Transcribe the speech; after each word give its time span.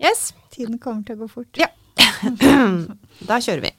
Yes. 0.00 0.30
Tiden 0.50 0.78
kommer 0.82 1.04
til 1.06 1.18
å 1.18 1.24
gå 1.24 1.28
fort. 1.30 1.60
Ja. 1.60 1.68
da 3.30 3.38
kjører 3.40 3.62
vi. 3.68 3.72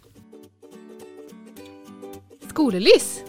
Skolelys 2.52 3.22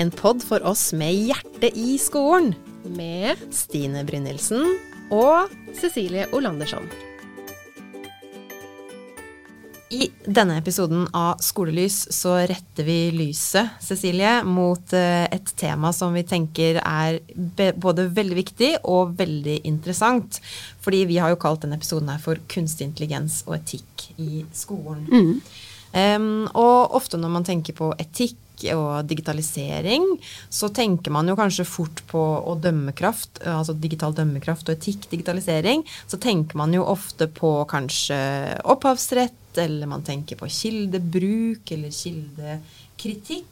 En 0.00 0.10
pod 0.14 0.42
for 0.46 0.62
oss 0.66 0.90
med 0.96 1.12
hjerte 1.28 1.70
i 1.76 1.96
skolen. 2.00 2.54
med 2.96 3.36
Stine 3.52 4.04
Brynildsen. 4.08 4.64
og 5.10 5.50
Cecilie 5.76 6.26
Olandersson. 6.32 6.86
I 9.90 10.06
denne 10.22 10.54
episoden 10.60 11.08
av 11.18 11.40
Skolelys 11.42 12.04
så 12.14 12.36
retter 12.46 12.86
vi 12.86 13.10
lyset, 13.10 13.72
Cecilie, 13.82 14.36
mot 14.46 14.92
eh, 14.94 15.24
et 15.34 15.50
tema 15.58 15.90
som 15.90 16.14
vi 16.14 16.22
tenker 16.22 16.78
er 16.78 17.18
både 17.74 18.04
veldig 18.14 18.36
viktig 18.38 18.68
og 18.86 19.16
veldig 19.18 19.56
interessant. 19.66 20.38
Fordi 20.84 21.02
vi 21.10 21.18
har 21.18 21.34
jo 21.34 21.40
kalt 21.42 21.64
denne 21.64 21.80
episoden 21.80 22.12
her 22.12 22.22
for 22.22 22.38
kunstig 22.52 22.86
intelligens 22.86 23.40
og 23.48 23.56
etikk 23.58 24.06
i 24.22 24.44
skolen. 24.54 25.10
Em, 25.90 26.46
og 26.54 26.94
ofte 26.94 27.18
når 27.18 27.34
man 27.40 27.48
tenker 27.50 27.74
på 27.74 27.90
etikk 27.98 28.38
og 28.76 29.08
digitalisering, 29.10 30.06
så 30.52 30.70
tenker 30.74 31.14
man 31.14 31.28
jo 31.30 31.36
kanskje 31.38 31.66
fort 31.68 32.02
på 32.10 32.20
å 32.20 32.56
dømmekraft, 32.60 33.42
altså 33.48 33.76
digital 33.78 34.14
dømmekraft 34.16 34.68
og 34.68 34.76
etikk, 34.76 35.08
digitalisering. 35.12 35.84
Så 36.10 36.20
tenker 36.22 36.60
man 36.60 36.74
jo 36.76 36.86
ofte 36.86 37.30
på 37.32 37.54
kanskje 37.70 38.18
opphavsrett, 38.64 39.36
eller 39.58 39.90
man 39.90 40.04
tenker 40.06 40.38
på 40.38 40.48
kildebruk 40.50 41.72
eller 41.74 41.94
kildekritikk. 41.94 43.48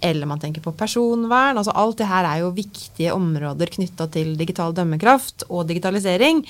Eller 0.00 0.26
man 0.26 0.40
tenker 0.40 0.62
på 0.64 0.72
personvern. 0.72 1.58
altså 1.58 1.74
Alt 1.76 2.00
det 2.00 2.08
her 2.08 2.24
er 2.24 2.42
jo 2.42 2.54
viktige 2.56 3.12
områder 3.12 3.72
knytta 3.74 4.08
til 4.12 4.32
digital 4.40 4.72
dømmekraft 4.76 5.46
og 5.48 5.66
digitalisering. 5.68 6.44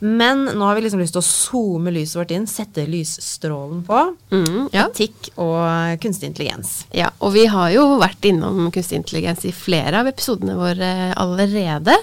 Men 0.00 0.44
nå 0.56 0.64
har 0.64 0.74
vi 0.78 0.80
liksom 0.86 1.00
lyst 1.02 1.12
til 1.12 1.20
å 1.20 1.26
zoome 1.26 1.92
lyset 1.92 2.16
vårt 2.16 2.30
inn, 2.32 2.46
sette 2.48 2.86
lysstrålen 2.88 3.82
på. 3.84 3.98
Mm, 4.32 4.68
ja. 4.72 4.86
Etikk 4.88 5.28
og 5.36 6.00
kunstig 6.00 6.30
intelligens. 6.30 6.86
ja, 6.96 7.10
og 7.20 7.34
vi 7.34 7.44
har 7.52 7.70
jo 7.74 7.84
vært 8.00 8.24
innom 8.30 8.70
kunstig 8.72 8.96
intelligens 9.02 9.44
i 9.44 9.52
flere 9.52 10.00
av 10.00 10.08
episodene 10.08 10.56
våre 10.56 10.90
allerede. 11.20 11.96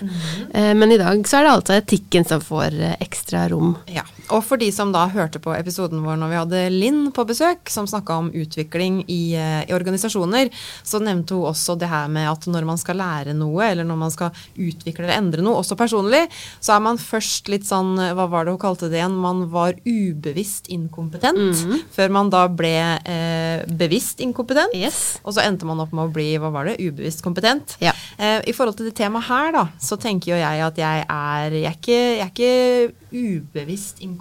Eh, 0.53 0.73
Men 0.77 0.91
i 0.93 0.97
dag 1.01 1.25
så 1.27 1.39
er 1.39 1.43
det 1.47 1.55
altså 1.55 1.77
etikken 1.81 2.25
som 2.29 2.41
får 2.41 2.77
eh, 2.79 2.95
ekstra 3.01 3.47
rom. 3.49 3.75
Ja, 3.89 4.03
Og 4.33 4.43
for 4.43 4.59
de 4.59 4.67
som 4.75 4.91
da 4.91 5.05
hørte 5.11 5.39
på 5.39 5.53
episoden 5.55 6.01
vår 6.03 6.17
når 6.19 6.31
vi 6.31 6.39
hadde 6.41 6.61
Linn 6.73 7.11
på 7.15 7.23
besøk, 7.27 7.69
som 7.71 7.87
snakka 7.87 8.17
om 8.19 8.29
utvikling 8.35 8.99
i, 9.07 9.35
eh, 9.39 9.63
i 9.69 9.75
organisasjoner, 9.75 10.51
så 10.83 10.99
nevnte 11.03 11.37
hun 11.37 11.47
også 11.51 11.77
det 11.79 11.87
her 11.87 12.09
med 12.11 12.27
at 12.29 12.47
når 12.51 12.67
man 12.67 12.79
skal 12.81 12.99
lære 12.99 13.35
noe, 13.37 13.61
eller 13.69 13.87
når 13.87 13.99
man 14.01 14.11
skal 14.11 14.35
utvikle 14.57 15.05
eller 15.07 15.15
endre 15.15 15.45
noe, 15.45 15.61
også 15.61 15.77
personlig, 15.79 16.25
så 16.59 16.75
er 16.75 16.83
man 16.83 16.99
først 16.99 17.47
litt 17.51 17.67
sånn 17.67 17.95
Hva 17.97 18.27
var 18.29 18.45
det 18.45 18.53
hun 18.55 18.59
kalte 18.61 18.89
det 18.91 18.99
igjen? 18.99 19.15
Man 19.15 19.45
var 19.53 19.77
ubevisst 19.87 20.67
inkompetent. 20.73 21.63
Før 21.95 22.11
man 22.11 22.31
da 22.33 22.43
ble 22.51 22.73
eh, 22.99 23.63
bevisst 23.79 24.19
inkompetent. 24.23 24.75
Yes. 24.75 25.19
Og 25.23 25.37
så 25.37 25.45
endte 25.45 25.67
man 25.69 25.79
opp 25.79 25.93
med 25.95 26.09
å 26.09 26.13
bli 26.13 26.33
hva 26.41 26.51
var 26.51 26.67
det, 26.67 26.77
ubevisst 26.83 27.23
kompetent. 27.25 27.77
Ja. 27.83 27.95
Eh, 28.17 28.41
I 28.43 28.55
forhold 28.55 28.77
til 28.77 28.89
det 28.89 28.97
temaet 28.99 29.29
her, 29.29 29.53
da, 29.55 29.65
så 29.79 29.95
tenker 30.01 30.33
jo 30.33 30.41
jeg 30.41 30.65
at 30.67 30.77
jeg 30.81 31.05
er 31.07 31.55
Jeg 31.57 31.65
er 31.69 31.77
ikke, 31.77 31.99
jeg 32.17 32.25
er 32.25 32.31
ikke 32.33 32.93
ubevisst 33.13 34.01
inkompetent. 34.01 34.16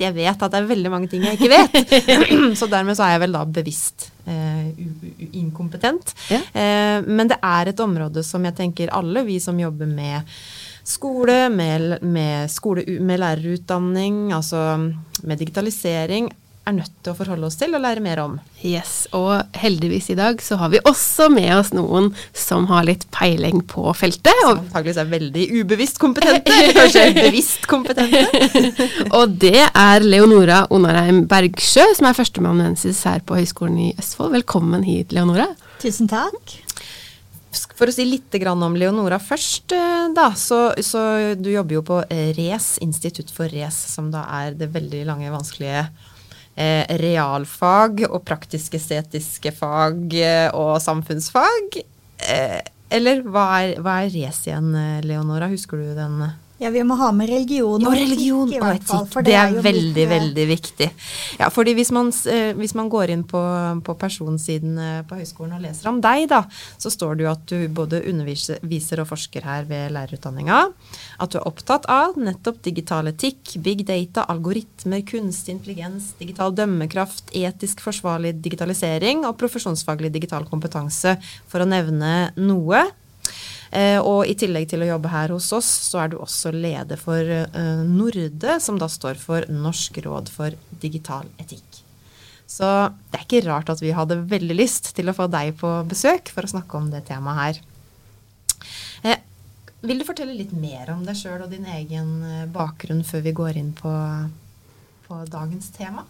Jeg 0.00 0.14
vet 0.16 0.42
at 0.42 0.52
det 0.52 0.60
er 0.60 0.70
veldig 0.70 0.92
mange 0.92 1.10
ting 1.12 1.24
jeg 1.26 1.38
ikke 1.38 1.52
vet. 1.52 1.94
så 2.60 2.68
dermed 2.70 2.98
så 2.98 3.06
er 3.06 3.16
jeg 3.16 3.24
vel 3.24 3.38
da 3.38 3.44
bevisst 3.60 4.08
eh, 4.26 4.68
inkompetent. 5.38 6.14
Ja. 6.32 6.42
Eh, 6.52 6.98
men 7.06 7.30
det 7.30 7.38
er 7.42 7.72
et 7.72 7.82
område 7.84 8.24
som 8.26 8.44
jeg 8.48 8.58
tenker 8.58 8.92
alle 8.94 9.24
vi 9.26 9.38
som 9.42 9.58
jobber 9.60 9.90
med 9.90 10.28
skole, 10.84 11.46
med, 11.52 12.02
med, 12.02 12.50
skole, 12.50 12.84
med 13.00 13.22
lærerutdanning, 13.22 14.32
altså 14.34 14.78
med 15.22 15.38
digitalisering, 15.38 16.30
er 16.62 16.74
nødt 16.76 16.92
til 17.02 17.10
å 17.10 17.16
forholde 17.18 17.48
oss 17.48 17.56
til 17.58 17.74
og 17.74 17.82
lære 17.82 18.02
mer 18.04 18.20
om. 18.22 18.36
Yes, 18.62 19.08
og 19.16 19.50
heldigvis 19.58 20.10
i 20.14 20.16
dag 20.18 20.38
så 20.44 20.58
har 20.60 20.70
vi 20.70 20.80
også 20.86 21.26
med 21.32 21.50
oss 21.56 21.72
noen 21.74 22.10
som 22.38 22.68
har 22.70 22.86
litt 22.86 23.08
peiling 23.14 23.64
på 23.70 23.88
feltet. 23.98 24.30
Som 24.44 24.62
antakeligvis 24.62 25.00
er 25.02 25.10
veldig 25.10 25.46
ubevisst 25.58 25.98
kompetente, 26.02 26.54
eller 26.54 26.78
kanskje 26.78 27.06
bevisst 27.18 27.66
kompetente. 27.70 28.22
og 29.18 29.34
det 29.42 29.64
er 29.66 30.06
Leonora 30.06 30.62
Onarheim 30.74 31.24
Bergsjø, 31.30 31.88
som 31.98 32.10
er 32.10 32.18
førstemannuensis 32.18 33.02
her 33.10 33.24
på 33.26 33.40
Høgskolen 33.40 33.80
i 33.88 33.92
Østfold. 33.98 34.36
Velkommen 34.38 34.86
hit, 34.86 35.14
Leonora. 35.16 35.50
Tusen 35.82 36.10
takk. 36.10 36.60
For 37.76 37.90
å 37.90 37.92
si 37.92 38.04
litt 38.06 38.32
om 38.46 38.76
Leonora 38.78 39.18
først, 39.18 39.74
eh, 39.74 40.06
da, 40.14 40.30
så, 40.38 40.70
så 40.78 41.34
du 41.34 41.50
jobber 41.50 41.80
jo 41.80 41.82
på 41.84 41.98
RES, 42.06 42.76
Institutt 42.86 43.34
for 43.34 43.50
RES, 43.50 43.74
som 43.96 44.12
da 44.14 44.22
er 44.38 44.54
det 44.56 44.70
veldig 44.72 45.02
lange, 45.10 45.32
vanskelige 45.34 45.88
realfag 46.54 48.02
og 48.10 48.22
praktisk-estetiske 48.28 49.54
fag 49.56 50.16
eh, 50.18 50.48
og 50.52 50.76
samfunnsfag. 50.84 51.78
Eh, 52.28 52.60
eller 52.92 53.22
hva 53.24 53.46
er, 53.62 53.78
er 53.80 54.10
RES 54.12 54.42
igjen, 54.46 54.74
eh, 54.76 55.00
Leonora? 55.06 55.48
Husker 55.48 55.80
du 55.80 55.94
den? 55.96 56.20
Ja, 56.62 56.70
vi 56.70 56.82
må 56.86 56.94
ha 56.94 57.08
med 57.14 57.26
religion 57.26 57.82
Og 57.82 57.94
religion 57.96 58.46
etikk 58.46 58.60
i 58.60 58.62
hvert 58.62 58.84
fall, 58.86 59.06
for 59.10 59.26
Det 59.26 59.34
er 59.34 59.50
er 59.50 59.64
veldig, 59.64 60.04
eh, 60.04 60.10
veldig 60.10 60.44
viktig. 60.46 60.88
Ja, 61.40 61.48
fordi 61.50 61.74
hvis 61.74 61.90
man, 61.90 62.12
eh, 62.30 62.52
hvis 62.54 62.74
man 62.78 62.88
går 62.88 63.10
inn 63.10 63.24
på, 63.24 63.40
på 63.82 63.94
personsiden 63.98 64.78
eh, 64.78 65.02
på 65.02 65.18
høyskolen 65.18 65.56
og 65.56 65.64
leser 65.64 65.88
om 65.90 66.00
deg, 66.00 66.28
da, 66.30 66.44
så 66.78 66.92
står 66.92 67.18
det 67.18 67.26
jo 67.26 67.30
at 67.32 67.44
du 67.50 67.68
både 67.68 68.02
underviser 68.06 69.02
og 69.02 69.10
forsker 69.10 69.42
her 69.42 69.64
ved 69.64 69.90
lærerutdanninga. 69.96 70.60
At 71.18 71.34
du 71.34 71.40
er 71.40 71.48
opptatt 71.50 71.88
av 71.90 72.14
nettopp 72.20 72.62
digital 72.62 73.10
etikk, 73.10 73.56
big 73.62 73.84
data, 73.88 74.26
algoritmer, 74.28 75.02
kunstig 75.02 75.56
intelligens, 75.56 76.12
digital 76.20 76.54
dømmekraft, 76.54 77.34
etisk 77.34 77.82
forsvarlig 77.82 78.36
digitalisering 78.42 79.26
og 79.26 79.36
profesjonsfaglig 79.42 80.12
digital 80.14 80.46
kompetanse, 80.46 81.18
for 81.50 81.64
å 81.64 81.68
nevne 81.68 82.30
noe. 82.38 82.86
Eh, 83.72 83.96
og 84.04 84.28
i 84.28 84.34
tillegg 84.36 84.66
til 84.68 84.84
å 84.84 84.90
jobbe 84.90 85.08
her 85.08 85.32
hos 85.32 85.48
oss, 85.56 85.68
så 85.88 86.02
er 86.02 86.12
du 86.12 86.18
også 86.20 86.52
leder 86.52 87.00
for 87.00 87.24
eh, 87.24 87.80
Norde, 87.88 88.58
som 88.60 88.76
da 88.80 88.88
står 88.92 89.20
for 89.20 89.48
Norsk 89.48 89.96
råd 90.04 90.28
for 90.32 90.56
digital 90.82 91.30
etikk. 91.40 91.80
Så 92.44 92.68
det 93.08 93.16
er 93.16 93.24
ikke 93.24 93.44
rart 93.46 93.72
at 93.72 93.80
vi 93.80 93.94
hadde 93.96 94.20
veldig 94.28 94.58
lyst 94.58 94.92
til 94.96 95.08
å 95.08 95.16
få 95.16 95.24
deg 95.32 95.54
på 95.60 95.70
besøk 95.88 96.28
for 96.34 96.44
å 96.44 96.52
snakke 96.52 96.76
om 96.76 96.90
det 96.92 97.06
temaet 97.08 97.40
her. 97.40 97.62
Eh, 99.08 99.22
vil 99.88 100.02
du 100.02 100.06
fortelle 100.06 100.36
litt 100.36 100.52
mer 100.52 100.92
om 100.92 101.00
deg 101.06 101.16
sjøl 101.18 101.46
og 101.46 101.54
din 101.54 101.64
egen 101.78 102.12
bakgrunn 102.52 103.00
før 103.08 103.24
vi 103.24 103.38
går 103.40 103.56
inn 103.62 103.72
på, 103.78 103.94
på 105.08 105.24
dagens 105.32 105.72
tema? 105.72 106.04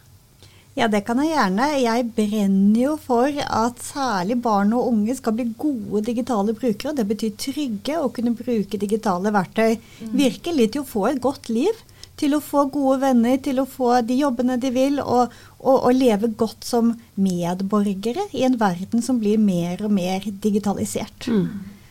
Ja, 0.72 0.86
det 0.88 1.02
kan 1.04 1.18
jeg 1.20 1.34
gjerne. 1.34 1.66
Jeg 1.82 2.06
brenner 2.16 2.80
jo 2.80 2.92
for 2.96 3.28
at 3.28 3.80
særlig 3.84 4.38
barn 4.40 4.72
og 4.72 4.86
unge 4.88 5.14
skal 5.18 5.34
bli 5.36 5.50
gode 5.60 6.00
digitale 6.06 6.54
brukere. 6.56 6.94
Det 6.96 7.04
betyr 7.10 7.34
trygge 7.36 7.98
å 8.00 8.08
kunne 8.14 8.32
bruke 8.38 8.80
digitale 8.80 9.32
verktøy. 9.34 9.76
Virkelig 10.16 10.70
til 10.72 10.80
å 10.80 10.88
få 10.88 11.08
et 11.10 11.20
godt 11.20 11.50
liv. 11.52 11.82
Til 12.16 12.36
å 12.36 12.40
få 12.44 12.66
gode 12.72 13.00
venner, 13.02 13.36
til 13.42 13.60
å 13.60 13.66
få 13.68 13.98
de 14.06 14.16
jobbene 14.20 14.56
de 14.60 14.70
vil, 14.72 14.98
og, 15.00 15.32
og, 15.58 15.76
og 15.76 15.92
leve 15.96 16.28
godt 16.38 16.64
som 16.64 16.92
medborgere 17.20 18.28
i 18.36 18.44
en 18.46 18.56
verden 18.60 19.02
som 19.02 19.18
blir 19.20 19.40
mer 19.40 19.80
og 19.84 19.92
mer 19.92 20.24
digitalisert. 20.44 21.28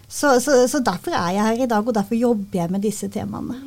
Så, 0.08 0.34
så, 0.44 0.58
så 0.70 0.82
derfor 0.84 1.18
er 1.18 1.36
jeg 1.38 1.48
her 1.50 1.66
i 1.66 1.70
dag, 1.74 1.86
og 1.86 1.98
derfor 1.98 2.16
jobber 2.18 2.62
jeg 2.64 2.72
med 2.72 2.86
disse 2.86 3.10
temaene. 3.12 3.58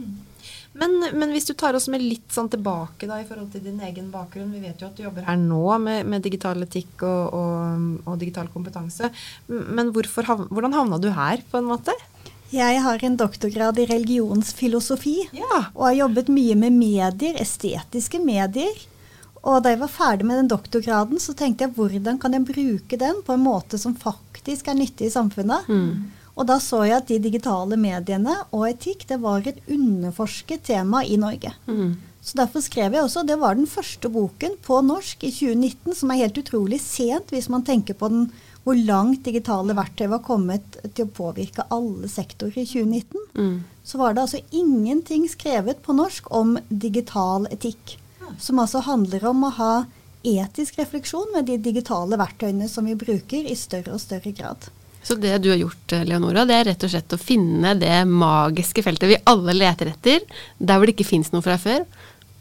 Men, 0.75 0.97
men 1.15 1.31
hvis 1.31 1.47
du 1.47 1.53
tar 1.55 1.77
oss 1.79 1.87
med 1.93 2.03
litt 2.03 2.33
sånn 2.35 2.49
tilbake 2.51 3.07
da, 3.07 3.21
i 3.23 3.27
forhold 3.29 3.53
til 3.53 3.63
din 3.63 3.79
egen 3.87 4.09
bakgrunn. 4.11 4.51
Vi 4.55 4.63
vet 4.65 4.81
jo 4.83 4.89
at 4.89 4.97
du 4.99 5.05
jobber 5.05 5.27
her 5.29 5.39
nå 5.39 5.63
med, 5.83 6.09
med 6.11 6.25
digital 6.27 6.67
etikk 6.67 7.05
og, 7.07 7.37
og, 7.39 7.85
og 8.11 8.19
digital 8.19 8.51
kompetanse. 8.51 9.13
Men 9.47 9.93
hvorfor, 9.95 10.27
hvordan 10.51 10.75
havna 10.75 10.99
du 10.99 11.13
her, 11.15 11.45
på 11.51 11.61
en 11.61 11.71
måte? 11.71 11.95
Jeg 12.55 12.81
har 12.85 13.03
en 13.07 13.17
doktorgrad 13.19 13.79
i 13.83 13.87
religionsfilosofi. 13.91 15.15
Ja. 15.35 15.61
Og 15.75 15.87
har 15.89 16.01
jobbet 16.05 16.33
mye 16.33 16.59
med 16.59 16.75
medier, 16.77 17.39
estetiske 17.43 18.21
medier. 18.23 18.75
Og 19.45 19.61
da 19.63 19.75
jeg 19.75 19.83
var 19.83 19.93
ferdig 19.93 20.27
med 20.27 20.39
den 20.41 20.51
doktorgraden, 20.53 21.21
så 21.21 21.35
tenkte 21.37 21.67
jeg 21.67 21.75
hvordan 21.77 22.19
kan 22.21 22.35
jeg 22.35 22.47
bruke 22.49 22.99
den 23.01 23.21
på 23.27 23.35
en 23.35 23.45
måte 23.45 23.81
som 23.81 23.97
faktisk 23.99 24.71
er 24.71 24.79
nyttig 24.79 25.11
i 25.11 25.15
samfunnet. 25.15 25.69
Og 26.35 26.49
da 26.49 26.59
så 26.63 26.83
jeg 26.83 26.97
at 26.99 27.11
de 27.11 27.21
digitale 27.23 27.77
mediene 27.79 28.35
og 28.51 28.67
etikk 28.69 29.07
det 29.11 29.21
var 29.23 29.47
et 29.47 29.61
underforsket 29.71 30.67
tema 30.67 31.05
i 31.07 31.17
Norge. 31.21 31.53
Så 32.25 32.39
derfor 32.41 32.65
skrev 32.65 32.95
jeg 32.97 33.05
også, 33.05 33.23
det 33.23 33.37
var 33.39 33.55
den 33.55 33.69
første 33.69 34.09
boken 34.09 34.57
på 34.65 34.81
norsk 34.81 35.25
i 35.29 35.31
2019, 35.31 35.95
som 35.95 36.11
er 36.11 36.23
helt 36.25 36.39
utrolig 36.41 36.81
sent 36.81 37.31
hvis 37.35 37.51
man 37.53 37.63
tenker 37.63 37.95
på 37.95 38.09
den, 38.09 38.31
hvor 38.65 38.79
langt 38.81 39.27
digitale 39.27 39.77
verktøy 39.77 40.09
var 40.09 40.23
kommet 40.25 40.79
til 40.97 41.05
å 41.05 41.13
påvirke 41.13 41.67
alle 41.75 42.09
sektorer 42.09 42.63
i 42.63 42.67
2019. 42.67 43.27
Så 43.85 44.01
var 44.01 44.15
det 44.15 44.25
altså 44.25 44.41
ingenting 44.51 45.29
skrevet 45.29 45.83
på 45.85 45.93
norsk 45.93 46.31
om 46.33 46.57
digital 46.69 47.45
etikk. 47.53 47.99
Som 48.41 48.59
altså 48.59 48.81
handler 48.81 49.27
om 49.29 49.45
å 49.45 49.53
ha 49.59 49.75
etisk 50.25 50.79
refleksjon 50.81 51.29
med 51.35 51.45
de 51.51 51.59
digitale 51.61 52.17
verktøyene 52.17 52.71
som 52.73 52.89
vi 52.89 52.97
bruker 52.97 53.45
i 53.45 53.55
større 53.55 53.93
og 53.93 54.01
større 54.01 54.33
grad. 54.33 54.71
Så 55.05 55.19
det 55.21 55.37
du 55.45 55.51
har 55.53 55.61
gjort, 55.61 55.95
Leonora, 56.09 56.47
det 56.49 56.57
er 56.57 56.69
rett 56.71 56.85
og 56.87 56.93
slett 56.95 57.13
å 57.13 57.21
finne 57.21 57.75
det 57.77 58.03
magiske 58.09 58.85
feltet 58.85 59.11
vi 59.11 59.23
alle 59.29 59.53
leter 59.57 59.93
etter, 59.93 60.25
der 60.59 60.79
hvor 60.79 60.89
det 60.89 60.97
ikke 60.97 61.11
fins 61.13 61.29
noe 61.35 61.45
fra 61.45 61.59
før, 61.61 61.85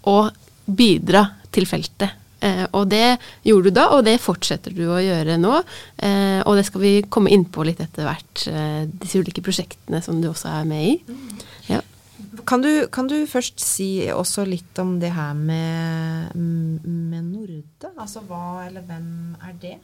og 0.08 0.32
bidra 0.66 1.26
til 1.54 1.68
feltet. 1.68 2.20
Eh, 2.44 2.66
og 2.76 2.90
det 2.92 3.18
gjorde 3.48 3.72
du 3.72 3.78
da, 3.78 3.88
og 3.96 4.04
det 4.08 4.18
fortsetter 4.22 4.76
du 4.76 4.84
å 4.92 5.00
gjøre 5.00 5.38
nå. 5.40 5.56
Eh, 6.04 6.42
og 6.44 6.58
det 6.60 6.66
skal 6.68 6.84
vi 6.84 6.94
komme 7.08 7.32
inn 7.32 7.46
på 7.48 7.64
litt 7.68 7.80
etter 7.84 8.08
hvert, 8.08 8.46
eh, 8.52 8.84
disse 8.92 9.22
ulike 9.24 9.44
prosjektene 9.46 10.04
som 10.04 10.20
du 10.22 10.30
også 10.32 10.52
er 10.52 10.68
med 10.68 10.90
i. 10.90 11.24
Ja. 11.70 11.80
Kan, 12.50 12.64
du, 12.66 12.88
kan, 12.92 13.08
du, 13.08 13.24
først 13.30 13.62
si 13.64 14.10
også 14.12 14.44
litt 14.48 14.80
om 14.82 14.98
det 15.00 15.14
her 15.16 15.36
med, 15.38 16.34
med 16.36 17.24
Norde? 17.30 17.94
Altså 17.94 18.24
hva 18.28 18.66
eller 18.66 18.84
hvem 18.88 19.38
er 19.40 19.58
det? 19.62 19.78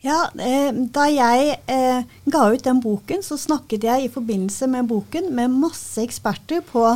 Ja, 0.00 0.30
eh, 0.40 0.72
Da 0.72 1.06
jeg 1.12 1.58
eh, 1.68 2.02
ga 2.24 2.46
ut 2.52 2.64
den 2.64 2.80
boken, 2.80 3.22
så 3.22 3.36
snakket 3.36 3.84
jeg 3.84 4.04
i 4.04 4.12
forbindelse 4.12 4.68
med 4.70 4.88
boken 4.88 5.28
med 5.36 5.52
masse 5.52 6.00
eksperter 6.02 6.64
på 6.64 6.86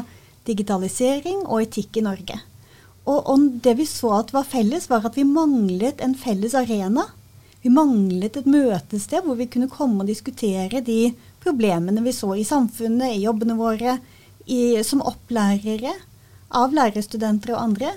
digitalisering 0.49 1.45
og 1.45 1.65
etikk 1.65 2.01
i 2.01 2.05
Norge. 2.05 2.41
Og, 3.05 3.21
og, 3.29 3.45
det 3.65 3.77
vi 3.77 3.87
så 3.89 4.15
at 4.21 4.33
var 4.33 4.49
felles, 4.49 4.89
var 4.89 5.05
at 5.05 5.17
vi 5.19 5.27
manglet 5.29 6.01
en 6.01 6.17
felles 6.17 6.57
arena. 6.57 7.05
Vi 7.61 7.73
manglet 7.73 8.39
et 8.41 8.49
møtested 8.49 9.25
hvor 9.25 9.37
vi 9.37 9.49
kunne 9.53 9.73
komme 9.73 10.05
og 10.05 10.09
diskutere 10.09 10.81
de 10.85 11.13
problemene 11.45 12.05
vi 12.05 12.13
så 12.17 12.33
i 12.37 12.47
samfunnet, 12.49 13.13
i 13.13 13.25
jobbene 13.25 13.57
våre, 13.61 13.99
i, 14.49 14.81
som 14.85 15.05
opplærere 15.05 15.93
av 16.55 16.73
lærerstudenter 16.77 17.53
og 17.53 17.63
andre. 17.69 17.93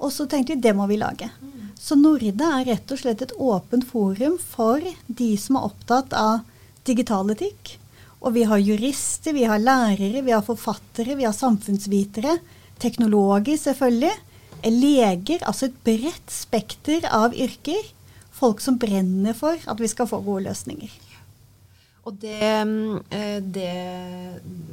Og 0.00 0.12
så 0.12 0.28
tenkte 0.28 0.56
vi 0.56 0.64
det 0.64 0.76
må 0.76 0.88
vi 0.88 1.00
lage. 1.00 1.28
Så 1.78 1.96
Norde 2.00 2.32
er 2.32 2.64
rett 2.66 2.92
og 2.92 3.00
slett 3.00 3.22
et 3.22 3.34
åpent 3.36 3.84
forum 3.86 4.38
for 4.40 4.82
de 5.06 5.32
som 5.38 5.58
er 5.58 5.66
opptatt 5.68 6.14
av 6.16 6.40
digital 6.88 7.30
etikk. 7.34 7.76
Og 8.24 8.32
vi 8.34 8.46
har 8.48 8.62
jurister, 8.62 9.36
vi 9.36 9.44
har 9.44 9.60
lærere, 9.60 10.24
vi 10.24 10.34
har 10.34 10.44
forfattere, 10.44 11.18
vi 11.18 11.26
har 11.28 11.36
samfunnsvitere. 11.36 12.38
Teknologer, 12.82 13.58
selvfølgelig 13.60 14.14
leger, 14.66 15.44
altså 15.46 15.68
et 15.68 15.76
bredt 15.84 16.32
spekter 16.32 17.06
av 17.12 17.36
yrker. 17.36 17.92
Folk 18.36 18.60
som 18.64 18.80
brenner 18.80 19.36
for 19.36 19.56
at 19.56 19.80
vi 19.80 19.88
skal 19.88 20.08
få 20.10 20.20
gode 20.24 20.48
løsninger. 20.48 20.90
Og 22.06 22.14
det, 22.22 22.38
eh, 22.38 23.38
det, 23.42 23.70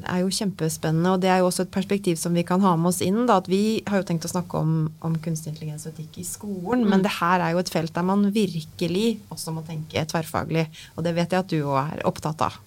er 0.06 0.20
jo 0.22 0.34
kjempespennende, 0.38 1.16
og 1.16 1.22
det 1.24 1.32
er 1.34 1.40
jo 1.42 1.48
også 1.48 1.66
et 1.66 1.72
perspektiv 1.74 2.20
som 2.22 2.36
vi 2.38 2.44
kan 2.46 2.62
ha 2.62 2.76
med 2.78 2.92
oss 2.92 3.02
inn. 3.02 3.24
Da, 3.26 3.40
at 3.42 3.50
Vi 3.50 3.82
har 3.90 4.04
jo 4.04 4.08
tenkt 4.08 4.28
å 4.28 4.32
snakke 4.32 4.60
om, 4.62 4.76
om 5.02 5.16
kunstig 5.18 5.54
intelligens 5.54 5.88
og 5.90 5.96
etikk 5.96 6.20
i 6.22 6.28
skolen, 6.28 6.84
mm. 6.84 6.92
men 6.92 7.06
det 7.06 7.16
her 7.18 7.42
er 7.42 7.56
jo 7.56 7.64
et 7.64 7.74
felt 7.74 7.96
der 7.96 8.06
man 8.06 8.28
virkelig 8.36 9.08
også 9.34 9.56
må 9.56 9.66
tenke 9.66 10.06
tverrfaglig. 10.14 10.68
Og 10.94 11.08
det 11.08 11.16
vet 11.18 11.34
jeg 11.34 11.42
at 11.42 11.50
du 11.50 11.64
òg 11.64 11.80
er 11.82 12.06
opptatt 12.10 12.46
av. 12.46 12.60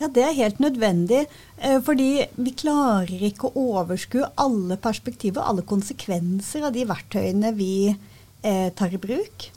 Ja, 0.00 0.08
det 0.12 0.24
er 0.24 0.36
helt 0.36 0.58
nødvendig. 0.60 1.22
Eh, 1.60 1.76
fordi 1.84 2.26
vi 2.36 2.52
klarer 2.56 3.28
ikke 3.28 3.48
å 3.48 3.68
overskue 3.80 4.28
alle 4.40 4.76
perspektiver, 4.80 5.44
alle 5.44 5.64
konsekvenser 5.64 6.64
av 6.68 6.72
de 6.76 6.88
verktøyene 6.88 7.52
vi 7.56 7.92
eh, 7.92 8.68
tar 8.76 8.92
i 8.92 9.00
bruk. 9.00 9.50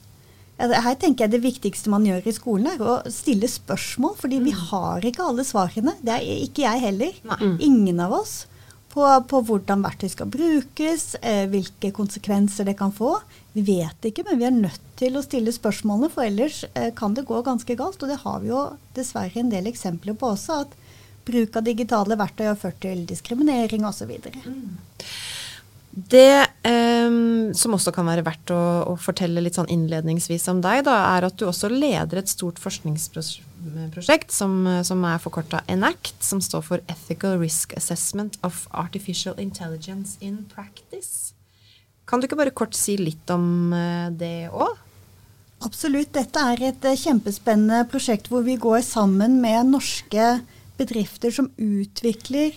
Her 0.60 0.96
tenker 1.00 1.24
jeg 1.26 1.32
Det 1.32 1.44
viktigste 1.44 1.92
man 1.92 2.04
gjør 2.08 2.26
i 2.28 2.36
skolen, 2.36 2.68
er 2.74 2.84
å 2.84 3.00
stille 3.14 3.48
spørsmål. 3.48 4.16
Fordi 4.20 4.42
mm. 4.42 4.48
vi 4.50 4.56
har 4.60 5.06
ikke 5.08 5.28
alle 5.32 5.46
svarene. 5.48 5.96
Det 6.04 6.16
er 6.18 6.46
ikke 6.46 6.66
jeg 6.66 6.86
heller. 6.86 7.20
Nei. 7.32 7.52
Ingen 7.70 8.02
av 8.04 8.18
oss 8.20 8.42
på, 8.90 9.06
på, 9.30 9.42
hvordan 9.46 9.84
verktøy 9.86 10.10
skal 10.12 10.30
brukes, 10.34 11.14
eh, 11.22 11.46
hvilke 11.50 11.92
konsekvenser 11.96 12.68
det 12.68 12.76
kan 12.80 12.94
få. 12.96 13.16
Vi 13.54 13.64
vet 13.68 14.10
ikke, 14.10 14.26
men 14.28 14.40
vi 14.42 14.48
er 14.50 14.56
nødt 14.56 14.86
til 15.00 15.18
å 15.18 15.24
stille 15.24 15.54
spørsmålene, 15.54 16.12
for 16.14 16.26
ellers 16.26 16.64
eh, 16.74 16.90
kan 16.98 17.16
det 17.16 17.28
gå 17.30 17.42
ganske 17.46 17.78
galt. 17.80 18.02
Og 18.02 18.12
det 18.12 18.22
har 18.24 18.40
vi 18.44 18.52
jo 18.52 18.66
dessverre 18.98 19.44
en 19.44 19.54
del 19.54 19.70
eksempler 19.70 20.18
på 20.18 20.34
også, 20.34 20.64
at 20.66 20.78
bruk 21.30 21.60
av 21.60 21.68
digitale 21.68 22.18
verktøy 22.18 22.48
har 22.50 22.58
ført 22.60 22.80
til 22.82 23.06
diskriminering 23.10 23.86
osv. 23.86 24.16
Det 25.90 26.46
eh, 26.70 27.16
som 27.58 27.74
også 27.76 27.94
kan 27.96 28.08
være 28.08 28.24
verdt 28.28 28.52
å, 28.54 28.60
å, 28.92 28.96
fortelle 29.02 29.42
litt 29.42 29.58
sånn 29.58 29.72
innledningsvis 29.74 30.46
om 30.52 30.62
deg, 30.64 30.84
da, 30.88 30.98
er 31.16 31.26
at 31.28 31.40
du 31.40 31.48
også 31.50 31.72
leder 31.72 32.22
et 32.22 32.30
stort 32.30 32.62
forskningsprosjekt 32.62 34.34
som, 34.34 34.62
som 34.86 35.02
er 35.10 35.24
forkorta 35.24 35.64
ENACT, 35.68 36.22
som 36.24 36.44
står 36.46 36.66
for 36.68 36.86
Ethical 36.92 37.40
Risk 37.42 37.74
Assessment 37.80 38.38
of 38.46 38.68
Artificial 38.70 39.38
Intelligence 39.42 40.20
in 40.22 40.44
Practice. 40.54 41.34
Kan 42.10 42.22
du 42.22 42.26
ikke 42.26 42.40
bare 42.40 42.54
kort 42.56 42.78
si 42.78 42.96
litt 42.98 43.30
om 43.34 43.74
eh, 43.74 44.08
det 44.18 44.50
òg? 44.50 44.78
Absolutt. 45.66 46.14
Dette 46.16 46.42
er 46.54 46.64
et 46.70 46.88
eh, 46.88 46.98
kjempespennende 46.98 47.84
prosjekt 47.92 48.30
hvor 48.32 48.46
vi 48.46 48.56
går 48.62 48.82
sammen 48.86 49.38
med 49.44 49.74
norske 49.74 50.40
bedrifter 50.80 51.34
som 51.36 51.52
utvikler 51.60 52.56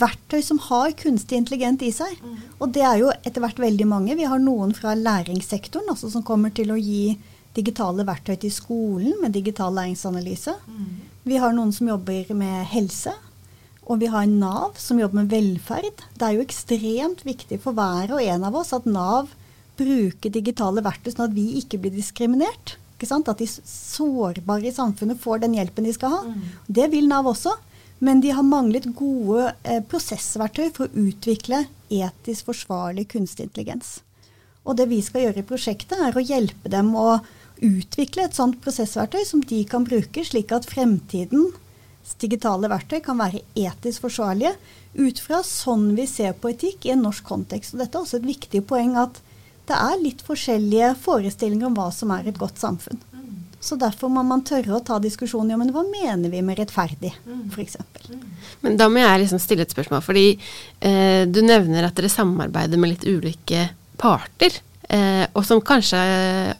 verktøy 0.00 0.40
som 0.44 0.60
har 0.68 0.94
kunstig 0.98 1.38
intelligent 1.38 1.82
i 1.86 1.92
seg. 1.94 2.16
Mm. 2.22 2.38
Og 2.58 2.72
det 2.74 2.84
er 2.86 3.00
jo 3.02 3.12
etter 3.22 3.44
hvert 3.44 3.60
veldig 3.62 3.86
mange. 3.90 4.16
Vi 4.18 4.28
har 4.28 4.42
noen 4.42 4.74
fra 4.76 4.96
læringssektoren 4.98 5.92
altså 5.92 6.10
som 6.12 6.24
kommer 6.26 6.54
til 6.54 6.72
å 6.74 6.80
gi 6.80 7.16
digitale 7.54 8.06
verktøy 8.06 8.36
til 8.42 8.52
skolen 8.52 9.14
med 9.22 9.36
digital 9.36 9.74
læringsanalyse. 9.76 10.56
Mm. 10.66 10.90
Vi 11.24 11.38
har 11.40 11.54
noen 11.54 11.72
som 11.72 11.88
jobber 11.92 12.34
med 12.36 12.66
helse. 12.72 13.14
Og 13.84 14.00
vi 14.00 14.08
har 14.08 14.24
Nav 14.26 14.78
som 14.80 15.00
jobber 15.00 15.20
med 15.20 15.32
velferd. 15.32 16.04
Det 16.16 16.24
er 16.24 16.38
jo 16.38 16.44
ekstremt 16.44 17.24
viktig 17.26 17.58
for 17.60 17.76
hver 17.76 18.14
og 18.16 18.22
en 18.22 18.46
av 18.48 18.56
oss 18.56 18.72
at 18.76 18.88
Nav 18.88 19.28
bruker 19.76 20.32
digitale 20.32 20.84
verktøy 20.84 21.12
sånn 21.12 21.28
at 21.28 21.36
vi 21.36 21.50
ikke 21.60 21.82
blir 21.82 21.92
diskriminert. 21.94 22.78
Ikke 22.94 23.18
At 23.28 23.38
de 23.42 23.46
sårbare 23.50 24.70
i 24.70 24.72
samfunnet 24.72 25.20
får 25.20 25.42
den 25.42 25.56
hjelpen 25.58 25.84
de 25.84 25.92
skal 25.92 26.12
ha. 26.14 26.20
Mm. 26.24 26.44
Det 26.66 26.90
vil 26.94 27.08
Nav 27.10 27.26
også. 27.28 27.52
Men 28.04 28.20
de 28.20 28.34
har 28.36 28.44
manglet 28.44 28.90
gode 28.96 29.46
eh, 29.64 29.80
prosessverktøy 29.88 30.68
for 30.76 30.86
å 30.90 31.06
utvikle 31.06 31.62
etisk 31.88 32.50
forsvarlig 32.50 33.06
kunstig 33.14 33.46
intelligens. 33.48 34.02
Og 34.64 34.76
det 34.76 34.90
vi 34.90 35.00
skal 35.04 35.26
gjøre 35.26 35.40
i 35.40 35.46
prosjektet, 35.48 35.96
er 35.96 36.16
å 36.16 36.24
hjelpe 36.24 36.72
dem 36.72 36.92
å 36.96 37.22
utvikle 37.64 38.26
et 38.26 38.36
sånt 38.36 38.58
prosessverktøy 38.64 39.24
som 39.28 39.40
de 39.44 39.62
kan 39.68 39.86
bruke, 39.88 40.24
slik 40.26 40.52
at 40.52 40.68
fremtidens 40.68 42.16
digitale 42.20 42.68
verktøy 42.68 43.00
kan 43.04 43.20
være 43.20 43.40
etisk 43.56 44.04
forsvarlige 44.04 44.52
ut 45.00 45.20
fra 45.24 45.40
sånn 45.46 45.92
vi 45.96 46.04
ser 46.10 46.36
på 46.36 46.52
etikk 46.52 46.84
i 46.84 46.92
en 46.94 47.04
norsk 47.06 47.24
kontekst. 47.24 47.72
Og 47.72 47.80
dette 47.80 47.96
er 47.96 48.04
også 48.04 48.20
et 48.20 48.28
viktig 48.34 48.64
poeng 48.68 48.98
at 49.00 49.22
det 49.64 49.80
er 49.80 50.02
litt 50.02 50.20
forskjellige 50.26 50.92
forestillinger 51.00 51.70
om 51.70 51.78
hva 51.78 51.88
som 51.94 52.12
er 52.12 52.28
et 52.28 52.40
godt 52.40 52.60
samfunn. 52.60 53.00
Så 53.64 53.78
derfor 53.80 54.10
må 54.12 54.20
man 54.26 54.42
tørre 54.44 54.76
å 54.76 54.82
ta 54.84 54.98
diskusjonen 55.00 55.54
ja, 55.54 55.56
men 55.56 55.70
hva 55.72 55.86
mener 55.88 56.28
vi 56.28 56.42
med 56.44 56.58
rettferdig, 56.60 57.14
mm. 57.24 57.46
f.eks. 57.54 57.78
Men 58.60 58.76
da 58.76 58.90
må 58.92 59.00
jeg 59.00 59.22
liksom 59.22 59.40
stille 59.40 59.64
et 59.64 59.72
spørsmål, 59.72 60.02
fordi 60.04 60.26
eh, 60.84 61.24
du 61.24 61.40
nevner 61.46 61.88
at 61.88 61.96
dere 61.96 62.12
samarbeider 62.12 62.80
med 62.80 62.92
litt 62.92 63.08
ulike 63.08 63.70
parter. 64.00 64.60
Eh, 64.92 65.24
og 65.32 65.46
som 65.48 65.62
kanskje, 65.64 66.02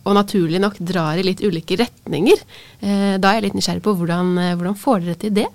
og 0.01 0.17
naturlig 0.17 0.63
nok, 0.65 0.79
drar 0.81 1.21
i 1.21 1.27
litt 1.27 1.45
ulike 1.45 1.77
retninger. 1.83 2.41
Eh, 2.81 3.13
da 3.21 3.35
er 3.35 3.39
jeg 3.39 3.51
litt 3.51 3.59
nysgjerrig 3.59 3.85
på 3.85 3.97
hvordan, 4.01 4.33
eh, 4.41 4.55
hvordan 4.57 4.81
får 4.81 5.05
dere 5.05 5.21
til 5.21 5.37
det? 5.43 5.49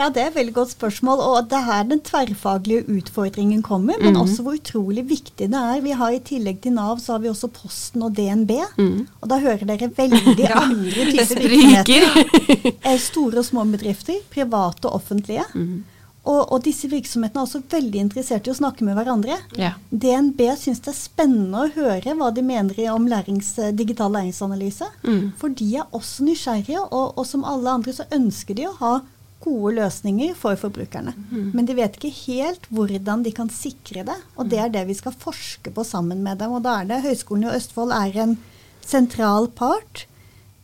Ja, 0.00 0.08
Det 0.08 0.22
er 0.22 0.30
et 0.30 0.38
veldig 0.38 0.54
godt 0.56 0.72
spørsmål. 0.72 1.20
og 1.20 1.50
Det 1.50 1.58
er 1.58 1.66
her 1.66 1.82
den 1.84 2.00
tverrfaglige 2.00 2.86
utfordringen 2.88 3.62
kommer. 3.62 4.00
Men 4.00 4.14
mm. 4.16 4.20
også 4.22 4.42
hvor 4.42 4.56
utrolig 4.56 5.04
viktig 5.08 5.50
det 5.52 5.60
er. 5.60 5.80
Vi 5.84 5.90
har 5.90 6.10
I 6.10 6.22
tillegg 6.24 6.62
til 6.62 6.72
Nav 6.72 6.98
så 6.98 7.12
har 7.12 7.20
vi 7.20 7.28
også 7.28 7.52
Posten 7.52 8.02
og 8.02 8.16
DNB. 8.16 8.50
Mm. 8.78 9.06
Og 9.20 9.28
da 9.28 9.38
hører 9.38 9.66
dere 9.68 9.90
veldig 9.96 10.38
ja, 10.48 10.56
andre 10.56 11.06
typer 11.12 11.48
virksomheter. 11.52 12.76
Eh, 12.80 12.98
store 12.98 13.42
og 13.42 13.44
små 13.44 13.64
bedrifter. 13.68 14.22
Private 14.32 14.88
og 14.88 14.94
offentlige. 15.02 15.44
Mm. 15.54 15.84
Og, 16.24 16.52
og, 16.52 16.58
disse 16.64 16.88
virksomhetene 16.88 17.40
er 17.40 17.46
også 17.46 17.62
veldig 17.72 18.00
interessert 18.00 18.46
i 18.46 18.52
å 18.52 18.56
snakke 18.56 18.84
med 18.84 18.96
hverandre. 18.96 19.38
Ja. 19.56 19.72
DNB 19.90 20.42
syns 20.60 20.82
det 20.84 20.92
er 20.92 20.98
spennende 20.98 21.64
å 21.64 21.70
høre 21.76 22.16
hva 22.16 22.28
de 22.36 22.44
mener 22.44 22.76
om 22.92 23.08
lærings, 23.08 23.54
digital 23.76 24.12
læringsanalyse. 24.16 24.88
Mm. 25.04 25.32
For 25.40 25.52
de 25.56 25.70
er 25.80 25.96
også 25.96 26.28
nysgjerrige, 26.28 26.82
og, 26.88 27.16
og, 27.16 27.24
som 27.28 27.44
alle 27.48 27.72
andre 27.80 27.96
så 27.96 28.08
ønsker 28.12 28.56
de 28.56 28.68
å 28.68 28.76
ha 28.82 28.98
gode 29.40 29.74
løsninger 29.78 30.34
for 30.38 30.58
forbrukerne. 30.60 31.14
Mm. 31.30 31.50
Men 31.56 31.68
de 31.68 31.76
vet 31.78 31.96
ikke 31.96 32.12
helt 32.26 32.68
hvordan 32.68 33.24
de 33.24 33.32
kan 33.34 33.50
sikre 33.52 34.04
det. 34.06 34.16
Og 34.36 34.50
det 34.52 34.60
er 34.60 34.72
det 34.72 34.84
vi 34.90 34.96
skal 34.98 35.16
forske 35.16 35.72
på 35.74 35.84
sammen 35.86 36.22
med 36.24 36.40
dem. 36.42 36.52
Og 36.56 36.64
da 36.66 36.80
er 36.80 36.90
det 36.90 37.02
Høgskolen 37.06 37.48
i 37.48 37.54
Østfold 37.56 37.94
er 37.96 38.22
en 38.24 38.36
sentral 38.84 39.48
part. 39.56 40.06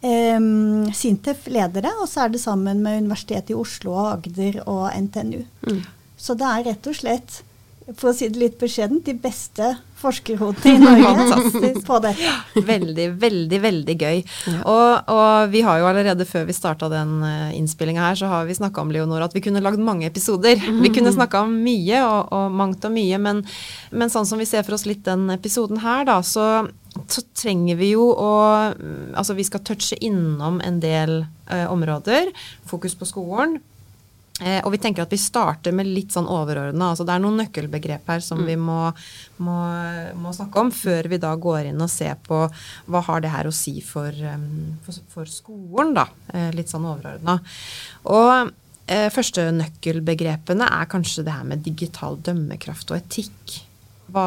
Um, 0.07 0.87
Sintef 0.95 1.49
leder 1.49 1.87
det, 1.89 1.93
og 1.99 2.07
så 2.11 2.27
er 2.27 2.35
det 2.35 2.43
sammen 2.43 2.83
med 2.85 3.01
Universitetet 3.01 3.55
i 3.55 3.59
Oslo 3.59 3.95
og 3.97 4.11
Agder 4.13 4.61
og 4.69 4.91
NTNU. 4.93 5.41
Mm. 5.67 5.83
Så 6.21 6.37
det 6.39 6.47
er 6.47 6.67
rett 6.71 6.91
og 6.91 6.99
slett 7.01 7.41
for 7.95 8.11
å 8.11 8.15
si 8.17 8.27
det 8.27 8.41
litt 8.41 8.57
beskjedent, 8.59 9.05
de 9.07 9.15
beste 9.15 9.69
forskerhodene 9.97 10.73
i 10.75 10.81
Norge 10.83 11.71
på 11.87 11.99
det. 12.03 12.13
Veldig, 12.67 13.07
veldig, 13.21 13.61
veldig 13.63 13.95
gøy. 13.95 14.23
Ja. 14.51 14.63
Og, 14.67 15.13
og, 15.13 15.53
vi 15.53 15.63
har 15.63 15.79
jo 15.79 15.87
allerede 15.87 16.27
før 16.27 16.49
vi 16.49 16.57
starta 16.57 16.89
den 16.91 17.21
uh, 17.23 17.55
innspillinga 17.55 18.09
her, 18.09 18.19
så 18.19 18.31
har 18.33 18.49
vi 18.49 18.57
snakka 18.59 18.83
om 18.83 18.91
Leonor 18.95 19.23
at 19.29 19.37
vi 19.37 19.45
kunne 19.45 19.63
lagd 19.63 19.83
mange 19.83 20.09
episoder. 20.11 20.59
Mm. 20.59 20.81
Vi 20.83 20.93
kunne 20.99 21.15
snakka 21.15 21.45
om 21.47 21.55
mye, 21.63 22.03
og, 22.03 22.35
og, 22.35 22.59
mangt 22.59 22.89
og 22.89 22.97
mye, 22.97 23.21
men, 23.23 23.45
men, 23.95 24.13
sånn 24.13 24.27
som 24.27 24.43
vi 24.43 24.49
ser 24.51 24.67
for 24.67 24.77
oss 24.77 24.89
litt 24.89 25.05
den 25.07 25.31
episoden 25.37 25.79
her, 25.85 26.03
da, 26.11 26.19
så, 26.27 26.67
så 27.07 27.25
trenger 27.39 27.79
vi 27.79 27.93
jo 27.95 28.11
å 28.11 28.35
Altså 29.17 29.37
vi 29.37 29.45
skal 29.47 29.63
touche 29.65 29.97
innom 30.05 30.59
en 30.65 30.79
del 30.83 31.23
eh, 31.23 31.65
områder. 31.71 32.29
Fokus 32.69 32.97
på 32.99 33.09
skolen 33.09 33.57
Eh, 33.57 33.76
og 34.37 34.69
vi 34.75 34.81
tenker 34.83 35.07
at 35.07 35.13
vi 35.13 35.19
starter 35.21 35.73
med 35.73 35.89
litt 35.89 36.13
sånn 36.13 36.27
overordna. 36.29 36.91
Altså 36.93 37.07
det 37.09 37.15
er 37.15 37.23
noen 37.25 37.39
nøkkelbegrep 37.41 38.11
her 38.13 38.21
som 38.25 38.43
vi 38.45 38.59
må, 38.61 38.91
må, 39.41 39.57
må, 40.21 40.33
snakke 40.37 40.61
om, 40.61 40.73
før 40.75 41.09
vi 41.09 41.21
da 41.23 41.31
går 41.41 41.71
inn 41.71 41.81
og 41.81 41.89
ser 41.89 42.19
på 42.27 42.43
hva 42.45 43.03
har 43.09 43.25
det 43.25 43.33
her 43.33 43.49
å 43.49 43.55
si 43.55 43.79
for, 43.81 44.13
for, 44.85 44.99
for 45.15 45.31
skolen, 45.31 45.95
da. 45.97 46.05
Eh, 46.35 46.51
litt 46.57 46.69
sånn 46.69 46.85
overordna. 46.85 47.39
Og 48.13 48.51
eh, 48.93 49.09
første 49.15 49.49
nøkkelbegrepene 49.57 50.69
er 50.69 50.91
kanskje 50.93 51.25
det 51.25 51.37
her 51.39 51.47
med 51.49 51.65
digital 51.65 52.19
dømmekraft 52.27 52.93
og 52.93 53.01
etikk. 53.01 53.63
Hva, 54.13 54.27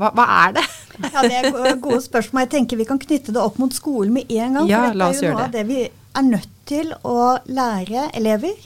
hva, 0.00 0.10
hva 0.16 0.26
er 0.46 0.56
det? 0.56 0.64
ja, 1.12 1.26
Det 1.26 1.42
er 1.42 1.76
gode 1.82 2.00
spørsmål. 2.06 2.46
Jeg 2.46 2.52
tenker 2.56 2.80
Vi 2.80 2.88
kan 2.88 2.98
knytte 3.02 3.36
det 3.36 3.42
opp 3.42 3.60
mot 3.60 3.74
skolen 3.74 4.16
med 4.16 4.32
en 4.32 4.58
gang. 4.60 4.70
Ja, 4.70 4.86
for 4.88 4.96
dette 4.96 5.12
er 5.12 5.28
jo 5.28 5.36
noe 5.36 5.44
av 5.44 5.54
det 5.54 5.66
vi 5.68 5.82
er 5.86 6.26
nødt 6.26 6.56
til 6.66 6.90
å 7.04 7.36
lære 7.52 8.08
elever 8.16 8.56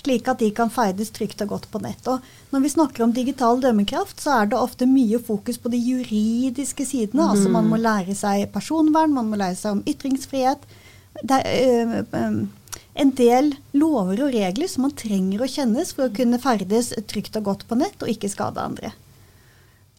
slik 0.00 0.28
at 0.30 0.40
de 0.40 0.50
kan 0.56 0.72
ferdes 0.72 1.12
trygt 1.14 1.42
og 1.44 1.54
godt 1.54 1.66
på 1.72 1.80
nett. 1.84 2.06
Og 2.08 2.24
når 2.54 2.64
vi 2.64 2.72
snakker 2.72 3.04
om 3.04 3.14
digital 3.16 3.60
dømmekraft, 3.62 4.20
så 4.22 4.40
er 4.40 4.50
det 4.50 4.60
ofte 4.60 4.88
mye 4.88 5.20
fokus 5.22 5.60
på 5.60 5.72
de 5.72 5.80
juridiske 5.80 6.86
sidene. 6.88 7.22
Mm. 7.22 7.34
Altså 7.34 7.52
man 7.52 7.68
må 7.70 7.80
lære 7.80 8.16
seg 8.16 8.48
personvern, 8.54 9.14
man 9.16 9.28
må 9.30 9.40
lære 9.40 9.58
seg 9.60 9.78
om 9.78 9.84
ytringsfrihet. 9.88 10.64
Det 11.20 11.40
er 11.44 11.84
øh, 11.84 11.98
øh, 12.16 12.40
en 13.00 13.12
del 13.16 13.52
lover 13.76 14.24
og 14.26 14.34
regler 14.34 14.70
som 14.70 14.86
man 14.86 14.96
trenger 14.96 15.42
å 15.42 15.50
kjennes 15.50 15.92
for 15.96 16.08
å 16.08 16.14
kunne 16.14 16.40
ferdes 16.42 16.92
trygt 17.10 17.36
og 17.40 17.50
godt 17.50 17.66
på 17.68 17.78
nett 17.80 18.02
og 18.02 18.12
ikke 18.12 18.30
skade 18.32 18.62
andre. 18.62 18.94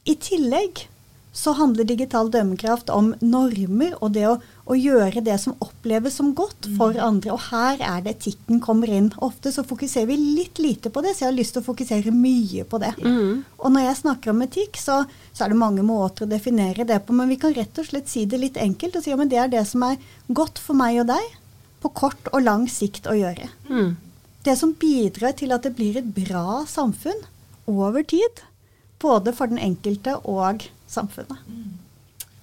I 0.05 0.17
tillegg 0.17 0.87
så 1.31 1.53
handler 1.55 1.87
digital 1.87 2.31
dømmekraft 2.31 2.89
om 2.91 3.13
normer 3.21 3.95
og 4.01 4.15
det 4.17 4.25
å, 4.27 4.39
å, 4.65 4.75
gjøre 4.77 5.23
det 5.25 5.37
som 5.41 5.55
oppleves 5.63 6.17
som 6.19 6.31
godt 6.37 6.67
for 6.77 6.95
mm. 6.95 7.01
andre. 7.05 7.33
Og 7.35 7.41
her 7.49 7.81
er 7.81 8.03
det 8.03 8.15
etikken 8.15 8.61
kommer 8.63 8.91
inn. 8.91 9.11
Ofte 9.23 9.51
så 9.53 9.65
fokuserer 9.67 10.09
vi 10.09 10.17
litt 10.19 10.61
lite 10.61 10.91
på 10.93 11.03
det, 11.03 11.15
så 11.15 11.25
jeg 11.25 11.31
har 11.31 11.37
lyst 11.37 11.55
til 11.57 11.63
å 11.63 11.67
fokusere 11.69 12.13
mye 12.15 12.65
på 12.69 12.81
det. 12.83 12.93
Mm. 13.01 13.41
Og 13.59 13.73
når 13.73 13.87
jeg 13.87 13.99
snakker 14.03 14.33
om 14.33 14.45
etikk, 14.45 14.79
så, 14.81 15.01
så, 15.31 15.43
er 15.45 15.53
det 15.53 15.61
mange 15.61 15.85
måter 15.85 16.25
å 16.25 16.31
definere 16.31 16.87
det 16.87 17.01
på. 17.05 17.15
Men 17.17 17.31
vi 17.31 17.39
kan 17.41 17.55
rett 17.57 17.81
og 17.81 17.89
slett 17.89 18.11
si 18.11 18.25
det 18.29 18.41
litt 18.41 18.61
enkelt 18.61 18.97
og 18.97 19.05
si 19.05 19.15
at 19.15 19.25
det 19.31 19.41
er 19.41 19.51
det 19.51 19.65
som 19.69 19.85
er 19.87 19.99
godt 20.29 20.61
for 20.61 20.77
meg 20.77 21.03
og 21.03 21.11
deg 21.11 21.37
på 21.81 21.91
kort 21.97 22.29
og 22.31 22.43
lang 22.45 22.67
sikt 22.69 23.09
å 23.09 23.17
gjøre. 23.17 23.49
Mm. 23.71 23.95
Det 24.45 24.55
som 24.57 24.73
bidrar 24.77 25.35
til 25.37 25.53
at 25.53 25.65
det 25.65 25.75
blir 25.77 25.97
et 25.99 26.13
bra 26.15 26.63
samfunn 26.69 27.25
over 27.69 28.05
tid. 28.05 28.45
Både 29.01 29.33
for 29.33 29.49
den 29.49 29.61
enkelte 29.61 30.19
og 30.29 30.67
samfunnet. 30.89 31.41
Mm. 31.49 31.80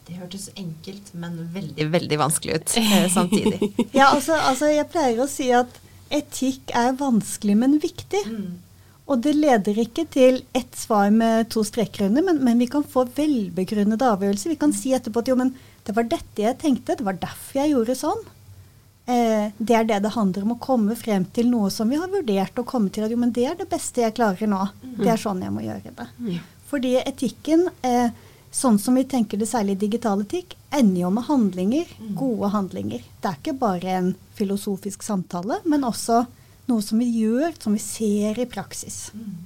Det 0.08 0.16
hørtes 0.16 0.48
enkelt, 0.56 1.12
men 1.12 1.36
veldig, 1.54 1.88
veldig 1.96 2.20
vanskelig 2.20 2.60
ut 2.60 2.78
eh, 2.80 3.04
samtidig. 3.12 3.60
ja, 3.98 4.08
altså, 4.08 4.38
altså, 4.38 4.70
jeg 4.72 4.88
pleier 4.92 5.20
å 5.20 5.28
si 5.30 5.50
at 5.54 5.76
etikk 6.14 6.72
er 6.76 6.96
vanskelig, 6.96 7.58
men 7.60 7.76
viktig. 7.82 8.24
Mm. 8.32 8.56
Og 9.08 9.20
det 9.24 9.34
leder 9.36 9.78
ikke 9.80 10.04
til 10.12 10.42
ett 10.56 10.74
svar 10.76 11.08
med 11.12 11.48
to 11.52 11.62
streker 11.64 12.08
under, 12.08 12.24
men, 12.24 12.42
men, 12.44 12.58
vi 12.60 12.68
kan 12.68 12.84
få 12.84 13.06
velbegrunnede 13.16 14.04
avgjørelser. 14.04 14.52
Vi 14.52 14.60
kan 14.60 14.74
si 14.76 14.92
etterpå 14.96 15.22
at 15.22 15.30
jo, 15.30 15.36
men 15.40 15.54
det 15.86 15.94
var 15.96 16.08
dette 16.08 16.44
jeg 16.44 16.60
tenkte, 16.60 16.98
det 16.98 17.06
var 17.06 17.16
derfor 17.20 17.62
jeg 17.62 17.72
gjorde 17.72 17.96
sånn. 17.96 18.26
Eh, 19.08 19.48
det 19.56 19.76
er 19.78 19.86
det 19.88 20.02
det 20.04 20.12
handler 20.12 20.44
om, 20.44 20.52
å 20.56 20.60
komme 20.60 20.96
frem 21.00 21.24
til 21.32 21.48
noe 21.48 21.70
som 21.72 21.88
vi 21.88 21.96
har 22.00 22.12
vurdert 22.12 22.60
å 22.60 22.66
komme 22.68 22.92
til 22.92 23.06
at 23.06 23.12
jo, 23.12 23.20
men 23.20 23.32
det 23.32 23.46
er 23.48 23.56
det 23.56 23.70
beste 23.70 24.04
jeg 24.04 24.16
klarer 24.18 24.50
nå. 24.50 24.60
Mm. 24.82 24.96
Det 25.00 25.12
er 25.14 25.22
sånn 25.22 25.40
jeg 25.44 25.54
må 25.54 25.64
gjøre 25.64 25.94
det. 25.96 26.08
Mm. 26.20 26.40
Fordi 26.68 26.90
etikken 27.00 27.64
eh, 27.80 28.10
sånn 28.54 28.78
som 28.80 28.96
vi 28.98 29.04
tenker 29.08 29.40
det 29.40 29.48
særlig 29.50 29.76
i 29.76 29.82
digital 29.86 30.22
etikk, 30.24 30.56
ender 30.74 31.02
jo 31.02 31.12
med 31.14 31.28
handlinger. 31.28 31.92
Mm. 31.98 32.14
Gode 32.18 32.50
handlinger. 32.54 33.04
Det 33.20 33.30
er 33.30 33.38
ikke 33.40 33.58
bare 33.60 33.94
en 34.00 34.10
filosofisk 34.38 35.04
samtale, 35.06 35.60
men 35.68 35.86
også 35.88 36.24
noe 36.68 36.84
som 36.84 37.00
vi 37.00 37.08
gjør, 37.22 37.54
som 37.60 37.76
vi 37.76 37.82
ser 37.82 38.40
i 38.40 38.48
praksis. 38.48 39.08
Mm. 39.16 39.36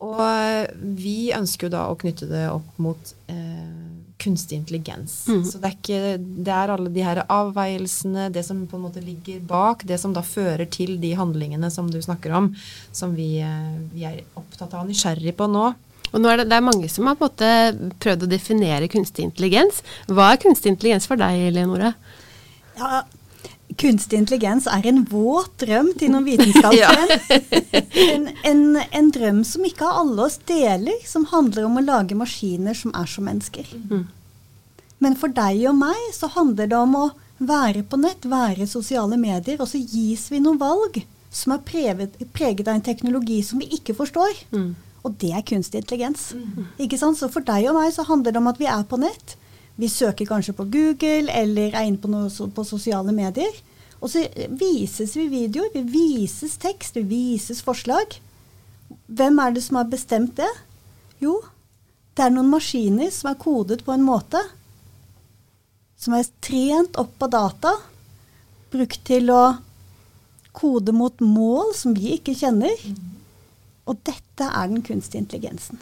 Og 0.00 0.20
eh, 0.24 0.70
vi 0.80 1.32
ønsker 1.36 1.68
jo 1.68 1.74
da 1.74 1.86
å 1.90 1.96
knytte 2.00 2.28
det 2.30 2.46
opp 2.48 2.78
mot 2.80 3.12
eh, 3.28 3.90
kunstig 4.20 4.56
intelligens. 4.56 5.26
Mm. 5.28 5.44
Så 5.44 5.60
det 5.60 5.68
er, 5.68 5.76
ikke, 5.76 6.00
det 6.44 6.54
er 6.56 6.72
alle 6.72 6.92
de 6.92 7.04
her 7.04 7.22
avveielsene, 7.26 8.30
det 8.32 8.44
som 8.46 8.62
på 8.68 8.78
en 8.78 8.86
måte 8.86 9.04
ligger 9.04 9.42
bak, 9.48 9.84
det 9.88 10.00
som 10.00 10.16
da 10.16 10.24
fører 10.24 10.68
til 10.72 10.96
de 11.02 11.12
handlingene 11.18 11.70
som 11.72 11.88
du 11.92 12.00
snakker 12.04 12.34
om, 12.36 12.50
som 12.96 13.12
vi, 13.16 13.34
eh, 13.44 13.76
vi 13.92 14.08
er 14.08 14.22
opptatt 14.40 14.72
av 14.72 14.84
og 14.84 14.92
nysgjerrig 14.92 15.36
på 15.36 15.48
nå. 15.52 15.70
Og 16.10 16.22
nå 16.22 16.30
er 16.30 16.42
det, 16.42 16.48
det, 16.50 16.58
er 16.58 16.66
mange 16.66 16.90
som 16.90 17.06
har 17.06 17.18
på 17.18 17.28
en 17.28 17.30
måte 17.30 17.94
prøvd 18.02 18.26
å 18.26 18.30
definere 18.30 18.90
kunstig 18.90 19.28
intelligens. 19.28 19.80
Hva 20.10 20.32
er 20.32 20.42
kunstig 20.42 20.74
intelligens 20.74 21.06
for 21.10 21.20
deg, 21.20 21.50
Leonora? 21.54 21.92
Ja, 22.80 23.02
kunstig 23.78 24.18
intelligens 24.18 24.66
er 24.70 24.86
en 24.90 25.04
våt 25.10 25.52
drøm 25.62 25.92
til 25.98 26.12
noen 26.12 26.26
vitenskapsmenn. 26.26 27.14
en, 28.10 28.28
en, 28.50 28.64
en, 28.82 29.10
drøm 29.14 29.42
som 29.46 29.66
ikke 29.66 29.88
alle 30.02 30.26
oss 30.26 30.40
deler, 30.50 30.98
som 31.06 31.28
handler 31.30 31.68
om 31.68 31.78
å 31.78 31.86
lage 31.86 32.18
maskiner 32.18 32.76
som 32.76 32.94
er 32.98 33.10
som 33.10 33.28
mennesker. 33.30 33.70
Mm. 33.90 34.08
Men 35.00 35.16
for 35.16 35.32
deg 35.32 35.62
og 35.70 35.78
meg 35.80 36.10
så 36.16 36.28
handler 36.34 36.68
det 36.70 36.78
om 36.78 36.98
å 36.98 37.06
være 37.40 37.86
på 37.88 37.96
nett, 38.00 38.26
være 38.28 38.66
i 38.66 38.68
sosiale 38.68 39.16
medier, 39.20 39.60
og 39.62 39.70
så 39.70 39.80
gis 39.80 40.26
vi 40.32 40.42
noen 40.42 40.60
valg 40.60 41.00
som 41.32 41.54
er 41.54 41.62
preget, 41.64 42.18
preget 42.34 42.68
av 42.68 42.76
en 42.76 42.84
teknologi 42.84 43.38
som 43.46 43.62
vi 43.62 43.70
ikke 43.78 43.94
forstår. 43.96 44.42
Mm. 44.52 44.74
Og 45.04 45.14
det 45.20 45.32
er 45.32 45.46
kunstig 45.46 45.82
intelligens. 45.82 46.30
Mm. 46.36 46.66
Ikke 46.84 46.98
sant? 47.00 47.18
Så 47.18 47.30
for 47.32 47.44
deg 47.46 47.70
og 47.70 47.78
meg 47.78 47.92
så 47.94 48.04
handler 48.08 48.34
det 48.34 48.42
om 48.42 48.50
at 48.50 48.60
vi 48.60 48.68
er 48.68 48.84
på 48.88 49.00
nett. 49.00 49.36
Vi 49.80 49.88
søker 49.88 50.28
kanskje 50.28 50.56
på 50.56 50.68
Google 50.68 51.32
eller 51.32 51.72
er 51.72 51.88
inne 51.88 52.00
på, 52.00 52.10
noe, 52.12 52.28
på 52.28 52.66
sosiale 52.68 53.14
medier. 53.16 53.54
Og 54.00 54.12
så 54.12 54.24
vises 54.60 55.14
vi 55.16 55.28
videoer, 55.32 55.72
vi 55.74 55.84
vises 55.88 56.56
tekst, 56.60 56.96
vi 56.96 57.04
vises 57.08 57.62
forslag. 57.64 58.18
Hvem 59.08 59.40
er 59.40 59.56
det 59.56 59.64
som 59.64 59.80
har 59.80 59.88
bestemt 59.92 60.36
det? 60.40 60.50
Jo, 61.20 61.38
det 62.16 62.26
er 62.26 62.32
noen 62.32 62.52
maskiner 62.52 63.12
som 63.12 63.30
er 63.30 63.40
kodet 63.40 63.84
på 63.84 63.92
en 63.94 64.04
måte 64.04 64.40
som 66.00 66.16
er 66.16 66.28
trent 66.40 66.96
opp 67.00 67.12
på 67.20 67.28
data, 67.28 67.74
brukt 68.72 69.02
til 69.04 69.28
å 69.34 69.42
kode 70.56 70.94
mot 70.96 71.20
mål 71.20 71.74
som 71.76 71.92
vi 71.96 72.14
ikke 72.16 72.34
kjenner. 72.38 72.72
Mm. 72.80 73.09
Og 73.90 73.98
dette 74.06 74.46
er 74.46 74.70
den 74.70 74.84
kunstige 74.86 75.24
intelligensen. 75.24 75.80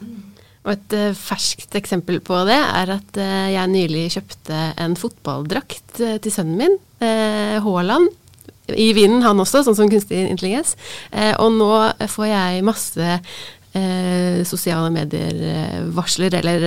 Og 0.67 0.75
et 0.75 0.95
uh, 0.97 1.17
ferskt 1.17 1.77
eksempel 1.79 2.21
på 2.25 2.41
det 2.49 2.57
er 2.57 2.95
at 2.99 3.21
uh, 3.21 3.49
jeg 3.53 3.73
nylig 3.73 4.07
kjøpte 4.17 4.63
en 4.81 4.97
fotballdrakt 4.99 6.01
uh, 6.03 6.17
til 6.23 6.35
sønnen 6.35 6.59
min, 6.59 6.79
Haaland. 6.99 8.09
I 8.75 8.89
vinden, 8.91 9.23
han 9.23 9.39
også, 9.39 9.61
sånn 9.63 9.77
som 9.79 9.89
kunstig 9.89 10.19
intelligens. 10.27 10.73
og 11.39 11.53
nå 11.55 11.69
får 12.11 12.27
jeg 12.27 12.65
masse 12.67 13.19
sosiale 14.51 14.91
medier-varsler 14.91 16.35
eller 16.41 16.67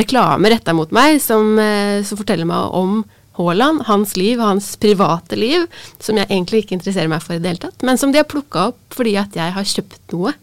reklame 0.00 0.48
retta 0.48 0.72
mot 0.72 0.88
meg 0.96 1.20
som, 1.20 1.60
som 2.08 2.20
forteller 2.22 2.48
meg 2.48 2.72
om 2.80 3.02
Haaland, 3.38 3.84
hans 3.88 4.14
liv, 4.18 4.38
og 4.38 4.52
hans 4.52 4.74
private 4.80 5.38
liv, 5.38 5.66
som 6.02 6.18
jeg 6.20 6.30
egentlig 6.30 6.64
ikke 6.64 6.78
interesserer 6.78 7.10
meg 7.10 7.24
for 7.24 7.36
i 7.36 7.42
det 7.42 7.50
hele 7.50 7.64
tatt, 7.66 7.82
men 7.86 7.98
som 8.00 8.14
de 8.14 8.22
har 8.22 8.30
plukka 8.30 8.68
opp 8.70 8.94
fordi 8.94 9.16
at 9.18 9.34
jeg 9.34 9.56
har 9.56 9.72
kjøpt 9.72 10.14
noe 10.14 10.36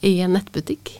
i 0.00 0.18
en 0.24 0.34
nettbutikk. 0.36 0.94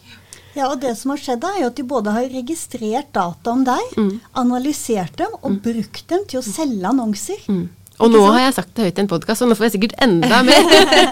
Ja, 0.58 0.68
og 0.72 0.80
det 0.82 0.92
som 0.98 1.12
har 1.12 1.20
skjedd 1.22 1.44
er 1.46 1.60
jo 1.60 1.70
at 1.70 1.78
De 1.78 1.84
både 1.86 2.12
har 2.16 2.30
registrert 2.32 3.12
data 3.14 3.52
om 3.54 3.64
deg, 3.66 3.96
mm. 3.96 4.14
analysert 4.40 5.18
dem 5.20 5.34
og 5.38 5.52
mm. 5.54 5.58
brukt 5.64 6.06
dem 6.10 6.24
til 6.30 6.40
å 6.40 6.44
selge 6.44 6.88
annonser. 6.88 7.44
Mm. 7.46 7.66
Og 7.98 8.12
nå 8.12 8.20
har 8.28 8.44
jeg 8.44 8.54
sagt 8.54 8.76
det 8.76 8.86
høyt 8.86 9.00
i 9.00 9.02
en 9.02 9.10
podkast, 9.10 9.42
og 9.42 9.50
nå 9.50 9.56
får 9.58 9.68
jeg 9.68 9.74
sikkert 9.76 9.96
enda 10.04 10.40
mer. 10.46 10.68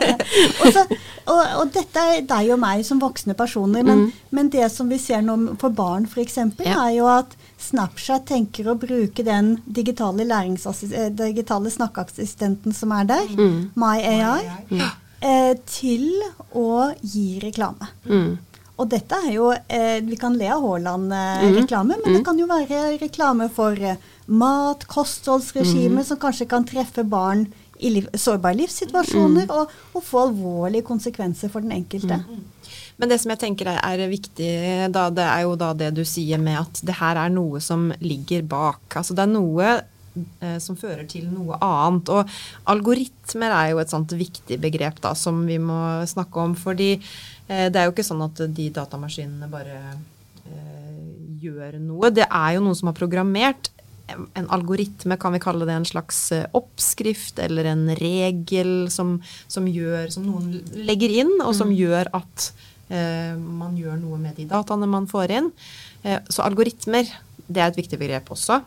og, 0.61 0.69
så, 0.75 0.85
og, 1.26 1.40
og, 1.40 1.64
dette 1.75 2.05
er 2.12 2.23
deg 2.28 2.52
og 2.55 2.61
meg 2.62 2.85
som 2.87 3.02
voksne 3.02 3.35
personer, 3.38 3.87
men, 3.87 4.07
mm. 4.07 4.31
men 4.38 4.52
det 4.55 4.69
som 4.75 4.90
vi 4.90 5.00
ser 5.02 5.25
nå 5.26 5.57
for 5.62 5.75
barn 5.75 6.07
f.eks., 6.07 6.38
ja. 6.62 6.78
er 6.87 6.95
jo 6.99 7.11
at 7.11 7.35
Snapchat 7.59 8.27
tenker 8.29 8.69
å 8.69 8.77
bruke 8.79 9.25
den 9.25 9.57
digitale, 9.65 10.27
eh, 10.27 11.09
digitale 11.11 11.73
snakkeassistenten 11.73 12.75
som 12.77 12.93
er 12.93 13.09
der, 13.09 13.27
mm. 13.33 13.59
MyAI, 13.75 14.43
My 14.71 14.91
eh, 15.25 15.55
til 15.67 16.11
å 16.57 16.93
gi 17.03 17.39
reklame. 17.43 17.89
Mm. 18.05 18.37
Og 18.77 18.89
dette 18.93 19.19
er 19.25 19.31
jo 19.33 19.51
eh, 19.53 20.03
Vi 20.05 20.19
kan 20.21 20.35
le 20.37 20.51
av 20.53 20.65
Haaland-reklame, 20.65 21.97
mm. 21.97 22.03
men 22.03 22.13
det 22.13 22.21
mm. 22.21 22.27
kan 22.27 22.41
jo 22.41 22.49
være 22.51 22.83
reklame 23.01 23.49
for 23.53 23.79
eh, 23.81 24.03
mat, 24.27 24.85
kostholdsregime, 24.91 26.03
mm. 26.03 26.09
som 26.11 26.21
kanskje 26.21 26.49
kan 26.51 26.67
treffe 26.69 27.07
barn 27.07 27.47
i 27.79 27.93
liv, 27.93 28.09
sårbare 28.17 28.57
livssituasjoner, 28.61 29.49
mm. 29.49 29.55
og, 29.57 29.73
og, 29.95 30.05
få 30.05 30.27
alvorlige 30.29 30.87
konsekvenser 30.87 31.53
for 31.53 31.65
den 31.65 31.75
enkelte. 31.77 32.21
Mm. 32.25 32.45
Men 32.97 33.12
det 33.12 33.21
som 33.21 33.35
jeg 33.35 33.43
tenker 33.43 33.69
er, 33.75 33.83
er 33.85 34.09
viktig, 34.09 34.49
da, 34.95 35.09
det 35.12 35.26
er 35.26 35.45
jo 35.45 35.59
da 35.61 35.75
det 35.76 35.93
du 35.99 36.05
sier 36.09 36.41
med 36.41 36.62
at 36.62 36.81
det 36.87 36.97
her 36.97 37.21
er 37.21 37.35
noe 37.35 37.61
som 37.61 37.91
ligger 38.00 38.47
bak. 38.49 38.87
Altså 38.97 39.17
det 39.17 39.26
er 39.26 39.33
noe 39.35 39.71
eh, 39.76 40.59
som 40.65 40.81
fører 40.81 41.05
til 41.11 41.29
noe 41.29 41.61
annet. 41.61 42.09
Og 42.09 42.37
algoritmer 42.73 43.53
er 43.53 43.73
jo 43.75 43.85
et 43.85 43.93
sånt 43.93 44.17
viktig 44.17 44.61
begrep 44.62 45.03
da, 45.05 45.12
som 45.19 45.45
vi 45.49 45.61
må 45.61 45.81
snakke 46.09 46.47
om. 46.49 46.57
Fordi 46.57 46.95
Eh, 47.47 47.69
det 47.71 47.79
er 47.79 47.87
jo 47.87 47.95
ikke 47.95 48.07
sånn 48.07 48.25
at 48.26 48.43
de 48.57 48.69
datamaskinene 48.75 49.49
bare 49.50 49.79
eh, 50.50 51.00
gjør 51.43 51.79
noe. 51.79 52.11
Det 52.15 52.26
er 52.26 52.57
jo 52.57 52.65
noen 52.65 52.79
som 52.79 52.91
har 52.91 52.99
programmert 52.99 53.71
en 54.38 54.47
algoritme, 54.55 55.17
kan 55.19 55.35
vi 55.35 55.43
kalle 55.43 55.67
det 55.67 55.75
en 55.75 55.88
slags 55.88 56.21
eh, 56.35 56.47
oppskrift 56.55 57.41
eller 57.43 57.67
en 57.73 57.88
regel 57.99 58.87
som, 58.93 59.17
som, 59.50 59.67
gjør, 59.67 60.12
som 60.15 60.26
noen 60.26 60.61
legger 60.87 61.21
inn, 61.23 61.33
og 61.43 61.55
som 61.59 61.73
mm. 61.73 61.79
gjør 61.79 62.12
at 62.19 62.50
man 62.90 63.75
gjør 63.78 63.97
noe 63.99 64.19
med 64.21 64.37
de 64.38 64.47
dataene 64.50 64.87
man 64.87 65.09
får 65.11 65.33
inn. 65.40 65.50
Eh, 66.07 66.21
så 66.31 66.45
algoritmer, 66.47 67.09
det 67.47 67.62
er 67.62 67.71
et 67.71 67.78
viktig 67.81 67.99
begrep 67.99 68.31
også. 68.31 68.61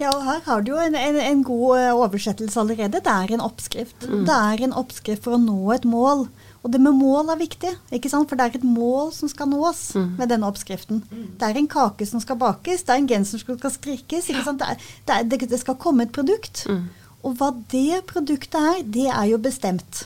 Ja, 0.00 0.14
og 0.14 0.22
her 0.24 0.38
har 0.46 0.62
du 0.64 0.70
jo 0.72 0.80
en, 0.80 0.96
en, 0.96 1.18
en 1.20 1.42
god 1.44 1.76
eh, 1.76 1.90
oversettelse 1.92 2.60
allerede. 2.60 3.02
Det 3.04 3.12
er 3.12 3.34
en 3.36 3.42
oppskrift. 3.44 4.06
Mm. 4.08 4.22
Det 4.28 4.36
er 4.36 4.62
en 4.64 4.76
oppskrift 4.80 5.26
for 5.26 5.36
å 5.36 5.42
nå 5.42 5.74
et 5.74 5.84
mål. 5.84 6.24
Og 6.60 6.72
det 6.72 6.80
med 6.80 6.96
mål 6.96 7.32
er 7.32 7.40
viktig, 7.40 7.70
ikke 7.96 8.10
sant? 8.12 8.28
for 8.28 8.36
det 8.36 8.46
er 8.46 8.58
et 8.58 8.64
mål 8.64 9.12
som 9.16 9.30
skal 9.32 9.48
nås 9.48 9.94
mm. 9.96 10.08
med 10.18 10.32
denne 10.32 10.48
oppskriften. 10.48 11.02
Mm. 11.08 11.26
Det 11.40 11.48
er 11.48 11.60
en 11.60 11.68
kake 11.72 12.08
som 12.08 12.20
skal 12.20 12.36
bakes, 12.40 12.84
det 12.84 12.94
er 12.94 13.00
en 13.00 13.08
genser 13.08 13.40
som 13.40 13.56
skal 13.60 13.72
strikkes. 13.76 14.28
ikke 14.28 14.44
sant? 14.44 14.60
Det, 14.60 14.74
er, 14.74 15.22
det, 15.24 15.38
er, 15.40 15.52
det 15.54 15.60
skal 15.60 15.78
komme 15.80 16.08
et 16.08 16.12
produkt. 16.16 16.66
Mm. 16.68 16.88
Og 17.24 17.36
hva 17.36 17.52
det 17.72 18.02
produktet 18.08 18.60
er, 18.60 18.84
det 18.84 19.08
er 19.08 19.26
jo 19.32 19.40
bestemt. 19.40 20.04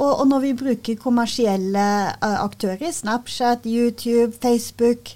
Mm. 0.00 0.06
Og, 0.06 0.12
og, 0.14 0.26
når 0.28 0.44
vi 0.46 0.52
bruker 0.56 1.00
kommersielle 1.00 1.86
uh, 2.24 2.36
aktører, 2.40 2.88
Snapchat, 2.92 3.66
YouTube, 3.68 4.32
Facebook, 4.40 5.12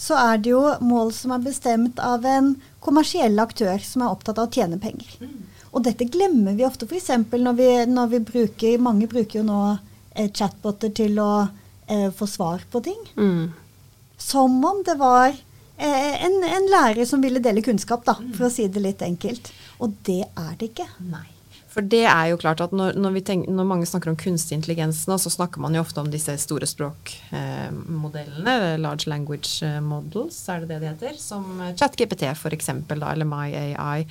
så 0.00 0.16
er 0.16 0.38
det 0.40 0.52
jo 0.54 0.62
mål 0.80 1.10
som 1.12 1.34
er 1.34 1.42
bestemt 1.44 1.98
av 2.00 2.24
en 2.24 2.54
kommersiell 2.80 3.36
aktør 3.42 3.82
som 3.84 4.06
er 4.06 4.14
opptatt 4.14 4.38
av 4.38 4.48
å 4.48 4.54
tjene 4.54 4.78
penger. 4.80 5.10
Mm. 5.20 5.48
Og 5.70 5.84
dette 5.86 6.06
glemmer 6.10 6.56
vi 6.56 6.66
ofte, 6.66 6.86
f.eks. 6.88 7.10
Når, 7.30 7.56
vi, 7.58 7.68
når 7.90 8.12
vi 8.14 8.20
bruker 8.30 8.82
Mange 8.82 9.06
bruker 9.10 9.40
jo 9.40 9.46
nå 9.46 9.58
eh, 10.14 10.30
chatboter 10.32 10.94
til 10.96 11.20
å 11.22 11.32
eh, 11.86 12.08
få 12.14 12.26
svar 12.30 12.64
på 12.70 12.82
ting. 12.86 13.02
Mm. 13.18 13.50
Som 14.20 14.56
om 14.66 14.80
det 14.86 14.96
var 15.00 15.28
eh, 15.34 16.14
en, 16.24 16.40
en, 16.46 16.70
lærer 16.72 17.04
som 17.06 17.22
ville 17.22 17.42
dele 17.42 17.62
kunnskap, 17.66 18.06
da, 18.08 18.16
for 18.38 18.48
å 18.48 18.54
si 18.54 18.66
det 18.72 18.82
litt 18.86 19.04
enkelt. 19.06 19.52
Og 19.82 19.94
det 20.08 20.22
er 20.24 20.56
det 20.58 20.72
ikke. 20.72 20.88
Nei. 21.12 21.28
For 21.70 21.86
det 21.86 22.02
er 22.10 22.30
jo 22.32 22.38
klart 22.40 22.60
at 22.64 22.72
når, 22.74 22.96
når, 22.98 23.20
tenker, 23.26 23.52
når, 23.54 23.66
mange 23.68 23.86
snakker 23.86 24.10
om 24.10 24.18
kunstig 24.18 24.56
intelligens 24.58 25.04
nå, 25.06 25.18
så 25.22 25.30
snakker 25.30 25.62
man 25.62 25.76
jo 25.76 25.84
ofte 25.84 26.02
om 26.02 26.10
disse 26.10 26.34
store 26.42 26.66
språkmodellene, 26.66 28.54
eh, 28.72 28.78
large 28.82 29.10
language 29.10 29.62
eh, 29.66 29.78
models, 29.84 30.38
er 30.50 30.64
det 30.64 30.72
det 30.72 30.80
de 30.82 30.88
heter, 30.90 31.20
som 31.20 31.44
ChatGPT 31.78 32.26
f.eks., 32.32 32.72
eller 32.90 33.28
MyAI. 33.28 34.06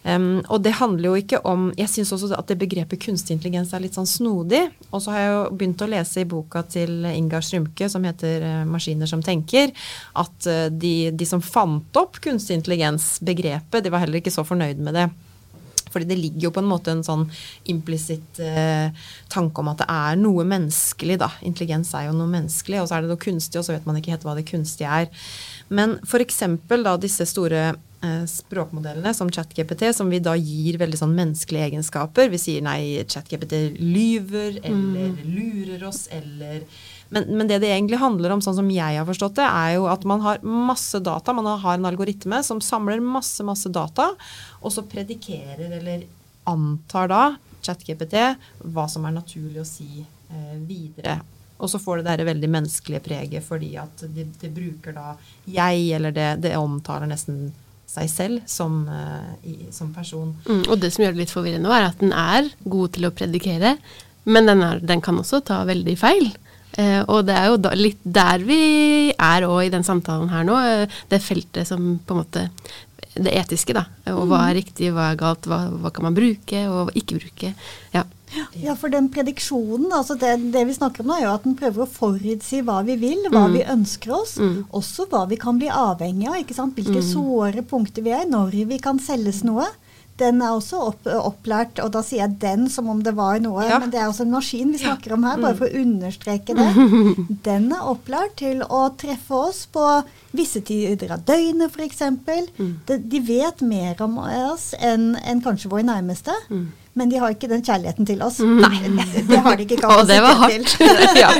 Um, 0.00 0.38
og 0.48 0.62
det 0.64 0.78
handler 0.78 1.10
jo 1.10 1.18
ikke 1.20 1.42
om 1.44 1.66
Jeg 1.76 1.90
syns 1.92 2.08
også 2.14 2.30
at 2.32 2.48
det 2.48 2.56
begrepet 2.62 3.02
kunstig 3.02 3.34
intelligens 3.36 3.74
er 3.76 3.82
litt 3.84 3.98
sånn 3.98 4.08
snodig. 4.08 4.62
Og 4.88 5.02
så 5.02 5.12
har 5.12 5.20
jeg 5.20 5.32
jo 5.34 5.42
begynt 5.60 5.84
å 5.84 5.88
lese 5.92 6.22
i 6.22 6.28
boka 6.28 6.62
til 6.72 7.04
Ingar 7.10 7.44
Strymke 7.44 7.90
som 7.92 8.06
heter 8.06 8.46
uh, 8.46 8.68
'Maskiner 8.70 9.10
som 9.10 9.24
tenker', 9.24 9.74
at 10.14 10.48
uh, 10.48 10.68
de, 10.70 11.10
de 11.10 11.28
som 11.28 11.42
fant 11.42 12.00
opp 12.00 12.22
kunstig 12.22 12.60
intelligens-begrepet, 12.60 13.84
de 13.84 13.92
var 13.92 14.06
heller 14.06 14.22
ikke 14.22 14.32
så 14.32 14.46
fornøyd 14.46 14.80
med 14.80 14.96
det. 14.96 15.10
Fordi 15.90 16.08
det 16.10 16.18
ligger 16.20 16.48
jo 16.48 16.52
på 16.54 16.62
en 16.62 16.70
måte 16.70 16.94
en 16.94 17.04
sånn 17.06 17.26
implisitt 17.70 18.40
eh, 18.44 18.94
tanke 19.32 19.62
om 19.62 19.70
at 19.72 19.82
det 19.82 19.90
er 19.90 20.18
noe 20.20 20.46
menneskelig, 20.48 21.20
da. 21.22 21.30
Intelligens 21.46 21.92
er 21.98 22.08
jo 22.08 22.16
noe 22.16 22.30
menneskelig, 22.30 22.80
og 22.82 22.90
så 22.90 22.98
er 22.98 23.04
det 23.04 23.12
noe 23.12 23.22
kunstig, 23.22 23.60
og 23.60 23.66
så 23.66 23.76
vet 23.76 23.88
man 23.88 24.00
ikke 24.00 24.14
helt 24.14 24.26
hva 24.26 24.36
det 24.38 24.48
kunstige 24.50 25.00
er. 25.02 25.30
Men 25.70 25.98
f.eks. 26.06 26.42
da 26.70 26.96
disse 27.00 27.26
store 27.30 27.64
eh, 27.70 28.22
språkmodellene 28.30 29.12
som 29.14 29.30
ChatGPT, 29.32 29.90
som 29.96 30.10
vi 30.10 30.22
da 30.22 30.36
gir 30.38 30.80
veldig 30.80 31.02
sånn 31.02 31.16
menneskelige 31.18 31.70
egenskaper. 31.70 32.30
Vi 32.32 32.40
sier 32.42 32.64
nei, 32.66 32.80
ChatGPT 33.06 33.76
lyver, 33.78 34.62
eller 34.62 35.12
mm. 35.14 35.20
lurer 35.26 35.86
oss, 35.90 36.06
eller 36.14 36.64
men, 37.10 37.26
men, 37.26 37.48
det 37.50 37.58
det 37.64 37.72
egentlig 37.74 37.98
handler 37.98 38.30
om, 38.30 38.42
sånn 38.42 38.54
som 38.60 38.68
jeg 38.70 38.94
har 38.94 39.06
forstått 39.06 39.40
det, 39.40 39.46
er 39.46 39.74
jo 39.74 39.88
at 39.90 40.04
man 40.06 40.22
har 40.22 40.38
masse 40.46 41.00
data. 41.02 41.34
Man 41.34 41.48
har 41.48 41.74
en 41.74 41.88
algoritme 41.90 42.38
som 42.46 42.62
samler 42.62 43.02
masse, 43.02 43.42
masse 43.46 43.70
data, 43.74 44.12
og 44.60 44.72
så 44.74 44.84
predikerer 44.88 45.78
eller 45.80 46.04
antar 46.50 47.10
da 47.10 47.22
ChatGPT 47.64 48.16
hva 48.72 48.86
som 48.88 49.04
er 49.06 49.16
naturlig 49.16 49.62
å 49.62 49.68
si 49.68 50.00
eh, 50.00 50.56
videre. 50.66 51.18
Og 51.60 51.68
så 51.68 51.80
får 51.80 52.00
det 52.00 52.16
det 52.20 52.28
veldig 52.28 52.48
menneskelige 52.48 53.02
preget 53.04 53.44
fordi 53.44 53.74
at 53.80 54.04
det, 54.14 54.26
de 54.40 54.52
bruker 54.52 54.96
da 54.96 55.14
jeg, 55.44 55.90
eller 55.96 56.14
det, 56.16 56.30
det 56.46 56.56
omtaler 56.56 57.10
nesten 57.10 57.50
seg 57.90 58.06
selv 58.08 58.44
som, 58.48 58.84
uh, 58.86 59.32
i, 59.42 59.66
som 59.74 59.90
person. 59.92 60.30
Mm, 60.46 60.62
og 60.70 60.76
det 60.80 60.92
som 60.94 61.04
gjør 61.04 61.16
det 61.16 61.24
litt 61.24 61.34
forvirrende 61.34 61.72
er 61.74 61.88
at 61.88 62.00
den 62.00 62.14
er 62.14 62.52
god 62.62 62.94
til 62.94 63.08
å 63.08 63.12
predikere, 63.12 63.74
men 64.30 64.46
den, 64.46 64.62
er, 64.62 64.80
den 64.84 65.02
kan 65.04 65.18
også 65.20 65.42
ta 65.44 65.64
veldig 65.68 65.96
feil. 65.98 66.30
Eh, 66.78 67.00
og 67.10 67.24
det 67.26 67.34
er 67.34 67.48
jo 67.50 67.56
da, 67.58 67.72
litt 67.74 67.98
der 68.04 68.44
vi 68.46 68.60
er 69.10 69.46
òg 69.46 69.64
i 69.66 69.72
den 69.72 69.84
samtalen 69.86 70.30
her 70.30 70.44
nå. 70.46 70.58
Eh, 70.62 71.00
det 71.10 71.18
feltet 71.24 71.66
som 71.66 71.96
på 72.06 72.14
en 72.14 72.20
måte 72.20 72.44
Det 73.14 73.32
etiske, 73.34 73.74
da. 73.74 73.88
Og 74.12 74.28
hva 74.30 74.44
er 74.46 74.54
mm. 74.54 74.58
riktig, 74.60 74.90
hva 74.94 75.10
er 75.10 75.18
galt, 75.18 75.48
hva, 75.50 75.64
hva 75.82 75.90
kan 75.94 76.06
man 76.06 76.16
bruke 76.16 76.62
og 76.70 76.92
ikke 76.98 77.18
bruke. 77.18 77.52
Ja. 77.94 78.04
Ja, 78.54 78.76
for 78.78 78.92
den 78.92 79.08
prediksjonen, 79.10 79.88
altså 79.90 80.14
det, 80.14 80.36
det, 80.54 80.62
vi 80.68 80.76
snakker 80.76 81.02
om 81.02 81.10
nå, 81.10 81.16
er 81.18 81.24
jo 81.24 81.32
at 81.32 81.46
den 81.48 81.56
prøver 81.58 81.82
å 81.82 81.90
forutsi 81.90 82.60
hva 82.62 82.78
vi 82.86 82.94
vil, 83.00 83.24
hva 83.26 83.48
mm. 83.48 83.56
vi 83.56 83.64
ønsker 83.74 84.14
oss. 84.14 84.36
Mm. 84.38 84.68
Også 84.78 85.08
hva 85.10 85.24
vi 85.30 85.38
kan 85.40 85.58
bli 85.58 85.66
avhengig 85.66 86.28
av. 86.30 86.38
ikke 86.38 86.54
sant? 86.54 86.76
Hvilke 86.78 87.02
mm. 87.02 87.08
såre 87.10 87.64
punkter 87.66 88.06
vi 88.06 88.14
er, 88.14 88.28
når 88.30 88.54
vi 88.70 88.78
kan 88.82 89.02
selges 89.02 89.42
noe 89.46 89.66
den 90.20 90.42
er 90.44 90.54
også 90.54 90.80
opp, 90.90 91.08
opplært, 91.10 91.80
og 91.84 91.92
da 91.94 92.02
sier 92.04 92.22
jeg 92.24 92.38
den 92.42 92.66
som 92.72 92.90
om 92.92 93.02
det 93.04 93.14
var 93.18 93.40
noe, 93.42 93.64
ja. 93.66 93.78
men 93.82 93.92
det 93.92 94.00
er 94.00 94.08
også 94.10 94.26
en 94.26 94.34
maskin 94.34 94.74
vi 94.74 94.82
snakker 94.82 95.16
om 95.16 95.26
her, 95.26 95.40
bare 95.42 95.58
for 95.58 95.68
å 95.68 95.82
understreke 95.82 96.56
det. 96.56 96.68
Den 97.48 97.70
er 97.74 97.86
opplært 97.88 98.36
til 98.40 98.62
å 98.64 98.82
treffe 99.00 99.38
oss 99.50 99.64
på 99.72 99.84
visse 100.36 100.62
tider 100.66 101.14
av 101.16 101.24
døgnet, 101.26 101.72
f.eks. 101.72 102.02
Mm. 102.58 102.74
De, 102.86 102.98
de 103.12 103.22
vet 103.24 103.64
mer 103.64 104.00
om 104.04 104.18
oss 104.22 104.70
enn 104.76 105.14
en 105.18 105.42
kanskje 105.44 105.72
våre 105.72 105.86
nærmeste. 105.88 106.36
Mm 106.52 106.68
men 107.00 107.08
de 107.08 107.16
har 107.16 107.32
ikke 107.32 107.48
den 107.48 107.62
kjærligheten 107.64 108.06
til 108.08 108.20
oss. 108.20 108.38
Mm. 108.44 108.58
Nei. 108.60 109.12
Det 109.24 109.38
har 109.40 109.56
de 109.56 109.64
ikke 109.64 109.78
kapasitet 109.84 110.66
til. 110.68 110.84
Å, 110.84 110.96
det 111.00 111.06
var 111.06 111.22
ja. 111.22 111.30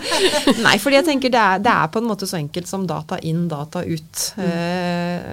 Nei, 0.65 0.77
fordi 0.81 0.97
jeg 0.97 1.07
tenker 1.11 1.33
det 1.35 1.41
er, 1.41 1.61
det 1.61 1.75
er, 1.75 1.91
på 1.93 2.01
en 2.01 2.09
måte 2.09 2.29
så 2.31 2.39
enkelt 2.39 2.71
som 2.71 2.87
data 2.89 3.19
inn, 3.29 3.43
data 3.51 3.83
ut. 3.85 4.23
Mm. 4.39 4.47
Eh, 4.47 5.27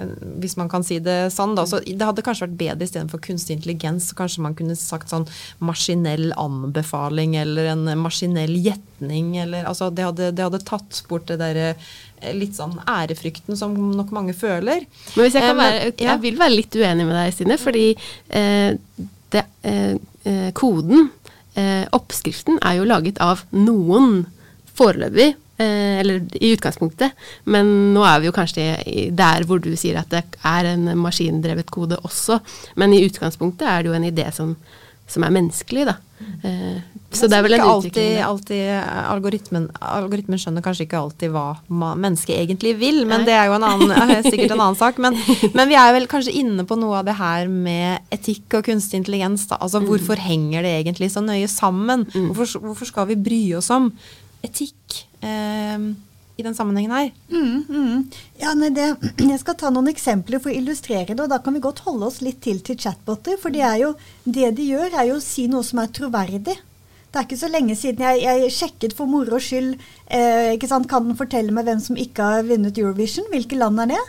hvis 0.44 0.58
man 0.60 0.68
kan 0.68 0.84
si 0.84 0.98
det 1.04 1.16
sånn. 1.32 1.56
Da. 1.56 1.64
Så 1.70 1.80
det 1.86 2.04
hadde 2.04 2.24
kanskje 2.26 2.44
vært 2.44 2.58
bedre 2.60 2.88
istedenfor 2.88 3.22
kunstig 3.24 3.56
intelligens. 3.56 4.10
Så 4.10 4.18
kanskje 4.18 4.44
man 4.44 4.58
kunne 4.58 4.76
sagt 4.76 5.14
sånn 5.14 5.24
maskinell 5.64 6.28
anbefaling 6.36 7.38
eller 7.40 7.72
en 7.72 7.88
maskinell 8.02 8.52
gjetning. 8.52 9.32
Eller, 9.40 9.64
altså, 9.70 9.88
det, 9.88 10.04
hadde, 10.10 10.32
det 10.36 10.44
hadde 10.44 10.64
tatt 10.68 11.02
bort 11.08 11.28
det 11.32 11.40
derre 11.40 11.70
eh, 11.72 12.34
litt 12.36 12.58
sånn 12.58 12.76
ærefrykten 12.84 13.56
som 13.56 13.72
nok 13.96 14.12
mange 14.12 14.36
føler. 14.36 14.84
Men 15.14 15.24
hvis 15.24 15.40
jeg 15.40 15.48
kan 15.48 15.56
eh, 15.56 15.62
være, 15.64 15.92
jeg 16.04 16.24
vil 16.28 16.42
være 16.44 16.58
litt 16.58 16.76
uenig 16.76 17.08
med 17.08 17.16
deg, 17.16 17.32
Stine. 17.38 17.62
Fordi 17.64 17.86
eh, 17.96 18.76
det, 19.32 19.44
eh, 19.62 19.94
eh, 20.24 20.48
koden, 20.56 21.10
eh, 21.54 21.84
oppskriften, 21.92 22.58
er 22.62 22.78
jo 22.78 22.88
laget 22.88 23.20
av 23.24 23.44
noen 23.50 24.24
foreløpig. 24.78 25.34
Eh, 25.58 25.98
eller 25.98 26.20
i 26.38 26.52
utgangspunktet, 26.54 27.16
men 27.50 27.66
nå 27.90 28.04
er 28.06 28.20
vi 28.22 28.28
jo 28.28 28.34
kanskje 28.36 29.10
der 29.10 29.42
hvor 29.42 29.58
du 29.58 29.72
sier 29.74 29.96
at 29.98 30.12
det 30.12 30.20
er 30.46 30.68
en 30.70 30.92
maskindrevet 31.02 31.66
kode 31.74 31.98
også. 32.06 32.38
Men 32.78 32.94
i 32.94 33.00
utgangspunktet 33.02 33.66
er 33.66 33.82
det 33.82 33.90
jo 33.90 33.96
en 33.98 34.06
idé 34.06 34.28
som 34.30 34.54
som 35.08 35.24
er 35.24 35.34
menneskelig, 35.34 35.86
da. 35.88 35.96
Eh, 36.18 36.78
så 37.14 37.28
det 37.30 37.38
er 37.38 37.44
vel 37.46 37.56
en 37.56 37.62
utvikling 37.64 38.18
alltid, 38.20 38.20
alltid 38.24 38.64
algoritmen, 39.08 39.68
algoritmen, 39.80 40.40
skjønner 40.40 40.64
kanskje 40.64 40.84
ikke 40.84 41.00
alltid 41.00 41.32
hva 41.32 41.46
mennesket 41.68 42.34
egentlig 42.36 42.74
vil, 42.80 43.00
men 43.08 43.22
Nei. 43.22 43.28
det 43.30 43.36
er 43.38 43.48
jo 43.48 43.56
en 43.56 43.66
annen, 43.68 44.12
sikkert 44.28 44.54
en 44.54 44.64
annen 44.64 44.78
sak. 44.78 45.00
Men, 45.02 45.16
men, 45.54 45.70
vi 45.70 45.78
er 45.78 45.94
vel 45.96 46.08
kanskje 46.10 46.36
inne 46.42 46.66
på 46.68 46.78
noe 46.80 47.00
av 47.00 47.08
det 47.08 47.16
her 47.18 47.48
med 47.52 48.10
etikk 48.14 48.58
og 48.60 48.66
kunstig 48.68 49.00
intelligens. 49.02 49.48
Da. 49.50 49.60
Altså 49.64 49.82
mm. 49.82 49.88
hvorfor 49.88 50.20
henger 50.20 50.66
det 50.66 50.74
egentlig 50.82 51.10
så 51.14 51.24
nøye 51.24 51.48
sammen? 51.50 52.04
Mm. 52.12 52.32
Hvorfor, 52.34 52.66
hvorfor, 52.66 52.92
skal 52.92 53.08
vi 53.12 53.20
bry 53.28 53.42
oss 53.58 53.70
om 53.74 53.90
etikk? 54.44 55.02
Eh, 55.24 55.88
i 56.38 56.44
den 56.46 56.54
sammenhengen 56.54 56.92
her. 56.94 57.08
Mm, 57.32 57.64
mm. 57.66 58.02
Ja, 58.38 58.52
nei, 58.54 58.70
det, 58.74 58.86
jeg 59.32 59.40
skal 59.42 59.56
ta 59.58 59.72
noen 59.74 59.90
eksempler 59.90 60.38
for 60.42 60.52
å 60.52 60.54
illustrere 60.54 61.10
det. 61.10 61.18
og 61.24 61.32
Da 61.32 61.40
kan 61.42 61.56
vi 61.56 61.64
godt 61.64 61.82
holde 61.88 62.06
oss 62.06 62.20
litt 62.22 62.38
til 62.46 62.60
til 62.62 62.78
chatboter. 62.78 63.40
For 63.42 63.54
det, 63.54 63.64
er 63.66 63.80
jo, 63.82 63.92
det 64.22 64.52
de 64.58 64.68
gjør, 64.70 64.94
er 64.94 65.10
jo 65.10 65.18
å 65.18 65.24
si 65.24 65.48
noe 65.50 65.66
som 65.66 65.82
er 65.82 65.90
troverdig. 65.98 66.54
Det 67.08 67.18
er 67.18 67.24
ikke 67.26 67.40
så 67.40 67.48
lenge 67.50 67.74
siden 67.78 68.04
jeg, 68.04 68.20
jeg 68.22 68.52
sjekket 68.52 68.94
for 68.94 69.08
moro 69.08 69.38
skyld 69.40 69.78
eh, 70.12 70.60
Kan 70.60 71.06
den 71.08 71.16
fortelle 71.16 71.54
meg 71.56 71.64
hvem 71.64 71.80
som 71.80 71.96
ikke 71.96 72.26
har 72.34 72.46
vunnet 72.46 72.78
Eurovision? 72.78 73.26
Hvilke 73.32 73.56
land 73.56 73.80
er 73.86 73.94
det? 73.94 74.02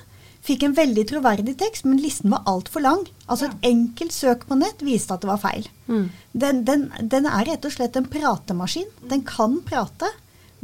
Fikk 0.45 0.65
en 0.67 0.75
veldig 0.75 1.05
troverdig 1.07 1.55
tekst, 1.59 1.87
men 1.87 1.99
listen 2.03 2.31
var 2.35 2.45
altfor 2.47 2.83
lang. 2.83 3.05
Altså 3.27 3.49
Et 3.49 3.69
enkelt 3.71 4.13
søk 4.15 4.45
på 4.47 4.59
nett 4.59 4.83
viste 4.85 5.15
at 5.15 5.23
det 5.23 5.31
var 5.31 5.41
feil. 5.41 5.67
Mm. 5.87 6.05
Den, 6.43 6.63
den, 6.67 6.89
den, 7.01 7.27
er 7.27 7.47
rett 7.49 7.65
og 7.65 7.73
slett 7.73 7.97
en 7.99 8.07
pratemaskin. 8.11 8.87
Den 9.09 9.25
kan 9.27 9.59
prate. 9.65 10.11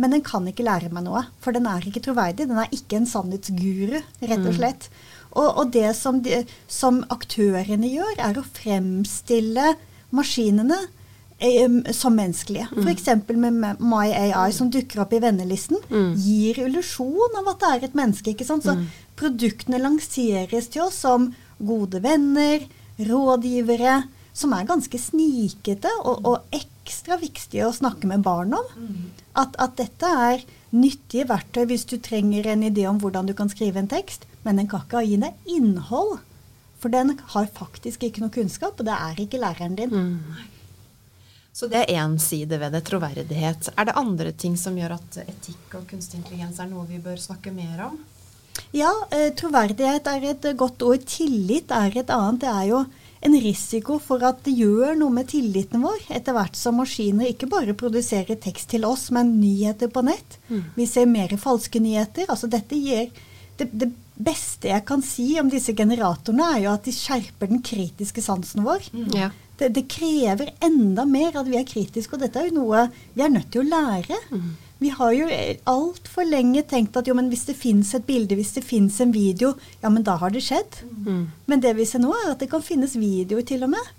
Men 0.02 0.16
den 0.16 0.24
kan 0.26 0.48
ikke 0.50 0.66
lære 0.68 0.92
meg 0.94 1.06
noe, 1.06 1.24
for 1.44 1.56
den 1.56 1.68
er 1.72 1.86
ikke 1.88 2.04
troverdig. 2.04 2.50
Den 2.50 2.60
er 2.60 2.72
ikke 2.76 3.00
en 3.00 3.08
sannhetsguru, 3.10 4.02
rett 4.02 4.42
og 4.42 4.52
mm. 4.52 4.58
slett. 4.58 4.90
Mm. 4.90 5.14
Og, 5.36 5.48
og, 5.48 5.72
det 5.76 5.90
som, 5.98 6.22
de, 6.24 6.44
som, 6.72 7.02
aktørene 7.12 7.90
gjør, 7.92 8.20
er 8.24 8.40
å 8.40 8.46
fremstille 8.56 9.74
maskinene 10.16 10.80
som 11.92 12.16
menneskelige. 12.16 12.70
Mm. 12.72 12.86
F.eks. 12.86 13.10
med 13.36 13.82
MyAI, 13.84 14.48
som 14.56 14.70
dukker 14.72 15.04
opp 15.04 15.16
i 15.16 15.20
vennelisten, 15.24 15.82
mm. 15.90 16.14
gir 16.24 16.62
illusjon 16.64 17.36
av 17.42 17.52
at 17.52 17.60
det 17.64 17.72
er 17.72 17.88
et 17.90 17.98
menneske. 18.00 18.32
ikke 18.32 18.48
sant? 18.48 18.64
Så 18.64 18.78
mm. 18.78 18.86
produktene 19.20 19.82
lanseres 19.84 20.72
til 20.72 20.86
oss 20.88 21.02
som 21.04 21.34
gode 21.60 22.00
venner, 22.04 22.64
rådgivere, 22.96 24.06
som 24.36 24.56
er 24.56 24.68
ganske 24.68 25.00
snikete 25.00 25.92
og, 26.04 26.24
og 26.28 26.56
ekstra 26.56 27.20
viktige 27.20 27.68
å 27.68 27.76
snakke 27.76 28.08
med 28.08 28.24
barn 28.24 28.56
om. 28.56 28.72
At, 29.36 29.58
at, 29.60 29.76
dette 29.80 30.08
er 30.08 30.46
nyttige 30.76 31.28
verktøy 31.28 31.66
hvis 31.70 31.86
du 31.90 31.98
trenger 32.04 32.48
en 32.52 32.64
idé 32.68 32.86
om 32.90 33.00
hvordan 33.02 33.28
du 33.28 33.36
kan 33.38 33.52
skrive 33.52 33.82
en 33.82 33.92
tekst, 33.92 34.26
men 34.48 34.62
den 34.62 34.70
kan 34.72 34.86
ikke 34.86 35.04
gi 35.04 35.20
deg 35.22 35.52
innhold. 35.58 36.18
For 36.80 36.94
den 36.94 37.16
har 37.34 37.48
faktisk 37.56 38.04
ikke 38.06 38.24
noe 38.24 38.34
kunnskap, 38.34 38.80
og 38.80 38.88
det 38.88 38.96
er 38.96 39.22
ikke 39.24 39.42
læreren 39.42 39.78
din. 39.80 39.92
Mm. 39.92 40.44
Så 41.56 41.70
det 41.72 41.86
er 41.86 42.02
én 42.04 42.18
side 42.20 42.60
ved 42.60 42.76
det, 42.76 42.84
troverdighet. 42.88 43.70
Er 43.80 43.88
det 43.88 43.96
andre 43.96 44.34
ting 44.36 44.58
som 44.60 44.76
gjør 44.76 44.98
at 44.98 45.22
etikk 45.24 45.78
og 45.80 45.88
kunstig 45.88 46.20
intelligens 46.20 46.60
er 46.60 46.68
noe 46.68 46.84
vi 46.90 47.00
bør 47.00 47.16
snakke 47.22 47.54
mer 47.56 47.88
om? 47.88 47.96
Ja, 48.76 48.92
eh, 49.12 49.32
troverdighet 49.36 50.08
er 50.12 50.28
et 50.32 50.48
godt 50.60 50.84
ord. 50.84 51.04
Tillit 51.08 51.72
er 51.72 51.96
et 51.96 52.12
annet. 52.12 52.42
Det 52.44 52.52
er 52.52 52.68
jo 52.70 52.84
en 53.26 53.36
risiko 53.42 53.98
for 54.02 54.22
at 54.28 54.44
det 54.46 54.54
gjør 54.60 54.96
noe 55.00 55.14
med 55.14 55.30
tilliten 55.32 55.82
vår, 55.82 56.04
etter 56.14 56.36
hvert 56.36 56.58
som 56.58 56.78
maskiner 56.78 57.32
ikke 57.32 57.50
bare 57.50 57.74
produserer 57.78 58.38
tekst 58.42 58.70
til 58.76 58.86
oss, 58.86 59.08
men 59.16 59.40
nyheter 59.40 59.90
på 59.92 60.04
nett. 60.06 60.38
Mm. 60.50 60.62
Vi 60.76 60.86
ser 60.90 61.10
mer 61.10 61.34
falske 61.42 61.82
nyheter. 61.82 62.28
Altså 62.30 62.50
dette 62.52 62.78
gir 62.78 63.10
det, 63.58 63.70
det, 63.72 63.94
beste 64.16 64.70
jeg 64.70 64.86
kan 64.88 65.02
si 65.04 65.34
om 65.42 65.50
disse 65.52 65.74
generatorene, 65.76 66.46
er 66.56 66.62
jo 66.64 66.70
at 66.72 66.86
de 66.88 66.94
skjerper 66.96 67.50
den 67.52 67.60
kritiske 67.66 68.22
sansen 68.24 68.64
vår. 68.64 68.86
Mm. 68.96 69.10
Ja. 69.12 69.32
Det, 69.60 69.74
det, 69.76 69.88
krever 69.92 70.54
enda 70.64 71.04
mer 71.08 71.36
at 71.40 71.50
vi 71.50 71.58
er 71.60 71.68
kritiske, 71.68 72.16
og 72.16 72.24
dette 72.24 72.40
er 72.40 72.48
jo 72.48 72.62
noe 72.62 72.86
vi 73.16 73.26
er 73.26 73.34
nødt 73.34 73.50
til 73.52 73.66
å 73.66 73.68
lære. 73.74 74.22
Mm. 74.32 74.54
Vi 74.82 74.92
har 74.92 75.12
jo 75.16 75.28
altfor 75.72 76.28
lenge 76.28 76.66
tenkt 76.68 76.98
at 77.00 77.08
jo, 77.08 77.16
men 77.16 77.30
hvis 77.32 77.46
det 77.48 77.56
fins 77.56 77.94
et 77.96 78.08
bilde, 78.08 78.36
hvis 78.36 78.56
det 78.58 78.66
fins 78.68 78.98
en 79.04 79.14
video, 79.16 79.54
ja, 79.82 79.92
men 79.92 80.04
da 80.04 80.18
har 80.20 80.34
det 80.36 80.44
skjedd. 80.44 80.82
Mm. 81.06 81.22
Men 81.48 81.64
det 81.64 81.76
vi 81.78 81.88
ser 81.88 82.04
nå, 82.04 82.12
er 82.12 82.34
at 82.34 82.44
det 82.44 82.50
kan 82.52 82.66
finnes 82.66 82.98
videoer 83.00 83.48
til 83.48 83.64
og 83.68 83.72
med 83.76 83.94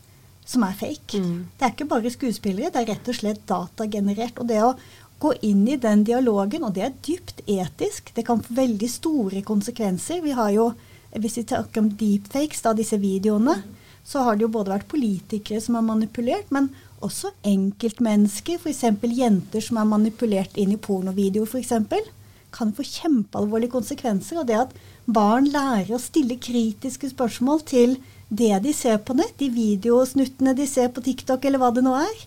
som 0.47 0.63
er 0.63 0.77
fake. 0.79 1.19
Mm. 1.19 1.39
Det 1.59 1.67
er 1.67 1.75
ikke 1.75 1.89
bare 1.91 2.13
skuespillere, 2.13 2.71
det 2.71 2.85
er 2.85 2.93
rett 2.93 3.11
og 3.11 3.19
slett 3.19 3.43
datagenerert. 3.51 4.39
Og 4.39 4.49
det 4.51 4.61
å 4.63 4.77
gå 5.23 5.33
inn 5.49 5.65
i 5.69 5.79
den 5.81 6.05
dialogen, 6.07 6.67
og 6.67 6.77
det 6.77 6.85
er 6.87 6.99
dypt 7.09 7.43
etisk, 7.49 8.13
det 8.15 8.27
kan 8.29 8.43
få 8.45 8.55
veldig 8.59 8.91
store 8.93 9.43
konsekvenser. 9.47 10.23
Vi 10.23 10.37
har 10.37 10.53
jo, 10.55 10.71
hvis 11.17 11.41
vi 11.41 11.47
snakker 11.49 11.83
om 11.83 11.91
deepfakes, 11.99 12.63
da, 12.63 12.77
disse 12.77 13.01
videoene, 13.03 13.59
så 14.07 14.23
har 14.23 14.37
det 14.37 14.47
jo 14.47 14.53
både 14.55 14.71
vært 14.71 14.91
politikere 14.91 15.59
som 15.63 15.79
har 15.79 15.87
manipulert, 15.89 16.53
men 16.55 16.69
også 17.05 17.33
enkeltmennesker, 17.47 18.61
f.eks. 18.61 18.85
jenter 19.17 19.65
som 19.65 19.81
er 19.81 19.89
manipulert 19.89 20.57
inn 20.57 20.73
i 20.75 20.81
pornovideoer 20.81 21.49
f.eks., 21.49 22.13
kan 22.57 22.71
få 22.73 22.87
kjempealvorlige 22.87 23.75
konsekvenser. 23.75 24.41
Og 24.41 24.47
det 24.49 24.57
at 24.57 24.77
barn 25.05 25.49
lærer 25.53 25.97
å 25.97 26.01
stille 26.01 26.39
kritiske 26.41 27.11
spørsmål 27.13 27.65
til 27.69 27.97
det 28.29 28.55
de 28.65 28.73
ser 28.75 28.99
på 29.05 29.15
nett, 29.19 29.35
de 29.39 29.51
videosnuttene 29.53 30.55
de 30.57 30.67
ser 30.69 30.89
på 30.95 31.05
TikTok 31.05 31.45
eller 31.45 31.63
hva 31.63 31.71
det 31.75 31.85
nå 31.87 31.93
er, 32.01 32.23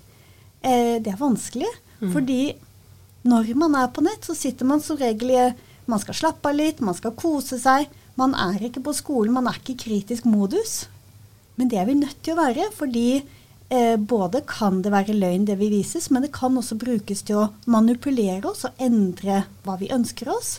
eh, 0.61 0.97
det 1.01 1.13
er 1.13 1.19
vanskelig. 1.19 1.71
Mm. 1.99 2.11
Fordi 2.13 2.41
når 3.27 3.55
man 3.59 3.75
er 3.75 3.89
på 3.91 4.03
nett, 4.05 4.23
så 4.23 4.35
sitter 4.37 4.65
man 4.65 4.81
som 4.81 4.97
regel 4.97 5.31
i 5.31 5.49
Man 5.89 5.97
skal 5.97 6.13
slappe 6.13 6.45
av 6.45 6.53
litt, 6.53 6.81
man 6.85 6.93
skal 6.93 7.15
kose 7.17 7.57
seg. 7.57 7.87
Man 8.15 8.35
er 8.37 8.61
ikke 8.61 8.83
på 8.85 8.93
skolen, 8.93 9.33
man 9.33 9.47
er 9.47 9.55
ikke 9.57 9.73
i 9.73 9.83
kritisk 9.89 10.27
modus. 10.29 10.85
Men 11.57 11.67
det 11.67 11.79
er 11.81 11.87
vi 11.89 11.95
nødt 11.97 12.19
til 12.21 12.35
å 12.35 12.43
være, 12.43 12.67
fordi 12.77 13.23
eh, 13.69 13.97
både 13.97 14.41
kan 14.47 14.81
det 14.85 14.93
være 14.93 15.17
løgn 15.17 15.45
det 15.49 15.59
vi 15.59 15.69
vises, 15.73 16.09
men 16.09 16.25
det 16.25 16.33
kan 16.35 16.57
også 16.57 16.77
brukes 16.79 17.23
til 17.27 17.41
å 17.41 17.49
manipulere 17.69 18.49
oss 18.49 18.65
og 18.69 18.81
endre 18.81 19.43
hva 19.65 19.77
vi 19.79 19.91
ønsker 19.93 20.31
oss, 20.33 20.57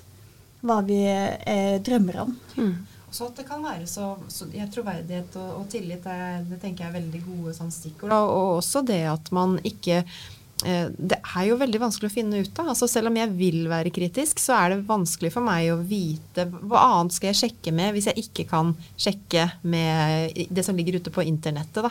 hva 0.67 0.81
vi 0.87 1.03
eh, 1.07 1.77
drømmer 1.83 2.25
om. 2.27 2.35
Mm. 2.57 2.75
Så 3.11 3.27
at 3.27 3.41
det 3.41 3.47
kan 3.49 3.63
være 3.65 3.87
så, 3.91 4.13
så 4.31 4.47
jeg, 4.55 4.71
Troverdighet 4.71 5.35
og, 5.41 5.55
og 5.61 5.71
tillit 5.71 6.05
er, 6.07 6.45
det 6.47 6.61
tenker 6.63 6.87
jeg 6.87 6.93
er 6.93 7.01
veldig 7.01 7.23
gode 7.25 7.55
sånn 7.57 7.73
stikkord. 7.75 8.13
Og, 8.15 8.35
og 8.35 8.59
også 8.61 8.85
det 8.87 9.03
at 9.11 9.33
man 9.35 9.57
ikke 9.67 10.05
eh, 10.05 10.93
det 10.95 11.19
er 11.19 11.49
jo 11.49 11.59
veldig 11.59 11.81
vanskelig 11.83 12.11
å 12.11 12.15
finne 12.15 12.45
ut 12.45 12.63
av. 12.63 12.71
Altså 12.71 12.87
selv 12.91 13.11
om 13.11 13.19
jeg 13.19 13.33
vil 13.35 13.65
være 13.73 13.91
kritisk, 13.95 14.39
så 14.39 14.55
er 14.61 14.77
det 14.77 14.87
vanskelig 14.87 15.33
for 15.35 15.47
meg 15.47 15.73
å 15.75 15.81
vite 15.83 16.47
hva 16.61 16.85
annet 17.01 17.17
skal 17.17 17.33
jeg 17.33 17.41
sjekke 17.43 17.75
med 17.75 17.97
hvis 17.97 18.13
jeg 18.13 18.29
ikke 18.29 18.47
kan 18.53 18.71
sjekke 18.95 19.49
med 19.67 20.47
det 20.47 20.67
som 20.67 20.79
ligger 20.79 21.01
ute 21.01 21.15
på 21.15 21.27
internettet. 21.27 21.83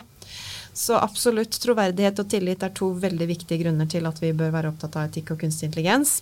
Så 0.72 0.96
absolutt 0.96 1.56
troverdighet 1.62 2.20
og 2.22 2.28
tillit 2.30 2.62
er 2.62 2.72
to 2.76 2.92
veldig 3.02 3.26
viktige 3.28 3.60
grunner 3.64 3.88
til 3.90 4.06
at 4.08 4.20
vi 4.22 4.32
bør 4.36 4.52
være 4.54 4.70
opptatt 4.70 4.96
av 4.96 5.08
etikk 5.08 5.34
og 5.34 5.42
kunstig 5.42 5.68
intelligens. 5.68 6.20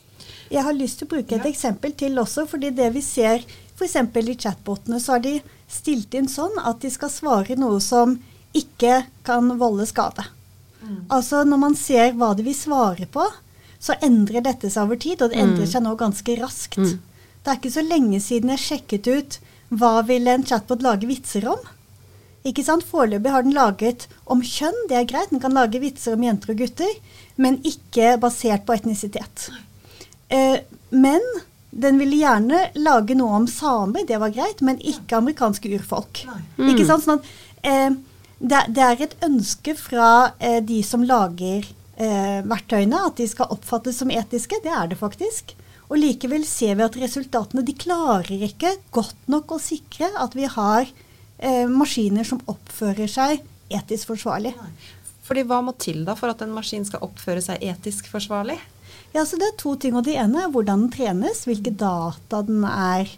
Jeg 0.53 0.65
har 0.65 0.77
lyst 0.77 1.01
til 1.01 1.09
å 1.09 1.13
bruke 1.17 1.37
et 1.37 1.45
ja. 1.45 1.51
eksempel 1.53 1.93
til 1.99 2.19
også, 2.21 2.47
fordi 2.49 2.73
det 2.77 2.89
vi 2.95 3.03
ser 3.05 3.45
f.eks. 3.79 3.97
i 3.97 4.39
chatbotene, 4.41 5.01
så 5.01 5.17
har 5.17 5.25
de 5.25 5.37
stilt 5.69 6.15
inn 6.17 6.29
sånn 6.31 6.57
at 6.65 6.81
de 6.83 6.91
skal 6.91 7.13
svare 7.13 7.59
noe 7.61 7.81
som 7.85 8.17
ikke 8.57 9.03
kan 9.27 9.53
volde 9.61 9.87
skade. 9.87 10.25
Mm. 10.81 11.05
Altså 11.13 11.45
når 11.45 11.61
man 11.61 11.77
ser 11.79 12.17
hva 12.17 12.33
de 12.35 12.47
vil 12.47 12.57
svare 12.57 13.07
på, 13.13 13.27
så 13.79 13.95
endrer 14.03 14.43
dette 14.43 14.71
seg 14.73 14.89
over 14.89 14.99
tid, 14.99 15.23
og 15.23 15.31
det 15.31 15.39
endrer 15.39 15.69
mm. 15.69 15.73
seg 15.73 15.85
nå 15.85 15.95
ganske 16.01 16.39
raskt. 16.41 16.81
Mm. 16.81 16.97
Det 17.45 17.53
er 17.53 17.61
ikke 17.61 17.77
så 17.77 17.85
lenge 17.87 18.21
siden 18.23 18.55
jeg 18.55 18.65
sjekket 18.65 19.11
ut 19.13 19.39
hva 19.79 20.01
vil 20.09 20.27
en 20.33 20.47
chatbot 20.49 20.83
lage 20.83 21.07
vitser 21.09 21.47
om. 21.53 21.61
Ikke 22.47 22.65
sant? 22.65 22.87
Foreløpig 22.87 23.33
har 23.33 23.45
den 23.45 23.57
laget 23.57 24.07
om 24.31 24.43
kjønn, 24.45 24.77
det 24.91 25.01
er 25.01 25.09
greit. 25.11 25.33
Den 25.33 25.43
kan 25.43 25.57
lage 25.57 25.81
vitser 25.83 26.15
om 26.15 26.25
jenter 26.25 26.55
og 26.55 26.63
gutter, 26.63 26.95
men 27.37 27.59
ikke 27.67 28.17
basert 28.23 28.67
på 28.67 28.77
etnisitet. 28.79 29.49
Eh, 30.31 30.61
men 30.91 31.25
den 31.71 31.99
ville 32.01 32.21
gjerne 32.23 32.69
lage 32.81 33.17
noe 33.19 33.43
om 33.43 33.49
samer, 33.51 34.07
det 34.09 34.21
var 34.23 34.33
greit, 34.33 34.63
men 34.65 34.81
ikke 34.81 35.19
amerikanske 35.19 35.73
urfolk. 35.77 36.25
Mm. 36.57 36.71
Ikke 36.73 36.87
sant? 36.89 37.05
Sånn 37.05 37.21
at, 37.21 37.33
eh, 37.63 37.91
det, 38.39 38.63
det, 38.73 38.85
er 38.85 39.03
et 39.05 39.17
ønske 39.27 39.75
fra 39.77 40.11
eh, 40.39 40.61
de 40.65 40.81
som 40.87 41.05
lager 41.05 41.67
eh, 41.99 42.41
verktøyene, 42.47 43.03
at 43.11 43.19
de 43.19 43.27
skal 43.29 43.51
oppfattes 43.53 43.99
som 44.01 44.13
etiske. 44.15 44.61
Det 44.65 44.73
er 44.73 44.89
det 44.93 45.01
faktisk. 45.01 45.53
Og 45.89 46.01
likevel 46.01 46.45
ser 46.47 46.79
vi 46.79 46.87
at 46.87 46.97
resultatene 47.01 47.65
de 47.65 47.75
klarer 47.77 48.47
ikke 48.49 48.75
godt 48.95 49.29
nok 49.33 49.57
å 49.57 49.63
sikre 49.63 50.11
at 50.21 50.37
vi 50.37 50.49
har 50.49 50.89
eh, 51.39 51.67
maskiner 51.71 52.27
som 52.27 52.43
oppfører 52.51 53.11
seg 53.11 53.43
etisk 53.69 54.13
forsvarlig. 54.13 54.55
Fordi 55.29 55.45
Hva 55.45 55.61
må 55.65 55.75
til 55.77 56.05
da 56.07 56.17
for 56.19 56.33
at 56.33 56.43
en 56.45 56.55
maskin 56.57 56.87
skal 56.89 57.05
oppføre 57.05 57.43
seg 57.45 57.65
etisk 57.65 58.09
forsvarlig? 58.13 58.59
Ja, 59.13 59.25
så 59.25 59.37
Det 59.37 59.49
er 59.53 59.57
to 59.57 59.75
ting. 59.77 59.97
og 59.97 60.05
Det 60.05 60.17
ene 60.17 60.45
er 60.45 60.53
hvordan 60.53 60.87
den 60.87 60.93
trenes, 60.93 61.45
hvilke 61.45 61.71
data 61.71 62.43
den 62.43 62.65
er 62.65 63.09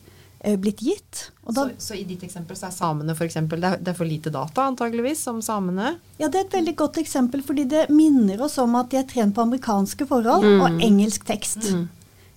eh, 0.40 0.56
blitt 0.56 0.82
gitt. 0.82 1.30
Da, 1.46 1.66
så, 1.66 1.70
så, 1.78 1.94
i 1.94 2.04
ditt 2.04 2.22
eksempel 2.22 2.56
så 2.56 2.68
er 2.68 2.74
samene 2.74 3.14
for 3.18 3.26
eksempel, 3.26 3.60
det 3.60 3.72
er, 3.72 3.80
det 3.80 3.92
er, 3.92 3.98
for 3.98 4.06
lite 4.06 4.30
data 4.30 4.66
antageligvis 4.70 5.26
om 5.32 5.40
samene? 5.42 5.96
Ja, 6.18 6.28
det 6.28 6.38
er 6.38 6.44
et 6.46 6.58
veldig 6.58 6.76
godt 6.78 7.00
eksempel, 7.02 7.42
fordi 7.42 7.64
det 7.70 7.88
minner 7.90 8.42
oss 8.46 8.58
om 8.62 8.76
at 8.78 8.90
de 8.92 9.00
er 9.00 9.08
trent 9.10 9.34
på 9.34 9.42
amerikanske 9.42 10.06
forhold 10.06 10.46
mm. 10.46 10.60
og 10.60 10.84
engelsk 10.86 11.26
tekst. 11.26 11.72
Mm. 11.74 11.88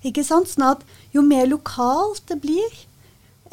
Ikke 0.04 0.26
sant? 0.26 0.50
Sånn 0.52 0.66
at 0.74 0.82
jo 1.14 1.22
mer 1.26 1.46
lokalt 1.48 2.26
det 2.28 2.42
blir, 2.44 2.82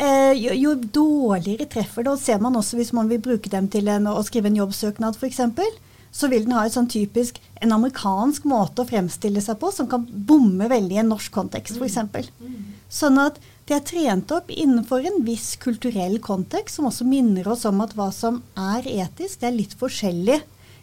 jo, 0.01 0.55
jo, 0.57 0.75
dårligere 0.75 1.69
treffer 1.69 2.07
det. 2.07 2.15
Og 2.15 2.23
ser 2.23 2.41
man 2.43 2.57
også 2.57 2.79
hvis 2.79 2.95
man 2.97 3.11
vil 3.11 3.23
bruke 3.23 3.53
dem 3.53 3.69
til 3.73 3.91
en, 3.93 4.09
å 4.11 4.23
skrive 4.27 4.51
en 4.51 4.59
jobbsøknad 4.63 5.19
f.eks., 5.19 5.43
så 6.11 6.27
vil 6.27 6.43
den 6.43 6.57
ha 6.57 6.65
et 6.67 6.75
sånn 6.75 6.89
typisk 6.91 7.37
en 7.63 7.71
amerikansk 7.77 8.47
måte 8.51 8.83
å 8.83 8.89
fremstille 8.89 9.43
seg 9.45 9.61
på 9.61 9.71
som 9.75 9.87
kan 9.91 10.03
bomme 10.11 10.67
veldig 10.71 10.97
i 10.97 11.03
en 11.05 11.13
norsk 11.13 11.31
kontekst 11.35 11.79
f.eks. 11.79 12.31
Sånn 12.91 13.21
at 13.23 13.39
det 13.71 13.77
er 13.77 13.85
trent 13.87 14.33
opp 14.35 14.49
innenfor 14.51 15.05
en 15.07 15.21
viss 15.23 15.53
kulturell 15.63 16.17
kontekst 16.25 16.81
som 16.81 16.89
også 16.91 17.07
minner 17.07 17.47
oss 17.53 17.63
om 17.69 17.79
at 17.85 17.95
hva 17.95 18.09
som 18.15 18.41
er 18.59 18.89
etisk, 18.91 19.39
det 19.39 19.47
er 19.47 19.55
litt 19.61 19.77
forskjellig 19.79 20.41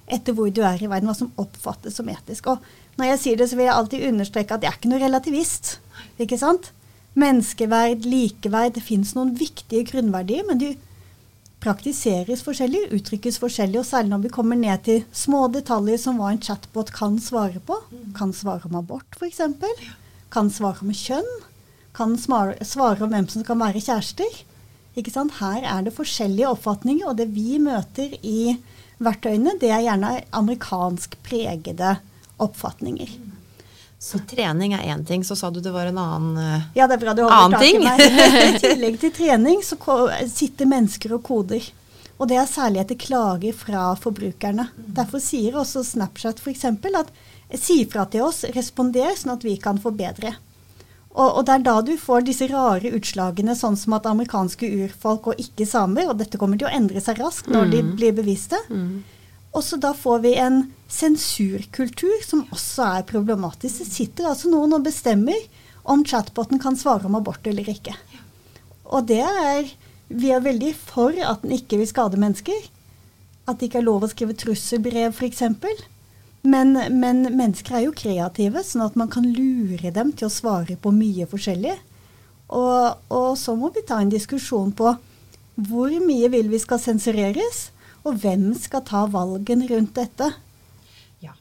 etter 0.07 0.37
hvor 0.37 0.47
du 0.47 0.61
er 0.63 0.79
i 0.79 0.87
verden, 0.87 1.09
hva 1.09 1.17
som 1.17 1.33
oppfattes 1.35 1.97
som 1.99 2.07
etisk. 2.07 2.47
Og 2.47 2.63
når 2.95 3.11
jeg 3.11 3.21
sier 3.23 3.41
det, 3.41 3.49
så 3.51 3.59
vil 3.59 3.67
jeg 3.67 3.75
alltid 3.75 4.07
understreke 4.07 4.55
at 4.55 4.63
jeg 4.63 4.71
er 4.71 4.79
ikke 4.79 4.93
noe 4.93 5.03
relativist. 5.03 5.73
ikke 6.15 6.39
sant? 6.39 6.71
Menneskeverd, 7.17 8.05
likeverd. 8.07 8.75
Det 8.77 8.85
fins 8.85 9.13
noen 9.17 9.33
viktige 9.37 9.87
grunnverdier, 9.91 10.45
men 10.47 10.61
de 10.61 10.75
praktiseres 11.63 12.43
forskjellig, 12.45 12.87
uttrykkes 12.95 13.39
forskjellig. 13.41 13.81
Og 13.81 13.89
særlig 13.89 14.13
når 14.13 14.25
vi 14.27 14.33
kommer 14.37 14.59
ned 14.59 14.83
til 14.87 15.05
små 15.15 15.47
detaljer 15.53 16.01
som 16.01 16.21
hva 16.21 16.31
en 16.33 16.41
chatbot 16.43 16.93
kan 16.95 17.17
svare 17.23 17.61
på. 17.65 17.79
Kan 18.17 18.33
svare 18.35 18.69
om 18.69 18.77
abort, 18.79 19.17
f.eks. 19.17 19.41
Kan 20.33 20.51
svare 20.53 20.85
om 20.85 20.93
kjønn. 20.93 21.31
Kan 21.97 22.17
svare 22.21 23.01
om 23.01 23.13
hvem 23.13 23.29
som 23.31 23.45
kan 23.47 23.61
være 23.61 23.81
kjærester. 23.81 24.43
Ikke 24.97 25.13
sant? 25.13 25.37
Her 25.41 25.65
er 25.65 25.85
det 25.85 25.95
forskjellige 25.97 26.49
oppfatninger, 26.55 27.05
og 27.09 27.17
det 27.19 27.29
vi 27.33 27.57
møter 27.61 28.17
i 28.25 28.57
verktøyene, 29.03 29.57
det 29.61 29.69
er 29.69 29.85
gjerne 29.85 30.13
amerikansk 30.33 31.17
pregede 31.25 31.97
oppfatninger. 32.41 33.11
Så 33.99 34.19
trening 34.29 34.75
er 34.77 34.85
én 34.93 35.01
ting, 35.05 35.23
så 35.25 35.35
sa 35.35 35.49
du 35.49 35.57
det 35.59 35.71
var 35.73 35.89
en 35.89 35.97
annen, 35.97 36.35
ting. 36.37 36.65
ja, 36.77 36.85
det 36.85 36.99
er 36.99 37.01
bra 37.01 37.13
du 37.17 37.23
annen 37.25 37.59
ting. 37.59 37.81
I 38.53 38.59
tillegg 38.61 38.99
til 39.01 39.13
trening 39.15 39.63
så 39.65 39.77
sitter 40.29 40.69
mennesker 40.69 41.15
og 41.17 41.23
koder. 41.25 41.65
Og 42.17 42.29
det 42.29 42.37
er 42.37 42.49
særlig 42.49 42.81
etter 42.83 42.97
klager 43.01 43.57
fra 43.57 43.91
forbrukerne. 43.97 44.69
Derfor 44.75 45.21
sier 45.21 45.57
også 45.57 45.83
Snapchat 45.85 46.41
f.eks. 46.41 46.65
at 46.69 47.11
si 47.57 47.83
fra 47.89 48.05
til 48.09 48.25
oss, 48.25 48.43
responder, 48.55 49.13
sånn 49.17 49.35
at 49.37 49.45
vi 49.45 49.57
kan 49.61 49.81
forbedre. 49.81 50.35
Og, 51.17 51.27
og, 51.39 51.43
det 51.47 51.53
er 51.55 51.65
da 51.65 51.75
du 51.81 51.95
får 51.97 52.25
disse 52.27 52.45
rare 52.51 52.91
utslagene, 52.93 53.55
sånn 53.57 53.77
som 53.79 53.95
at 53.97 54.05
amerikanske 54.09 54.69
urfolk 54.83 55.31
og 55.31 55.41
ikke 55.41 55.65
samer, 55.65 56.11
og 56.11 56.19
dette 56.19 56.37
kommer 56.37 56.59
til 56.59 56.69
å 56.69 56.73
endre 56.73 57.01
seg 57.01 57.21
raskt 57.23 57.49
når 57.49 57.65
mm. 57.65 57.71
de 57.73 57.79
blir 57.97 58.17
bevisste. 58.17 58.59
Mm. 58.69 58.99
Og 59.55 59.63
så 59.63 59.79
da 59.81 59.93
får 59.95 60.19
vi 60.25 60.33
en 60.41 60.61
sensurkultur 60.91 62.23
som 62.25 62.45
også 62.53 62.87
er 62.99 63.07
problematisk. 63.07 63.81
Det 63.81 63.89
sitter 63.89 64.29
altså 64.29 64.51
noen 64.51 64.75
og 64.77 64.85
bestemmer 64.85 65.39
om 65.87 66.03
chatboten 66.05 66.59
kan 66.59 66.77
svare 66.79 67.07
om 67.07 67.15
abort 67.17 67.47
eller 67.47 67.67
ikke. 67.71 67.95
Og 68.91 69.07
det 69.07 69.23
er 69.23 69.75
Vi 70.07 70.29
er 70.31 70.39
veldig 70.39 70.69
for 70.71 71.11
at 71.11 71.41
den 71.43 71.51
ikke 71.51 71.81
vil 71.81 71.87
skade 71.89 72.15
mennesker. 72.15 72.55
At 73.43 73.59
det 73.59 73.67
ikke 73.67 73.81
er 73.81 73.87
lov 73.89 74.05
å 74.05 74.07
skrive 74.07 74.37
trusselbrev, 74.39 75.11
f.eks. 75.11 75.41
Men, 76.47 76.71
men, 76.95 77.25
mennesker 77.35 77.75
er 77.75 77.83
jo 77.83 77.91
kreative, 77.91 78.63
sånn 78.63 78.85
at 78.85 78.95
man 78.95 79.11
kan 79.11 79.27
lure 79.27 79.91
dem 79.91 80.13
til 80.15 80.29
å 80.29 80.31
svare 80.31 80.77
på 80.79 80.93
mye 80.95 81.27
forskjellig. 81.27 81.75
Og, 82.55 83.03
og 83.11 83.33
så 83.35 83.57
må 83.59 83.73
vi 83.75 83.83
ta 83.83 83.99
en 83.99 84.13
diskusjon 84.13 84.71
på 84.71 84.93
hvor 85.67 85.97
mye 86.07 86.31
vil 86.31 86.47
vi 86.53 86.61
skal 86.63 86.79
sensureres, 86.79 87.65
og 88.05 88.19
hvem 88.21 88.51
skal 88.57 88.83
ta 88.87 89.05
valgen 89.11 89.65
rundt 89.69 89.95
dette. 89.97 90.29
Ja, 91.23 91.33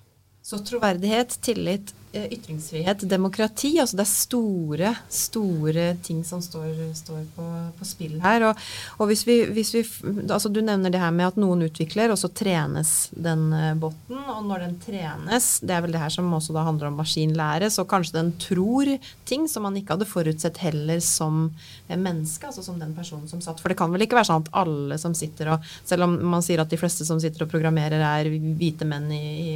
Så 0.42 0.58
troverdighet, 0.64 1.38
tillit, 1.42 1.94
ytringsfrihet, 2.32 3.04
demokrati. 3.08 3.74
altså 3.80 3.96
Det 3.96 4.04
er 4.04 4.10
store, 4.10 4.92
store 5.08 5.86
ting 6.06 6.22
som 6.24 6.42
står, 6.42 6.70
står 6.96 7.22
på, 7.36 7.46
på, 7.78 7.88
spill 7.88 8.18
her. 8.22 8.48
Og, 8.50 8.62
og 8.98 9.10
hvis, 9.10 9.26
vi, 9.28 9.38
hvis 9.50 9.74
vi, 9.74 9.84
altså 10.28 10.48
Du 10.52 10.60
nevner 10.64 10.92
det 10.92 11.02
her 11.02 11.14
med 11.14 11.30
at 11.32 11.40
noen 11.40 11.66
utvikler, 11.68 12.12
og 12.12 12.20
så 12.20 12.30
trenes 12.32 13.10
den 13.12 13.48
eh, 13.56 13.74
botten. 13.78 14.20
Og 14.36 14.44
når 14.48 14.66
den 14.66 14.76
trenes, 14.82 15.50
det 15.62 15.76
er 15.76 15.84
vel 15.84 15.96
det 15.96 16.02
her 16.02 16.12
som 16.12 16.32
også 16.32 16.56
da 16.56 16.66
handler 16.66 16.90
om 16.90 17.00
maskinlære, 17.00 17.70
så 17.72 17.86
kanskje 17.88 18.18
den 18.18 18.32
tror 18.42 18.92
ting 19.28 19.46
som 19.50 19.66
man 19.66 19.76
ikke 19.78 19.96
hadde 19.96 20.08
forutsett 20.08 20.60
heller 20.62 21.00
som 21.04 21.48
menneske, 21.88 22.46
altså 22.48 22.64
som 22.64 22.78
den 22.80 22.94
personen 22.96 23.28
som 23.30 23.42
satt. 23.44 23.60
For 23.62 23.72
det 23.72 23.78
kan 23.78 23.92
vel 23.92 24.06
ikke 24.06 24.18
være 24.18 24.30
sånn 24.30 24.46
at 24.46 24.52
alle 24.62 24.98
som 25.00 25.14
sitter 25.16 25.52
og 25.54 25.72
Selv 25.86 26.06
om 26.06 26.14
man 26.30 26.42
sier 26.44 26.60
at 26.62 26.70
de 26.70 26.78
fleste 26.78 27.04
som 27.06 27.18
sitter 27.22 27.44
og 27.44 27.50
programmerer 27.50 28.02
er 28.02 28.28
hvite 28.30 28.86
menn 28.88 29.08
i, 29.14 29.22
i 29.26 29.52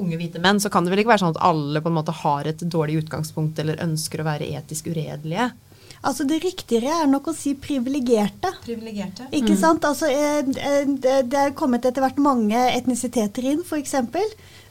unge 0.00 0.18
hvite 0.20 0.42
menn, 0.42 0.60
så 0.62 0.70
kan 0.72 0.86
det 0.86 0.92
vel 0.92 1.02
ikke 1.02 1.12
være 1.14 1.24
sånn 1.24 1.34
at 1.36 1.42
alle 1.50 1.82
på 1.82 1.90
en 1.90 1.98
måte 1.98 2.14
har 2.22 2.48
et 2.50 2.62
dårlig 2.72 3.02
utgangspunkt 3.04 3.60
eller 3.62 3.82
ønsker 3.84 4.22
å 4.22 4.28
være 4.28 4.48
etisk 4.58 4.90
uredelige? 4.90 5.50
Altså 6.00 6.24
Det 6.24 6.38
riktigere 6.40 7.02
er 7.02 7.08
nok 7.10 7.28
å 7.28 7.36
si 7.36 7.52
privilegerte. 7.60 8.54
Privilegerte. 8.64 9.26
Ikke 9.36 9.52
mm. 9.52 9.60
sant? 9.60 9.84
Altså, 9.84 10.08
eh, 10.08 10.94
det 10.96 11.42
er 11.42 11.52
kommet 11.56 11.84
etter 11.84 12.00
hvert 12.00 12.20
mange 12.22 12.56
etnisiteter 12.72 13.50
inn, 13.52 13.60
f.eks. 13.66 13.98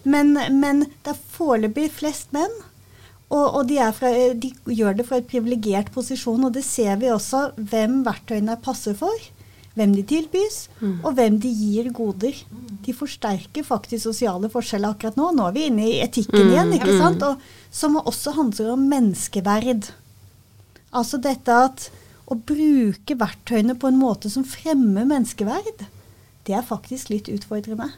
Men, 0.10 0.34
men 0.58 0.88
det 1.06 1.14
er 1.14 1.22
foreløpig 1.36 1.92
flest 2.00 2.34
menn. 2.34 2.56
Og, 3.30 3.46
og 3.46 3.68
de, 3.70 3.78
fra, 3.94 4.10
de, 4.42 4.50
gjør 4.74 4.96
det 4.98 5.06
fra 5.06 5.20
et 5.22 5.28
privilegert 5.30 5.92
posisjon, 5.94 6.48
og 6.48 6.56
det 6.56 6.66
ser 6.66 6.98
vi 6.98 7.12
også 7.14 7.52
hvem 7.62 8.02
verktøyene 8.08 8.58
passer 8.66 8.98
for 8.98 9.30
hvem 9.80 9.96
de 9.96 10.04
tilbys, 10.08 10.66
mm. 10.82 10.98
og 11.08 11.16
hvem 11.18 11.40
de 11.42 11.52
gir 11.56 11.90
goder. 11.96 12.36
De 12.86 12.96
forsterker 12.96 13.66
faktisk 13.66 14.06
sosiale 14.06 14.52
forskjeller 14.52 14.94
akkurat 14.94 15.18
nå. 15.20 15.32
Nå 15.36 15.48
er 15.48 15.56
vi 15.56 15.66
inne 15.70 15.88
i 15.88 16.02
etikken 16.04 16.46
mm. 16.46 16.52
igjen, 16.52 16.76
ikke 16.78 16.98
sant? 17.00 17.26
Og, 17.26 17.48
som 17.72 17.98
også 18.02 18.36
handler 18.38 18.74
om 18.76 18.86
menneskeverd. 18.92 19.90
Altså 20.90 21.20
dette 21.22 21.56
at 21.70 21.90
å 22.30 22.38
bruke 22.38 23.18
verktøyene 23.18 23.76
på 23.80 23.90
en 23.90 23.98
måte 24.00 24.30
som 24.30 24.46
fremmer 24.46 25.08
menneskeverd, 25.10 25.88
det 26.46 26.56
er 26.58 26.66
faktisk 26.66 27.10
litt 27.14 27.30
utfordrende. 27.32 27.90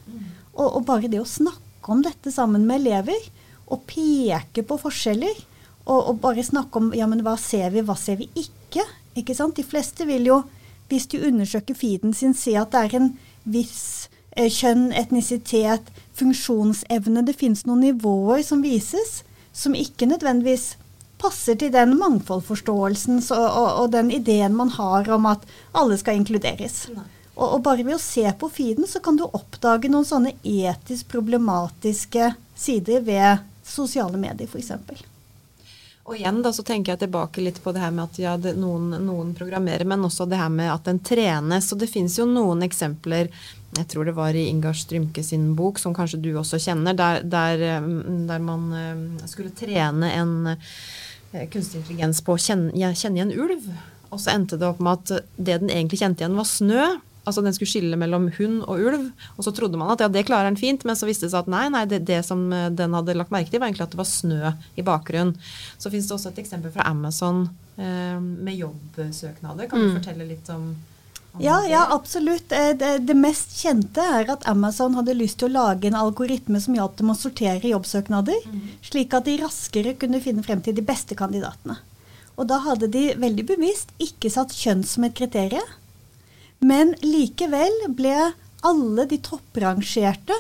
Og, 0.56 0.68
og 0.68 0.82
bare 0.88 1.12
det 1.12 1.22
å 1.22 1.28
snakke 1.28 1.92
om 1.92 2.04
dette 2.06 2.32
sammen 2.34 2.68
med 2.68 2.84
elever, 2.84 3.30
og 3.72 3.86
peke 3.88 4.64
på 4.68 4.78
forskjeller, 4.80 5.38
og, 5.86 6.00
og 6.00 6.18
bare 6.24 6.44
snakke 6.46 6.80
om 6.80 6.90
ja, 6.96 7.08
men 7.10 7.24
hva 7.26 7.38
ser 7.40 7.72
vi, 7.74 7.84
hva 7.86 7.96
ser 8.00 8.20
vi 8.20 8.28
ikke? 8.38 8.84
Ikke 9.18 9.36
sant? 9.36 9.58
De 9.58 9.66
fleste 9.68 10.06
vil 10.08 10.28
jo 10.30 10.42
hvis 10.92 11.08
du 11.12 11.18
undersøker 11.24 11.78
feeden 11.78 12.14
sin, 12.14 12.36
se 12.38 12.56
at 12.60 12.74
det 12.74 12.84
er 12.86 12.98
en 13.00 13.10
viss 13.44 14.10
eh, 14.36 14.52
kjønn, 14.52 14.92
etnisitet, 14.98 15.92
funksjonsevne. 16.20 17.24
Det 17.28 17.38
finnes 17.40 17.66
noen 17.68 17.86
nivåer 17.88 18.44
som 18.46 18.64
vises, 18.66 19.22
som 19.56 19.76
ikke 19.78 20.10
nødvendigvis 20.12 20.76
passer 21.22 21.58
til 21.60 21.72
den 21.74 21.96
mangfoldforståelsen 22.00 23.20
og, 23.36 23.48
og, 23.48 23.70
og, 23.84 23.88
den 23.94 24.10
ideen 24.14 24.56
man 24.58 24.72
har 24.74 25.10
om 25.14 25.28
at 25.30 25.44
alle 25.78 25.98
skal 26.02 26.18
inkluderes. 26.18 26.88
Og, 27.36 27.46
og, 27.46 27.60
bare 27.66 27.86
ved 27.86 27.98
å 27.98 28.02
se 28.02 28.26
på 28.40 28.50
feeden, 28.52 28.88
så 28.90 29.04
kan 29.04 29.20
du 29.20 29.28
oppdage 29.28 29.92
noen 29.92 30.08
sånne 30.08 30.34
etisk 30.42 31.12
problematiske 31.14 32.34
sider 32.58 33.06
ved 33.06 33.46
sosiale 33.66 34.18
medier, 34.20 34.50
f.eks. 34.50 34.74
Og 36.04 36.18
igjen 36.18 36.42
da, 36.42 36.50
så 36.54 36.64
tenker 36.66 36.94
jeg 36.94 37.04
tilbake 37.04 37.44
litt 37.46 37.60
på 37.62 37.72
det 37.76 37.84
her 37.84 37.92
med 37.94 38.10
at 38.10 38.20
ja, 38.20 38.34
det, 38.42 38.56
noen, 38.58 38.90
noen, 39.06 39.36
programmerer, 39.38 39.86
men 39.88 40.08
også 40.08 40.26
det 40.30 40.40
her 40.40 40.50
med 40.50 40.72
at 40.74 40.88
den 40.90 41.02
trenes. 41.06 41.70
Og 41.74 41.82
det 41.84 41.92
fins 41.92 42.18
jo 42.18 42.26
noen 42.26 42.66
eksempler, 42.66 43.30
jeg 43.78 43.88
tror 43.92 44.10
det 44.10 44.16
var 44.18 44.36
i 44.36 44.48
Ingar 44.50 44.76
Strymke 44.76 45.24
sin 45.24 45.52
bok, 45.56 45.80
som 45.80 45.94
kanskje 45.96 46.20
du 46.24 46.32
også 46.36 46.60
kjenner, 46.60 46.98
der, 46.98 47.22
der, 47.24 47.64
mm, 47.86 48.26
der 48.28 48.42
man 48.44 48.66
eh, 48.76 49.30
skulle 49.30 49.54
trene 49.56 50.10
en 50.18 50.34
eh, 50.52 51.46
kunstig 51.54 51.84
intelligens 51.84 52.20
på 52.26 52.36
å 52.36 52.42
kjenne, 52.42 52.92
kjenne 52.98 53.22
igjen 53.22 53.38
ulv. 53.38 53.70
Og 54.12 54.20
så 54.20 54.34
endte 54.34 54.60
det 54.60 54.68
opp 54.68 54.82
med 54.84 54.98
at 54.98 55.30
det 55.38 55.62
den 55.62 55.72
egentlig 55.72 56.02
kjente 56.02 56.26
igjen, 56.26 56.36
var 56.36 56.50
snø. 56.50 56.90
Altså 57.22 57.44
Den 57.46 57.54
skulle 57.54 57.70
skille 57.70 57.98
mellom 58.00 58.30
hund 58.38 58.62
og 58.66 58.82
ulv. 58.82 59.10
Og 59.38 59.46
så 59.46 59.54
trodde 59.56 59.80
man 59.80 59.94
at 59.94 60.02
ja, 60.02 60.10
det 60.12 60.26
klarer 60.30 60.50
den 60.50 60.60
fint, 60.60 60.86
men 60.88 60.98
så 60.98 61.10
viste 61.10 61.28
det 61.28 61.34
seg 61.36 61.46
at 61.46 61.52
nei, 61.54 61.66
nei, 61.74 61.84
det, 61.90 62.02
det 62.10 62.22
som 62.26 62.48
eh, 62.56 62.70
den 62.74 62.96
hadde 62.98 63.18
lagt 63.18 63.34
merke 63.34 63.52
til, 63.52 63.62
var 63.62 63.70
egentlig 63.70 63.86
at 63.86 63.94
det 63.94 64.02
var 64.02 64.10
snø 64.10 64.54
i 64.80 64.86
bakgrunnen. 64.86 65.36
Så 65.78 65.92
fins 65.94 66.10
det 66.10 66.16
også 66.18 66.32
et 66.32 66.42
eksempel 66.42 66.74
fra 66.74 66.88
Amazon 66.90 67.44
eh, 67.78 68.18
med 68.18 68.58
jobbsøknader. 68.58 69.70
Kan 69.70 69.84
du 69.84 69.92
mm. 69.92 70.00
fortelle 70.00 70.26
litt 70.32 70.50
om, 70.54 70.72
om 71.36 71.44
ja, 71.46 71.60
ja, 71.70 71.84
absolutt. 71.94 72.56
Eh, 72.58 72.72
det, 72.80 72.92
det, 73.06 73.18
mest 73.20 73.54
kjente 73.62 74.08
er 74.18 74.34
at 74.34 74.48
Amazon 74.50 74.98
hadde 74.98 75.18
lyst 75.20 75.44
til 75.44 75.52
å 75.52 75.60
lage 75.60 75.92
en 75.92 76.00
algoritme 76.02 76.62
som 76.64 76.80
hjalp 76.80 76.98
dem 76.98 77.14
å 77.14 77.18
sortere 77.20 77.70
jobbsøknader, 77.70 78.50
mm. 78.50 78.66
slik 78.90 79.14
at 79.14 79.30
de 79.30 79.38
raskere 79.44 79.94
kunne 80.02 80.24
finne 80.26 80.42
frem 80.48 80.64
til 80.66 80.74
de 80.78 80.86
beste 80.86 81.18
kandidatene. 81.20 81.78
Og 82.40 82.48
da 82.50 82.58
hadde 82.64 82.90
de 82.90 83.12
veldig 83.22 83.46
bevisst 83.46 83.92
ikke 84.02 84.32
satt 84.34 84.56
kjønn 84.58 84.82
som 84.88 85.06
et 85.06 85.14
kriterium. 85.14 85.78
Men 86.62 86.96
likevel 87.02 87.88
ble 87.98 88.16
alle 88.68 89.06
de 89.10 89.18
topprangerte 89.24 90.36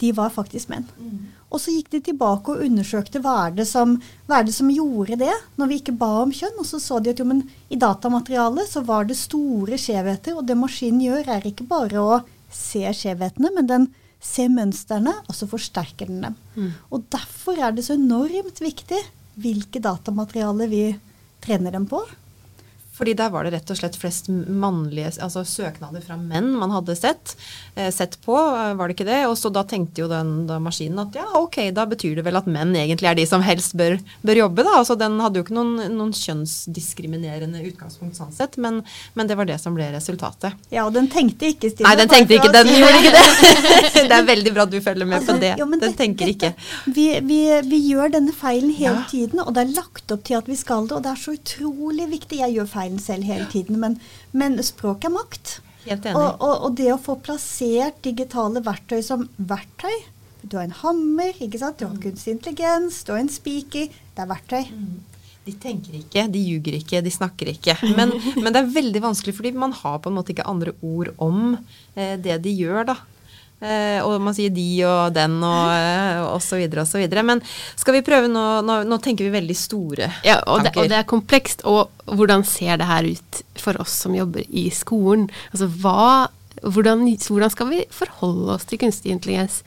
de 0.00 0.10
var 0.16 0.32
faktisk 0.32 0.70
menn. 0.72 0.86
Mm. 0.96 1.28
Og 1.50 1.60
så 1.60 1.72
gikk 1.74 1.90
de 1.92 2.00
tilbake 2.10 2.52
og 2.54 2.62
undersøkte 2.64 3.20
hva 3.24 3.34
er, 3.48 3.64
som, 3.68 3.96
hva 4.28 4.38
er 4.38 4.46
det 4.46 4.54
som 4.54 4.70
gjorde 4.72 5.18
det, 5.20 5.32
når 5.60 5.70
vi 5.70 5.80
ikke 5.80 5.96
ba 6.00 6.10
om 6.22 6.32
kjønn. 6.34 6.60
Og 6.62 6.68
så 6.68 6.80
så 6.80 7.00
de 7.02 7.12
at 7.12 7.20
jo, 7.20 7.26
men 7.28 7.42
i 7.68 7.78
datamaterialet 7.80 8.70
så 8.70 8.84
var 8.86 9.08
det 9.08 9.18
store 9.18 9.78
skjevheter. 9.80 10.38
Og 10.38 10.46
det 10.48 10.56
maskinen 10.56 11.02
gjør, 11.04 11.32
er 11.34 11.48
ikke 11.50 11.66
bare 11.68 12.00
å 12.00 12.20
se 12.54 12.84
skjevhetene, 12.96 13.52
men 13.56 13.68
den 13.68 13.88
ser 14.24 14.50
mønstrene, 14.52 15.12
og 15.26 15.36
så 15.36 15.48
forsterker 15.50 16.08
den 16.08 16.24
dem. 16.28 16.38
Mm. 16.54 16.72
Og 16.92 17.04
derfor 17.12 17.60
er 17.60 17.74
det 17.74 17.86
så 17.86 17.96
enormt 17.98 18.60
viktig 18.62 19.00
hvilke 19.40 19.82
datamaterialer 19.82 20.70
vi 20.70 20.84
trener 21.44 21.74
dem 21.76 21.86
på. 21.90 22.02
Fordi 23.00 23.14
der 23.16 23.30
var 23.32 23.46
det 23.46 23.54
rett 23.54 23.70
og 23.72 23.78
slett 23.78 23.96
flest 23.96 24.28
mannlige 24.28 25.14
altså 25.24 25.40
søknader 25.48 26.02
fra 26.04 26.18
menn 26.20 26.50
man 26.60 26.72
hadde 26.74 26.92
sett, 26.98 27.32
eh, 27.74 27.88
sett 27.94 28.18
på, 28.20 28.34
eh, 28.36 28.74
var 28.76 28.90
det 28.90 28.96
ikke 28.98 29.06
det? 29.08 29.22
Og 29.30 29.38
så 29.40 29.48
da 29.52 29.62
tenkte 29.64 30.02
jo 30.02 30.08
den 30.10 30.44
maskinen 30.60 31.00
at 31.06 31.16
ja, 31.16 31.24
ok, 31.38 31.70
da 31.72 31.86
betyr 31.88 32.18
det 32.18 32.26
vel 32.26 32.36
at 32.36 32.48
menn 32.50 32.74
egentlig 32.76 33.08
er 33.08 33.16
de 33.16 33.24
som 33.28 33.40
helst 33.44 33.72
bør, 33.80 33.96
bør 34.26 34.42
jobbe, 34.42 34.66
da. 34.66 34.74
Altså 34.82 34.98
den 35.00 35.16
hadde 35.22 35.40
jo 35.40 35.46
ikke 35.46 35.56
noen, 35.56 35.80
noen 35.96 36.12
kjønnsdiskriminerende 36.16 37.62
utgangspunkt 37.70 38.20
sånn 38.20 38.34
sett, 38.36 38.58
men, 38.60 38.82
men, 39.16 39.30
det 39.30 39.38
var 39.38 39.48
det 39.48 39.56
som 39.62 39.72
ble 39.76 39.88
resultatet. 39.94 40.60
Ja, 40.68 40.84
og 40.84 40.92
den 40.96 41.08
tenkte 41.08 41.48
ikke 41.54 41.72
Stine. 41.72 41.88
Nei, 41.88 41.96
den 42.02 42.12
tenkte 42.12 42.36
ikke, 42.36 42.52
den 42.52 42.68
gjorde 42.74 43.00
ikke 43.00 43.14
det. 43.16 43.24
det 44.10 44.18
er 44.18 44.28
veldig 44.28 44.54
bra 44.56 44.68
at 44.68 44.74
du 44.74 44.80
følger 44.84 45.08
med 45.08 45.20
altså, 45.22 45.38
på 45.38 45.44
det. 45.46 45.54
Jo, 45.60 45.70
den 45.72 45.84
det, 45.86 45.92
tenker 45.96 46.34
ikke. 46.34 46.52
Vi, 46.84 47.08
vi, 47.24 47.40
vi, 47.70 47.80
gjør 47.90 48.12
denne 48.18 48.36
feilen 48.36 48.72
hele 48.76 48.98
ja. 49.00 49.08
tiden, 49.08 49.40
og 49.40 49.54
det 49.56 49.64
er 49.64 49.74
lagt 49.78 50.12
opp 50.12 50.24
til 50.28 50.36
at 50.40 50.50
vi 50.50 50.58
skal 50.60 50.84
det, 50.90 50.98
og 50.98 51.06
det 51.06 51.14
er 51.14 51.24
så 51.24 51.36
utrolig 51.36 52.10
viktig. 52.12 52.42
Jeg 52.42 52.58
gjør 52.58 52.70
feil 52.70 52.89
feilen 52.90 52.98
selv 52.98 53.24
hele 53.24 53.46
tiden. 53.50 53.80
Men, 53.80 53.98
men 54.32 54.62
språk 54.62 55.04
er 55.04 55.10
makt. 55.10 55.60
Helt 55.86 56.04
enig. 56.04 56.16
Og, 56.16 56.40
og, 56.40 56.64
og, 56.64 56.76
det 56.76 56.92
å 56.92 57.00
få 57.00 57.16
plassert 57.22 58.02
digitale 58.02 58.60
verktøy 58.60 59.00
som 59.02 59.28
verktøy 59.36 59.94
Du 60.42 60.56
har 60.56 60.64
en 60.64 60.72
hammer, 60.72 61.34
ikke 61.40 61.58
sant? 61.58 61.78
du 61.78 61.86
har 61.86 61.94
mm. 61.94 62.02
kunstig 62.02 62.32
intelligens, 62.32 63.04
du 63.04 63.12
har 63.12 63.20
en 63.20 63.28
spiker. 63.28 63.88
Det 64.14 64.22
er 64.22 64.28
verktøy. 64.28 64.64
Mm. 64.72 65.00
De 65.44 65.52
tenker 65.56 65.96
ikke, 65.96 66.26
de 66.28 66.40
ljuger 66.40 66.76
ikke, 66.76 67.00
de 67.04 67.10
snakker 67.12 67.50
ikke. 67.52 67.76
Men, 67.96 68.12
men, 68.42 68.52
det 68.52 68.60
er 68.60 68.74
veldig 68.74 69.02
vanskelig, 69.04 69.36
fordi 69.36 69.52
man 69.56 69.72
har 69.76 70.00
på 70.00 70.10
en 70.10 70.16
måte 70.16 70.32
ikke 70.32 70.48
andre 70.48 70.72
ord 70.80 71.12
om 71.18 71.56
eh, 71.94 72.16
det 72.20 72.40
de 72.44 72.54
gjør. 72.56 72.92
da. 72.92 72.96
Eh, 73.60 74.00
og 74.00 74.22
man 74.24 74.32
sier 74.32 74.52
de 74.54 74.66
og 74.88 75.12
den 75.12 75.34
og, 75.44 75.72
eh, 75.74 76.20
og 76.24 76.38
så 76.40 76.56
videre 76.56 76.86
og 76.86 76.88
så 76.88 77.00
videre. 77.00 77.24
Men 77.26 77.42
skal 77.76 77.98
vi 77.98 78.04
prøve 78.06 78.30
nå, 78.32 78.44
nå, 78.64 78.80
nå 78.88 78.98
tenker 79.04 79.28
vi 79.28 79.34
veldig 79.34 79.56
store 79.58 80.08
ja, 80.24 80.38
og 80.46 80.64
tanker. 80.64 80.70
Det, 80.70 80.80
og 80.80 80.90
det 80.92 80.98
er 81.00 81.10
komplekst. 81.10 81.66
Og 81.68 82.16
hvordan 82.16 82.44
ser 82.48 82.80
det 82.80 82.88
her 82.88 83.10
ut 83.10 83.42
for 83.60 83.80
oss 83.82 84.00
som 84.06 84.16
jobber 84.16 84.46
i 84.48 84.68
skolen? 84.74 85.28
Altså 85.52 85.68
hva, 85.82 86.30
hvordan, 86.64 87.04
hvordan 87.28 87.52
skal 87.52 87.72
vi 87.74 87.84
forholde 87.94 88.56
oss 88.56 88.66
til 88.70 88.80
kunstig 88.80 89.12
intelligens 89.12 89.60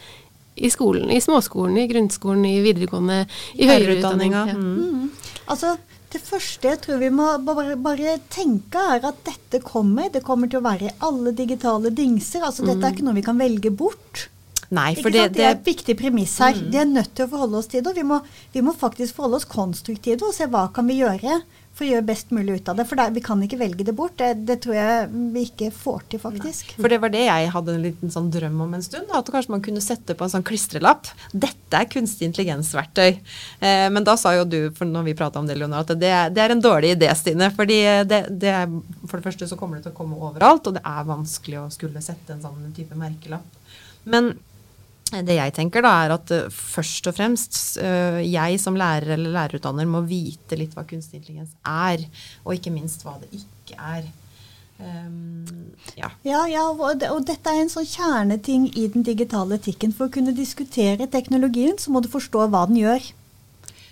i 0.56 0.70
skolen? 0.74 1.10
I 1.14 1.22
småskolen, 1.22 1.78
i 1.78 1.88
grunnskolen, 1.90 2.46
i 2.50 2.60
videregående, 2.66 3.24
i 3.58 3.70
høyere 3.70 4.00
utdanning? 4.00 4.34
Ja. 4.34 4.58
Mm. 4.58 5.10
Altså, 5.54 5.78
Det 6.14 6.22
første 6.22 6.70
jeg 6.70 6.80
tror 6.84 7.00
vi 7.02 7.10
må 7.14 7.26
bare, 7.42 7.74
bare, 7.82 8.20
tenke, 8.32 8.78
er 8.78 9.08
at 9.10 9.24
dette 9.26 9.64
kommer. 9.66 10.12
Det 10.14 10.22
kommer 10.26 10.52
til 10.52 10.62
å 10.62 10.68
være 10.68 10.92
i 10.92 10.94
alle 11.08 11.34
digitale 11.34 11.90
dingser. 11.90 12.46
Altså, 12.46 12.62
mm. 12.62 12.70
Dette 12.70 12.86
er 12.86 12.96
ikke 12.96 13.08
noe 13.08 13.18
vi 13.18 13.26
kan 13.26 13.42
velge 13.42 13.74
bort. 13.74 14.28
Nei, 14.74 14.94
for 14.98 15.14
det, 15.14 15.28
det, 15.36 15.44
er 15.46 15.56
et 15.58 15.66
viktig 15.66 15.96
premiss 15.98 16.36
her. 16.42 16.56
Mm. 16.58 16.70
De 16.74 16.80
er 16.82 16.90
nødt 16.90 17.12
til 17.18 17.26
å 17.26 17.32
forholde 17.34 17.60
oss 17.60 17.70
til 17.70 17.82
det. 17.82 17.92
Og 17.92 17.98
vi 17.98 18.06
må, 18.10 18.20
vi 18.54 18.64
må 18.66 18.76
faktisk 18.78 19.18
forholde 19.18 19.42
oss 19.42 19.50
konstruktivt 19.50 20.26
og 20.26 20.34
se 20.38 20.50
hva 20.50 20.68
kan 20.74 20.90
vi 20.90 21.02
gjøre 21.02 21.42
for 21.74 21.86
å 21.86 21.90
gjøre 21.90 22.06
best 22.06 22.30
mulig 22.36 22.60
ut 22.60 22.70
av 22.70 22.78
det. 22.78 22.86
For 22.86 23.00
det, 23.00 23.08
vi 23.16 23.24
kan 23.26 23.40
ikke 23.42 23.58
velge 23.58 23.86
det 23.88 23.96
bort. 23.98 24.14
Det, 24.20 24.46
det, 24.46 24.60
tror 24.62 24.76
jeg 24.78 25.08
vi 25.34 25.46
ikke 25.48 25.70
får 25.74 26.04
til, 26.12 26.22
faktisk. 26.22 26.76
Nei. 26.76 26.78
For 26.84 26.94
det 26.94 27.00
var 27.02 27.14
det 27.16 27.24
jeg 27.26 27.50
hadde 27.56 27.74
en 27.74 27.82
liten 27.88 28.14
sånn 28.14 28.30
drøm 28.34 28.62
om 28.68 28.76
en 28.78 28.86
stund. 28.86 29.10
At 29.18 29.32
kanskje 29.34 29.56
man 29.56 29.64
kunne 29.66 29.82
sette 29.82 30.14
på 30.18 30.28
en 30.28 30.34
sånn 30.36 30.46
klistrelapp. 30.46 31.10
Dette 31.34 31.80
er 31.80 31.90
kunstig 31.90 32.30
intelligens-verktøy. 32.30 33.10
Eh, 33.10 33.88
men 33.96 34.06
da 34.06 34.14
sa 34.22 34.36
jo 34.38 34.46
du, 34.46 34.60
for 34.78 34.90
når 34.90 35.10
vi 35.10 35.18
prata 35.18 35.42
om 35.42 35.50
det, 35.50 35.58
Leonard, 35.58 35.90
at 35.90 35.98
det, 35.98 36.14
det, 36.38 36.46
er 36.46 36.54
en 36.54 36.64
dårlig 36.64 36.94
idé, 36.94 37.10
Stine. 37.18 37.50
fordi 37.58 37.82
det, 38.06 38.22
er, 38.54 38.70
For 39.08 39.18
det 39.18 39.32
første 39.32 39.50
så 39.50 39.58
kommer 39.58 39.80
det 39.80 39.88
til 39.88 39.96
å 39.96 39.98
komme 39.98 40.22
overalt, 40.22 40.70
og 40.70 40.78
det 40.78 40.86
er 40.86 41.10
vanskelig 41.10 41.64
å 41.64 41.68
skulle 41.74 42.06
sette 42.06 42.38
en 42.38 42.46
sånn 42.46 42.70
type 42.78 42.98
merkelapp. 43.00 43.62
Men 44.06 44.36
det 45.22 45.38
jeg 45.38 45.54
tenker 45.56 45.86
da, 45.86 45.94
er 46.06 46.16
at 46.16 46.34
uh, 46.34 46.50
først 46.50 47.08
og 47.12 47.18
fremst 47.18 47.60
uh, 47.84 48.20
jeg 48.24 48.60
som 48.62 48.78
lærer 48.80 49.16
eller 49.18 49.36
lærerutdanner 49.38 49.90
må 49.90 50.04
vite 50.10 50.58
litt 50.60 50.74
hva 50.74 50.86
kunstig 50.90 51.22
intelligens 51.22 51.54
er, 51.62 52.04
og 52.44 52.58
ikke 52.58 52.74
minst 52.74 53.06
hva 53.06 53.20
det 53.22 53.30
ikke 53.38 53.78
er. 53.78 54.12
Um, 54.84 55.46
ja. 55.96 56.10
Ja, 56.26 56.44
ja 56.50 56.64
og, 56.72 56.82
og, 56.82 57.26
dette 57.28 57.52
er 57.52 57.62
en 57.62 57.72
sånn 57.72 57.88
kjerneting 57.88 58.66
i 58.74 58.88
den 58.92 59.06
digitale 59.06 59.60
etikken. 59.60 59.94
For 59.96 60.10
å 60.10 60.14
kunne 60.14 60.34
diskutere 60.36 61.08
teknologien, 61.12 61.78
så 61.80 61.94
må 61.94 62.02
du 62.04 62.10
forstå 62.12 62.48
hva 62.50 62.66
den 62.70 62.82
gjør. 62.82 63.14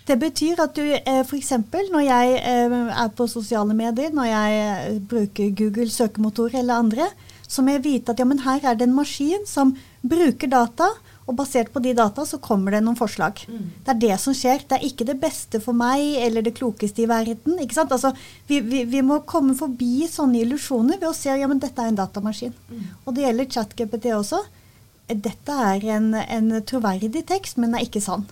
Det 0.07 0.17
betyr 0.19 0.60
at 0.63 0.73
du 0.75 0.81
eh, 0.84 1.21
f.eks. 1.21 1.51
når 1.93 2.01
jeg 2.03 2.39
eh, 2.41 2.73
er 3.03 3.12
på 3.15 3.27
sosiale 3.29 3.75
medier, 3.77 4.10
når 4.12 4.27
jeg 4.27 4.63
eh, 4.63 4.97
bruker 5.13 5.53
Google 5.55 5.89
søkemotor 5.93 6.57
eller 6.57 6.81
andre, 6.81 7.07
så 7.47 7.62
må 7.62 7.75
jeg 7.75 7.86
vite 7.86 8.12
at 8.13 8.19
ja, 8.19 8.25
men 8.25 8.41
her 8.41 8.65
er 8.65 8.79
det 8.79 8.88
en 8.88 8.97
maskin 8.97 9.45
som 9.47 9.75
bruker 10.01 10.49
data, 10.49 10.89
og 11.29 11.38
basert 11.38 11.69
på 11.73 11.81
de 11.84 11.93
data 11.97 12.23
så 12.25 12.39
kommer 12.41 12.73
det 12.73 12.81
noen 12.84 12.97
forslag. 12.97 13.43
Mm. 13.45 13.65
Det 13.86 13.93
er 13.93 13.99
det 14.01 14.15
som 14.23 14.36
skjer. 14.36 14.63
Det 14.67 14.77
er 14.77 14.88
ikke 14.88 15.07
det 15.07 15.19
beste 15.21 15.62
for 15.63 15.77
meg 15.77 16.17
eller 16.25 16.45
det 16.45 16.55
klokeste 16.57 17.03
i 17.03 17.10
verden. 17.10 17.60
ikke 17.62 17.77
sant? 17.77 17.93
Altså, 17.93 18.13
vi, 18.49 18.60
vi, 18.65 18.84
vi 18.89 19.03
må 19.05 19.21
komme 19.29 19.53
forbi 19.57 20.07
sånne 20.10 20.41
illusjoner 20.41 20.97
ved 20.97 21.12
å 21.12 21.15
se 21.15 21.36
ja, 21.38 21.49
men 21.49 21.62
dette 21.62 21.81
er 21.84 21.91
en 21.91 21.99
datamaskin. 21.99 22.55
Mm. 22.71 22.88
Og 23.05 23.15
det 23.15 23.27
gjelder 23.27 23.51
ChatGPT 23.53 24.10
også. 24.17 24.41
Dette 25.12 25.57
er 25.67 25.86
en, 25.97 26.13
en 26.15 26.55
troverdig 26.65 27.25
tekst, 27.29 27.60
men 27.62 27.75
er 27.75 27.86
ikke 27.86 28.01
sann. 28.01 28.25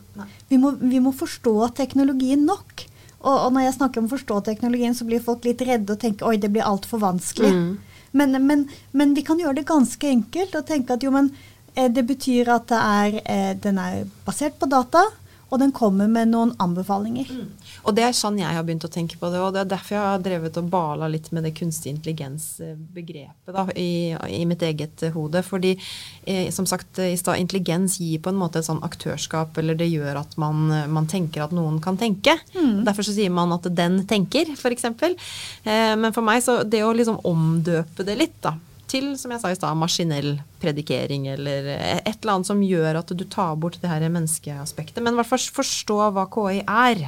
Vi 0.49 0.57
må, 0.61 0.73
vi 0.79 1.01
må, 1.03 1.13
forstå 1.13 1.53
teknologien 1.77 2.41
nok. 2.47 2.87
Og, 3.19 3.35
og, 3.35 3.51
når 3.53 3.67
jeg 3.67 3.77
snakker 3.77 4.01
om 4.01 4.09
å 4.09 4.15
forstå 4.15 4.41
teknologien, 4.47 4.95
så 4.95 5.05
blir 5.05 5.21
folk 5.21 5.45
litt 5.45 5.61
redde 5.67 5.93
og 5.93 6.01
tenker 6.01 6.25
oi, 6.25 6.39
det 6.41 6.49
blir 6.55 6.65
altfor 6.65 7.03
vanskelig. 7.03 7.51
Mm. 7.53 7.71
Men, 8.17 8.39
men, 8.41 8.65
men, 8.97 9.11
vi 9.13 9.21
kan 9.27 9.37
gjøre 9.37 9.59
det 9.59 9.69
ganske 9.69 10.07
enkelt 10.09 10.55
og 10.57 10.65
tenke 10.65 10.95
at 10.95 11.03
jo, 11.05 11.11
men 11.13 11.29
Eh, 11.29 11.48
det 11.75 12.05
betyr 12.07 12.49
at 12.55 12.71
er, 12.75 13.21
eh, 13.25 13.53
den 13.59 13.77
er 13.77 14.05
basert 14.25 14.59
på 14.59 14.69
data, 14.69 15.03
og 15.49 15.57
den 15.57 15.71
kommer 15.73 16.09
med 16.09 16.29
noen 16.29 16.51
anbefalinger. 16.61 17.29
Mm. 17.33 17.69
Og 17.89 17.95
det 17.97 18.03
er 18.05 18.13
sånn 18.13 18.37
jeg 18.37 18.53
har 18.53 18.65
begynt 18.65 18.85
å 18.85 18.91
tenke 18.91 19.17
på 19.17 19.31
det, 19.33 19.39
og 19.41 19.55
det 19.55 19.63
er 19.63 19.71
derfor 19.71 19.95
jeg 19.95 20.05
har 20.05 20.21
drevet 20.21 20.59
og 20.61 20.69
bala 20.69 21.09
litt 21.09 21.31
med 21.33 21.47
det 21.47 21.55
kunstig 21.57 21.95
intelligens-begrepet 21.95 23.55
da, 23.55 23.65
i, 23.73 24.13
i, 24.29 24.43
mitt 24.49 24.61
eget 24.65 25.07
hode. 25.15 25.41
Fordi 25.45 25.73
eh, 25.73 26.51
som 26.53 26.69
sagt 26.69 27.01
intelligens 27.01 27.97
gir 27.97 28.21
på 28.21 28.29
en 28.29 28.39
måte 28.39 28.61
et 28.61 28.69
sånn 28.69 28.83
aktørskap, 28.85 29.57
eller 29.57 29.79
det 29.79 29.89
gjør 29.89 30.21
at 30.21 30.37
man, 30.41 30.69
man 30.93 31.09
tenker 31.09 31.47
at 31.47 31.55
noen 31.55 31.81
kan 31.81 31.97
tenke. 31.97 32.37
Mm. 32.53 32.85
Derfor 32.85 33.09
så 33.09 33.17
sier 33.17 33.33
man 33.33 33.57
at 33.57 33.65
den 33.73 34.03
tenker, 34.09 34.53
f.eks. 34.53 34.89
Eh, 34.93 35.97
men 35.97 36.13
for 36.13 36.25
meg 36.25 36.45
så 36.45 36.61
det 36.61 36.85
å 36.85 36.93
liksom 36.93 37.23
omdøpe 37.25 38.05
det 38.05 38.21
litt, 38.21 38.37
da 38.45 38.53
til 38.89 39.11
som 39.19 39.31
jeg 39.33 39.41
sa 39.41 39.51
i 39.51 39.57
stad, 39.57 39.77
maskinell 39.79 40.39
predikering 40.59 41.27
eller 41.31 41.67
et 41.77 42.09
eller 42.09 42.33
annet 42.33 42.49
som 42.49 42.63
gjør 42.65 42.99
at 43.01 43.13
du 43.15 43.23
tar 43.29 43.55
bort 43.61 43.77
det 43.81 43.91
her 43.91 44.05
menneskeaspektet. 44.09 45.01
Men 45.03 45.15
i 45.15 45.21
hvert 45.21 45.29
fall 45.29 45.45
forstå 45.59 45.99
hva 46.15 46.25
KI 46.33 46.63
er. 46.63 47.05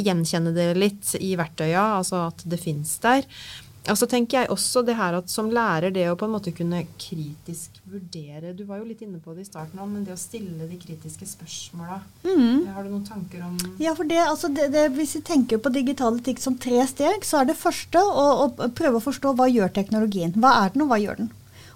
Gjenkjenne 0.00 0.54
det 0.56 0.70
litt 0.78 1.14
i 1.20 1.34
verktøya, 1.38 1.84
altså 2.00 2.26
at 2.28 2.44
det 2.48 2.60
fins 2.62 2.96
der. 3.04 3.26
Og 3.84 3.98
så 4.00 4.06
tenker 4.08 4.38
jeg 4.38 4.48
også 4.52 4.80
det 4.86 4.94
her 4.96 5.18
at 5.18 5.28
som 5.28 5.50
lærer, 5.52 5.92
det 5.92 6.06
å 6.08 6.16
på 6.16 6.24
en 6.24 6.32
måte 6.32 6.54
kunne 6.56 6.80
kritisk 6.96 7.82
vurdere 7.90 8.54
Du 8.56 8.62
var 8.64 8.80
jo 8.80 8.86
litt 8.88 9.02
inne 9.04 9.20
på 9.20 9.34
det 9.36 9.44
i 9.44 9.48
starten, 9.48 9.80
men 9.90 10.06
det 10.06 10.14
å 10.14 10.20
stille 10.20 10.68
de 10.70 10.78
kritiske 10.80 11.28
spørsmåla 11.28 11.98
mm. 12.24 12.64
Har 12.72 12.86
du 12.86 12.94
noen 12.94 13.04
tanker 13.04 13.44
om 13.44 13.58
Ja, 13.82 13.92
for 13.98 14.08
det, 14.08 14.22
altså 14.24 14.48
det, 14.56 14.70
det, 14.72 14.86
Hvis 14.96 15.16
vi 15.18 15.24
tenker 15.28 15.60
på 15.60 15.72
digitale 15.74 16.22
ting 16.24 16.40
som 16.40 16.56
tre 16.56 16.80
steg, 16.88 17.28
så 17.28 17.42
er 17.42 17.50
det 17.50 17.60
første 17.60 18.00
å, 18.00 18.26
å, 18.46 18.70
prøve 18.72 19.00
å 19.00 19.04
forstå 19.04 19.34
hva 19.36 19.50
gjør 19.52 19.74
teknologien. 19.76 20.32
Hva 20.40 20.54
er 20.62 20.72
den, 20.72 20.86
og 20.86 20.92
hva 20.92 21.00
gjør 21.02 21.20
den? 21.20 21.32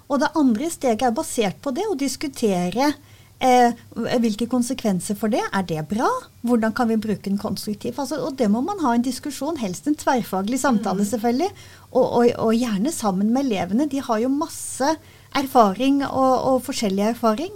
Og 0.09 0.23
det 0.23 0.31
andre 0.39 0.71
steget 0.73 1.05
er 1.05 1.13
basert 1.13 1.61
på 1.61 1.73
det 1.77 1.85
å 1.85 1.97
diskutere 1.97 2.93
Eh, 3.39 3.71
hvilke 4.19 4.49
konsekvenser 4.51 5.15
for 5.15 5.31
det? 5.31 5.41
Er 5.55 5.63
det 5.63 5.85
bra? 5.87 6.09
Hvordan 6.43 6.73
kan 6.75 6.89
vi 6.89 6.97
bruke 6.99 7.23
den 7.23 7.37
konstruktivt? 7.39 7.99
Altså, 7.99 8.19
og 8.27 8.35
det 8.35 8.49
må 8.51 8.59
man 8.65 8.81
ha 8.83 8.91
en 8.95 9.05
diskusjon, 9.05 9.61
helst 9.61 9.87
en 9.87 9.95
tverrfaglig 9.95 10.59
samtale, 10.59 11.05
mm. 11.05 11.09
selvfølgelig. 11.13 11.49
Og, 11.93 12.03
og, 12.03 12.25
og, 12.35 12.51
gjerne 12.57 12.91
sammen 12.91 13.31
med 13.31 13.47
elevene. 13.47 13.87
De 13.87 14.03
har 14.03 14.19
jo 14.19 14.33
masse 14.33 14.91
erfaring 15.39 16.03
og, 16.09 16.35
og 16.51 16.65
forskjellig 16.67 17.07
erfaring. 17.13 17.55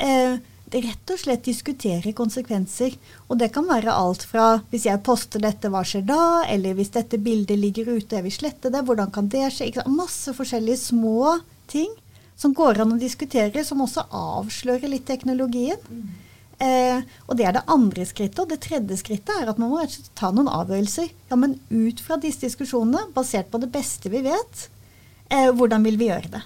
Eh, 0.00 0.40
rett 0.70 1.12
og 1.12 1.20
slett 1.20 1.44
diskutere 1.44 2.16
konsekvenser. 2.16 2.96
Og 3.28 3.36
det 3.42 3.52
kan 3.52 3.68
være 3.68 3.92
alt 3.92 4.24
fra 4.24 4.54
hvis 4.72 4.88
jeg 4.88 5.04
poster 5.04 5.42
dette, 5.44 5.68
hva 5.68 5.84
skjer 5.84 6.06
da? 6.08 6.46
Eller 6.48 6.78
hvis 6.78 6.94
dette 6.96 7.20
bildet 7.20 7.60
ligger 7.60 7.92
ute, 7.92 8.16
jeg 8.16 8.24
vil 8.24 8.38
slette 8.40 8.72
det, 8.72 8.86
hvordan 8.88 9.12
kan 9.12 9.28
det 9.28 9.50
skje? 9.52 9.74
Masse 9.90 10.32
forskjellige 10.32 10.80
små 10.88 11.36
ting 11.68 11.92
som 12.40 12.56
går 12.56 12.80
an 12.80 12.94
å 12.94 13.00
diskutere, 13.00 13.64
som 13.66 13.82
også 13.84 14.06
avslører 14.16 14.88
litt 14.88 15.06
teknologien. 15.08 15.80
Eh, 16.60 17.00
og 17.28 17.36
Det 17.36 17.46
er 17.46 17.56
det 17.56 17.66
andre 17.72 18.06
skrittet. 18.08 18.40
Og 18.40 18.48
det 18.48 18.62
tredje 18.64 18.96
skrittet 19.00 19.32
er 19.36 19.50
at 19.52 19.60
man 19.60 19.72
må 19.72 19.84
ta 20.16 20.30
noen 20.32 20.48
avgjørelser. 20.48 21.10
Ja, 21.30 21.36
men 21.36 21.58
ut 21.68 22.00
fra 22.04 22.20
disse 22.20 22.44
diskusjonene, 22.46 23.08
basert 23.16 23.50
på 23.52 23.60
det 23.60 23.70
beste 23.72 24.12
vi 24.12 24.24
vet, 24.24 24.68
eh, 25.30 25.50
hvordan 25.52 25.84
vil 25.84 26.00
vi 26.00 26.08
gjøre 26.08 26.32
det? 26.36 26.42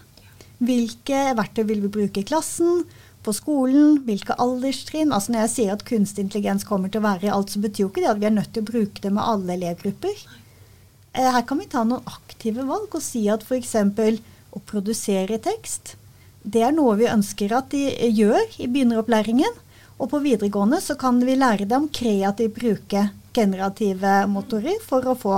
Hvilke 0.64 1.34
verktøy 1.38 1.64
vil 1.66 1.82
vi 1.82 1.94
bruke 1.98 2.22
i 2.22 2.26
klassen? 2.26 2.84
På 3.24 3.32
skolen? 3.32 4.02
Hvilke 4.04 4.36
alderstrinn? 4.36 5.12
Altså 5.12 5.32
Når 5.32 5.46
jeg 5.46 5.54
sier 5.54 5.72
at 5.72 5.86
kunstig 5.86 6.26
intelligens 6.26 6.64
kommer 6.64 6.90
til 6.90 7.00
å 7.00 7.08
være 7.08 7.26
i 7.26 7.32
alt, 7.32 7.50
så 7.50 7.62
betyr 7.62 7.86
jo 7.86 7.90
ikke 7.90 8.02
det 8.02 8.10
at 8.10 8.20
vi 8.20 8.26
er 8.26 8.34
nødt 8.34 8.52
til 8.52 8.62
å 8.62 8.70
bruke 8.70 9.00
det 9.00 9.12
med 9.14 9.24
alle 9.24 9.56
elevgrupper. 9.56 10.26
Eh, 11.14 11.30
her 11.30 11.42
kan 11.42 11.58
vi 11.58 11.70
ta 11.70 11.84
noen 11.86 12.02
aktive 12.06 12.66
valg 12.66 12.94
og 12.94 13.02
si 13.02 13.28
at 13.30 13.42
f.eks 13.42 13.74
å 14.54 14.62
produsere 14.62 15.40
tekst. 15.42 15.96
Det 16.44 16.62
er 16.62 16.74
noe 16.76 16.96
vi 17.00 17.10
ønsker 17.10 17.54
at 17.56 17.70
de 17.72 17.88
gjør 18.12 18.58
i 18.60 18.68
begynneropplæringen. 18.68 19.60
Og 19.98 20.10
på 20.10 20.20
videregående 20.24 20.80
så 20.82 20.96
kan 20.98 21.20
vi 21.24 21.36
lære 21.38 21.68
dem 21.70 21.88
kreativt 21.88 22.56
bruke 22.58 23.08
generative 23.34 24.24
motorer 24.30 24.80
for 24.84 25.06
å 25.10 25.18
få 25.18 25.36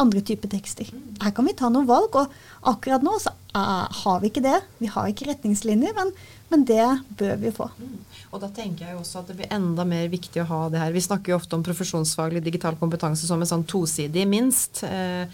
andre 0.00 0.20
typer 0.24 0.50
tekster. 0.52 0.88
Her 1.22 1.32
kan 1.34 1.46
vi 1.46 1.54
ta 1.56 1.70
noen 1.72 1.88
valg, 1.88 2.16
og 2.18 2.32
akkurat 2.68 3.04
nå 3.04 3.14
så 3.22 3.32
uh, 3.56 3.86
har 4.02 4.20
vi 4.20 4.30
ikke 4.30 4.44
det. 4.44 4.58
Vi 4.82 4.90
har 4.92 5.08
ikke 5.08 5.28
retningslinjer, 5.30 5.94
men, 5.96 6.12
men, 6.52 6.66
det 6.68 6.84
bør 7.18 7.40
vi 7.40 7.52
få. 7.54 7.70
Mm. 7.80 7.94
Og 8.34 8.42
da 8.42 8.50
tenker 8.52 8.90
jeg 8.90 8.98
også 8.98 9.22
at 9.22 9.30
det 9.30 9.38
blir 9.38 9.52
enda 9.54 9.86
mer 9.88 10.10
viktig 10.12 10.42
å 10.42 10.48
ha 10.50 10.60
det 10.72 10.82
her. 10.82 10.92
Vi 10.92 11.04
snakker 11.04 11.32
jo 11.32 11.38
ofte 11.40 11.56
om 11.56 11.64
profesjonsfaglig 11.64 12.44
digital 12.44 12.76
kompetanse 12.80 13.28
som 13.28 13.40
en 13.40 13.48
sånn 13.48 13.64
tosidig, 13.68 14.26
minst. 14.28 14.84
Uh, 14.84 15.24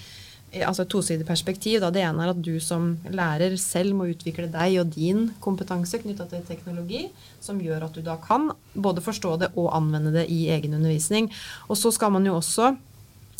altså 0.60 0.84
et 0.84 0.92
tosidig 0.92 1.26
perspektiv. 1.26 1.80
Da. 1.80 1.90
Det 1.92 2.02
ene 2.04 2.24
er 2.24 2.32
at 2.34 2.40
du 2.44 2.54
som 2.60 2.92
lærer 3.08 3.56
selv 3.60 3.96
må 3.96 4.10
utvikle 4.12 4.50
deg 4.52 4.78
og 4.82 4.92
din 4.92 5.30
kompetanse 5.42 6.02
knytta 6.02 6.28
til 6.30 6.44
teknologi, 6.48 7.06
som 7.40 7.60
gjør 7.62 7.86
at 7.88 7.96
du 7.96 8.04
da 8.04 8.18
kan 8.20 8.50
både 8.74 9.04
forstå 9.04 9.36
det 9.42 9.52
og 9.56 9.72
anvende 9.76 10.12
det 10.14 10.26
i 10.32 10.44
egen 10.52 10.76
undervisning. 10.78 11.30
Og 11.68 11.80
så 11.80 11.92
skal 11.94 12.12
man 12.12 12.28
jo 12.28 12.36
også 12.36 12.74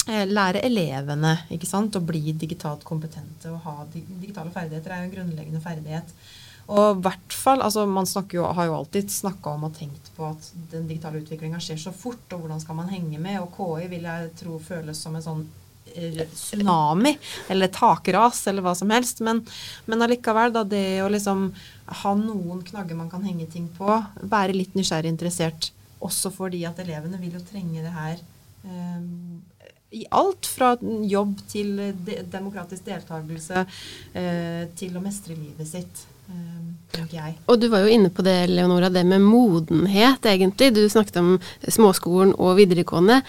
eh, 0.09 0.25
lære 0.29 0.65
elevene 0.65 1.37
ikke 1.53 1.69
sant, 1.69 1.99
å 1.99 2.07
bli 2.07 2.33
digitalt 2.33 2.87
kompetente. 2.89 3.53
og 3.53 3.61
ha 3.67 3.85
Digitale 3.93 4.55
ferdigheter 4.55 4.95
er 4.95 5.05
jo 5.05 5.11
en 5.11 5.17
grunnleggende 5.19 5.65
ferdighet. 5.65 6.17
Og 6.73 7.01
hvert 7.03 7.35
fall, 7.35 7.61
altså 7.61 7.87
Man 7.87 8.07
jo, 8.31 8.45
har 8.47 8.67
jo 8.69 8.77
alltid 8.77 9.11
snakka 9.11 9.57
om 9.57 9.65
og 9.67 9.75
tenkt 9.77 10.13
på 10.17 10.29
at 10.31 10.53
den 10.71 10.87
digitale 10.89 11.19
utviklinga 11.21 11.59
skjer 11.61 11.81
så 11.83 11.93
fort, 11.93 12.23
og 12.33 12.45
hvordan 12.45 12.61
skal 12.63 12.79
man 12.79 12.89
henge 12.89 13.19
med? 13.19 13.41
Og 13.43 13.51
KI 13.57 13.91
vil 13.91 14.07
jeg 14.07 14.31
tro 14.39 14.59
føles 14.63 14.97
som 15.03 15.19
en 15.19 15.27
sånn 15.27 15.43
tsunami 15.85 17.19
eller 17.49 17.69
takras 17.73 18.47
eller 18.47 18.65
hva 18.65 18.75
som 18.75 18.91
helst. 18.91 19.21
Men, 19.21 19.43
men 19.87 20.03
allikevel, 20.03 20.53
da 20.55 20.65
det 20.65 21.03
å 21.05 21.11
liksom 21.13 21.49
ha 22.03 22.15
noen 22.19 22.63
knagger 22.67 22.99
man 22.99 23.11
kan 23.13 23.25
henge 23.27 23.49
ting 23.53 23.69
på, 23.77 23.89
være 24.23 24.57
litt 24.57 24.77
nysgjerrig 24.79 25.13
interessert, 25.13 25.73
også 26.03 26.33
fordi 26.35 26.65
at 26.69 26.81
elevene 26.83 27.21
vil 27.21 27.37
jo 27.39 27.45
trenge 27.47 27.83
det 27.85 27.93
her 27.95 28.23
um, 28.65 29.43
i 29.93 30.07
alt 30.17 30.49
fra 30.49 30.73
jobb 30.81 31.37
til 31.51 31.77
de, 32.07 32.23
demokratisk 32.33 32.87
deltakelse 32.87 33.67
uh, 33.67 34.65
til 34.79 34.97
å 34.97 35.05
mestre 35.05 35.37
livet 35.37 35.69
sitt. 35.69 36.07
Eh, 36.33 37.33
og 37.49 37.59
du 37.61 37.67
var 37.73 37.83
jo 37.83 37.93
inne 37.93 38.11
på 38.13 38.25
det, 38.25 38.47
Leonora, 38.51 38.91
det 38.93 39.03
med 39.09 39.25
modenhet, 39.25 40.25
egentlig. 40.29 40.73
Du 40.77 40.83
snakket 40.89 41.19
om 41.21 41.35
småskolen 41.65 42.35
og 42.39 42.57
videregående. 42.61 43.23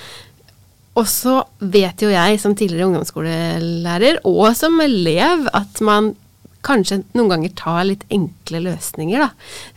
Og 0.93 1.07
så 1.09 1.39
vet 1.59 2.03
jo 2.03 2.11
jeg 2.11 2.41
som 2.41 2.53
tidligere 2.57 2.91
ungdomsskolelærer 2.91 4.21
og 4.29 4.51
som 4.57 4.77
elev 4.83 5.47
at 5.53 5.81
man 5.81 6.13
kanskje 6.63 7.01
noen 7.17 7.29
ganger 7.31 7.51
tar 7.59 7.81
litt 7.87 8.03
enkle 8.13 8.61
løsninger. 8.63 9.23
Da. 9.23 9.29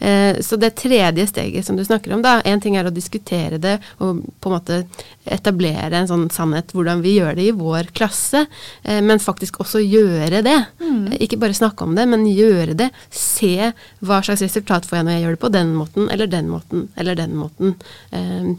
Eh, 0.07 0.39
så 0.45 0.59
det 0.61 0.77
tredje 0.79 1.27
steget 1.27 1.67
som 1.67 1.79
du 1.79 1.85
snakker 1.85 2.15
om, 2.15 2.23
da, 2.23 2.39
en 2.47 2.63
ting 2.63 2.77
er 2.79 2.87
å 2.87 2.95
diskutere 2.95 3.59
det 3.63 3.77
og 3.99 4.23
på 4.23 4.51
en 4.51 4.55
måte 4.55 4.79
etablere 5.25 5.99
en 5.99 6.11
sånn 6.11 6.29
sannhet 6.31 6.71
hvordan 6.77 7.03
vi 7.03 7.17
gjør 7.17 7.35
det 7.39 7.49
i 7.49 7.57
vår 7.57 7.91
klasse, 7.97 8.45
eh, 8.85 9.03
men 9.03 9.23
faktisk 9.23 9.61
også 9.65 9.83
gjøre 9.83 10.45
det. 10.47 10.59
Mm. 10.79 11.17
Ikke 11.19 11.41
bare 11.43 11.59
snakke 11.59 11.87
om 11.87 11.99
det, 11.99 12.07
men 12.13 12.29
gjøre 12.31 12.79
det. 12.79 12.93
Se 13.11 13.73
hva 13.99 14.23
slags 14.23 14.47
resultat 14.47 14.87
får 14.87 15.01
jeg 15.01 15.09
når 15.09 15.17
jeg 15.17 15.27
gjør 15.27 15.37
det 15.37 15.45
på 15.49 15.55
den 15.59 15.75
måten 15.75 16.11
eller 16.13 16.31
den 16.31 16.51
måten 16.53 16.89
eller 16.95 17.19
den 17.19 17.37
måten. 17.41 17.77
Eh. 18.15 18.55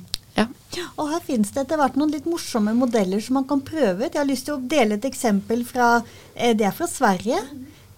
Og 0.98 1.10
her 1.12 1.24
finnes 1.24 1.52
det 1.54 1.64
etter 1.64 1.80
hvert 1.80 1.98
noen 1.98 2.12
litt 2.14 2.28
morsomme 2.30 2.74
modeller 2.78 3.22
som 3.24 3.40
man 3.40 3.48
kan 3.50 3.64
prøve 3.66 4.06
ut. 4.06 4.14
Jeg 4.14 4.20
har 4.20 4.30
lyst 4.30 4.48
til 4.50 4.58
å 4.58 4.64
dele 4.76 4.98
et 4.98 5.08
eksempel 5.08 5.64
fra 5.68 6.02
eh, 6.36 6.54
Det 6.58 6.68
er 6.68 6.76
fra 6.76 6.90
Sverige. 6.90 7.40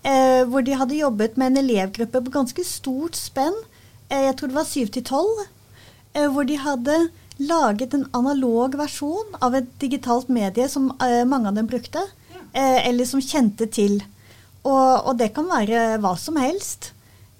Eh, 0.03 0.43
hvor 0.47 0.63
de 0.63 0.77
hadde 0.79 0.99
jobbet 0.99 1.39
med 1.39 1.51
en 1.51 1.63
elevgruppe 1.63 2.21
på 2.25 2.35
ganske 2.35 2.65
stort 2.67 3.17
spenn. 3.19 3.57
Eh, 4.09 4.29
jeg 4.29 4.37
tror 4.37 4.51
det 4.51 4.59
var 4.59 4.69
syv 4.69 4.93
til 4.95 5.07
tolv. 5.09 5.41
Eh, 6.13 6.27
hvor 6.29 6.47
de 6.47 6.59
hadde 6.59 6.99
laget 7.39 7.95
en 7.95 8.07
analog 8.13 8.75
versjon 8.79 9.35
av 9.43 9.55
et 9.55 9.67
digitalt 9.81 10.29
medie 10.31 10.67
som 10.71 10.91
eh, 11.03 11.23
mange 11.27 11.51
av 11.51 11.59
dem 11.59 11.67
brukte. 11.69 12.05
Eh, 12.53 12.87
eller 12.87 13.07
som 13.07 13.23
kjente 13.23 13.69
til. 13.71 13.99
Og, 14.63 15.07
og 15.07 15.13
det 15.19 15.31
kan 15.35 15.47
være 15.49 15.99
hva 16.03 16.15
som 16.19 16.39
helst. 16.39 16.91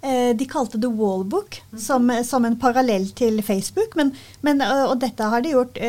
Eh, 0.02 0.32
de 0.38 0.46
kalte 0.48 0.80
det 0.80 0.88
Wallbook, 0.88 1.58
som, 1.76 2.08
som, 2.24 2.46
en 2.48 2.60
parallell 2.60 3.10
til 3.18 3.42
Facebook. 3.44 3.98
Men, 4.00 4.14
men, 4.42 4.64
og 4.64 5.00
dette 5.02 5.28
har 5.28 5.44
det 5.44 5.56
gjort, 5.56 5.80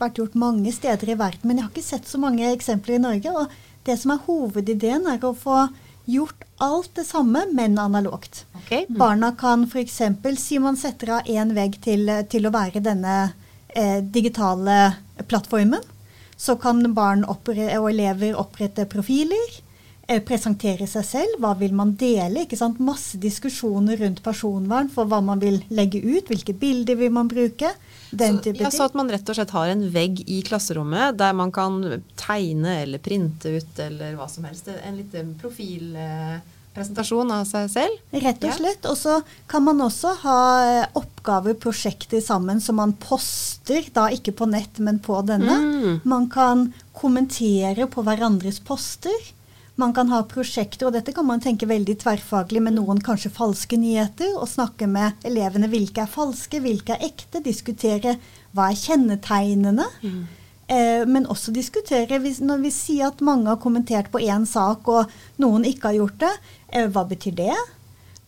vært 0.00 0.22
gjort 0.22 0.38
mange 0.40 0.72
steder 0.72 1.12
i 1.12 1.18
verden, 1.20 1.44
men 1.44 1.60
jeg 1.60 1.66
har 1.66 1.74
ikke 1.74 1.90
sett 1.90 2.08
så 2.08 2.20
mange 2.22 2.48
eksempler 2.54 2.96
i 2.96 3.04
Norge. 3.04 3.34
Og 3.36 3.84
det 3.84 3.98
som 4.00 4.14
er 4.14 4.24
hovedideen, 4.26 5.08
er 5.10 5.24
å 5.24 5.36
få 5.36 5.66
gjort 6.10 6.44
alt 6.56 6.90
det 6.94 7.04
samme, 7.04 7.44
men 7.52 7.78
analogt. 7.78 8.44
Okay. 8.64 8.86
Mm. 8.88 8.98
Barna 8.98 9.32
kan 9.38 9.64
f.eks. 9.64 10.00
si 10.38 10.58
man 10.58 10.76
setter 10.76 11.16
av 11.18 11.30
én 11.30 11.54
vegg 11.56 11.78
til, 11.84 12.10
til, 12.30 12.46
å 12.46 12.54
være 12.54 12.82
denne 12.84 13.16
eh, 13.68 14.00
digitale 14.02 14.94
plattformen. 15.28 15.82
Så 16.40 16.56
kan 16.60 16.82
barn 16.96 17.24
og 17.28 17.48
elever 17.52 18.36
opprette 18.38 18.86
profiler. 18.88 19.60
Eh, 20.10 20.18
presentere 20.26 20.88
seg 20.90 21.04
selv. 21.06 21.36
Hva 21.38 21.52
vil 21.60 21.74
man 21.76 21.92
dele? 21.98 22.42
ikke 22.42 22.58
sant? 22.58 22.80
Masse 22.82 23.18
diskusjoner 23.22 24.00
rundt 24.00 24.18
personvern 24.24 24.90
for 24.90 25.06
hva 25.06 25.20
man 25.22 25.38
vil 25.38 25.60
legge 25.70 26.00
ut. 26.02 26.26
Hvilke 26.32 26.54
bilder 26.58 26.98
vil 26.98 27.12
man 27.14 27.30
bruke? 27.30 27.70
Den 28.10 28.40
så, 28.40 28.42
type 28.48 28.58
ja, 28.58 28.66
ting. 28.66 28.74
Så 28.74 28.88
at 28.88 28.98
man 28.98 29.12
rett 29.12 29.30
og 29.30 29.38
slett 29.38 29.54
har 29.54 29.70
en 29.70 29.86
vegg 29.94 30.24
i 30.26 30.40
klasserommet 30.46 31.14
der 31.20 31.36
man 31.38 31.54
kan 31.54 31.78
tegne 32.18 32.80
eller 32.82 32.98
printe 32.98 33.54
ut 33.54 33.84
eller 33.86 34.18
hva 34.18 34.26
som 34.32 34.50
helst. 34.50 34.66
En 34.82 34.98
liten 34.98 35.36
profilpresentasjon 35.38 37.30
av 37.38 37.46
seg 37.46 37.70
selv. 37.70 38.04
Rett 38.10 38.50
og 38.50 38.58
slett. 38.58 38.90
Og 38.90 38.98
så 38.98 39.22
kan 39.46 39.62
man 39.70 39.86
også 39.86 40.18
ha 40.26 40.38
eh, 40.66 40.86
oppgaver, 40.98 41.54
prosjekter 41.54 42.18
sammen 42.18 42.58
som 42.58 42.82
man 42.82 42.98
poster, 42.98 43.86
da 43.94 44.10
ikke 44.10 44.34
på 44.42 44.50
nett, 44.50 44.82
men 44.82 44.98
på 44.98 45.22
denne. 45.22 45.54
Mm. 45.54 46.00
Man 46.02 46.26
kan 46.34 46.72
kommentere 46.98 47.86
på 47.86 48.02
hverandres 48.02 48.58
poster. 48.58 49.36
Man 49.80 49.94
kan 49.96 50.10
ha 50.12 50.20
prosjekter, 50.28 50.88
og 50.88 50.96
dette 50.96 51.14
kan 51.16 51.26
man 51.28 51.40
tenke 51.40 51.68
veldig 51.70 51.96
tverrfaglig 52.02 52.60
med 52.66 52.76
noen 52.76 53.00
kanskje 53.04 53.32
falske 53.32 53.78
nyheter, 53.80 54.34
og 54.36 54.50
snakke 54.50 54.88
med 54.90 55.24
elevene 55.26 55.70
hvilke 55.72 56.04
er 56.04 56.10
falske, 56.10 56.60
hvilke 56.60 56.96
er 56.96 57.08
ekte, 57.08 57.40
diskutere 57.44 58.18
hva 58.56 58.68
er 58.70 58.78
kjennetegnene. 58.80 59.86
Mm. 60.04 60.20
Eh, 60.70 61.02
men 61.10 61.26
også 61.26 61.54
diskutere 61.54 62.20
når 62.20 62.62
vi 62.62 62.70
sier 62.74 63.08
at 63.08 63.24
mange 63.26 63.48
har 63.50 63.60
kommentert 63.62 64.10
på 64.12 64.22
én 64.22 64.46
sak, 64.46 64.86
og 64.86 65.10
noen 65.42 65.66
ikke 65.66 65.90
har 65.90 66.00
gjort 66.02 66.20
det. 66.22 66.32
Eh, 66.68 66.90
hva 66.92 67.06
betyr 67.08 67.38
det? 67.40 67.56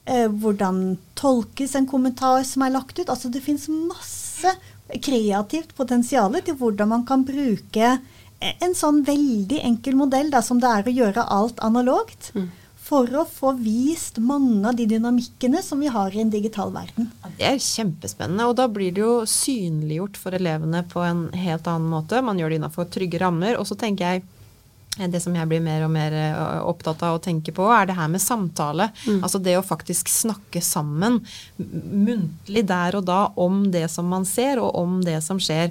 Eh, 0.05 0.27
hvordan 0.27 0.97
tolkes 1.19 1.77
en 1.79 1.87
kommentar 1.87 2.43
som 2.49 2.65
er 2.67 2.75
lagt 2.75 2.99
ut? 2.99 3.09
Altså 3.09 3.31
Det 3.31 3.45
fins 3.45 3.69
masse 3.71 4.57
kreativt 5.03 5.77
potensial 5.79 6.35
til 6.43 6.59
hvordan 6.59 6.91
man 6.91 7.07
kan 7.07 7.23
bruke 7.25 7.95
en 8.43 8.75
sånn 8.77 9.03
veldig 9.07 9.61
enkel 9.67 9.97
modell 9.99 10.33
da, 10.33 10.43
som 10.45 10.61
det 10.63 10.71
er 10.71 10.89
å 10.89 10.97
gjøre 10.97 11.29
alt 11.37 11.63
analogt. 11.65 12.33
Mm. 12.35 12.51
For 12.83 13.09
å 13.15 13.23
få 13.29 13.53
vist 13.63 14.19
mange 14.21 14.67
av 14.69 14.77
de 14.77 14.89
dynamikkene 14.91 15.63
som 15.65 15.81
vi 15.81 15.89
har 15.93 16.13
i 16.13 16.21
en 16.21 16.33
digital 16.33 16.73
verden. 16.75 17.13
Det 17.39 17.47
er 17.47 17.63
kjempespennende, 17.63 18.49
og 18.51 18.57
da 18.59 18.67
blir 18.69 18.93
det 18.93 19.05
jo 19.05 19.15
synliggjort 19.29 20.19
for 20.21 20.35
elevene 20.37 20.83
på 20.91 21.05
en 21.07 21.29
helt 21.31 21.71
annen 21.71 21.89
måte. 21.93 22.21
Man 22.27 22.43
gjør 22.43 22.53
det 22.53 22.59
innafor 22.61 22.91
trygge 22.93 23.23
rammer. 23.23 23.57
Og 23.61 23.69
så 23.71 23.79
tenker 23.79 24.09
jeg 24.09 24.25
eh, 24.99 25.07
det 25.09 25.23
som 25.25 25.39
jeg 25.39 25.49
blir 25.49 25.63
mer 25.65 25.87
og 25.87 25.95
mer 25.95 26.19
eh, 26.19 26.43
opptatt 26.67 27.07
av 27.07 27.17
å 27.17 27.23
tenke 27.23 27.55
på, 27.55 27.71
er 27.71 27.89
det 27.89 27.97
her 27.97 28.11
med 28.13 28.25
samtale. 28.25 28.91
Mm. 29.07 29.23
Altså 29.23 29.41
det 29.41 29.57
å 29.61 29.65
faktisk 29.65 30.11
snakke 30.11 30.61
sammen 30.61 31.23
muntlig 31.57 32.67
der 32.69 32.99
og 32.99 33.07
da 33.09 33.23
om 33.41 33.69
det 33.73 33.87
som 33.95 34.11
man 34.11 34.27
ser, 34.29 34.61
og 34.61 34.75
om 34.83 35.01
det 35.07 35.21
som 35.25 35.41
skjer 35.41 35.71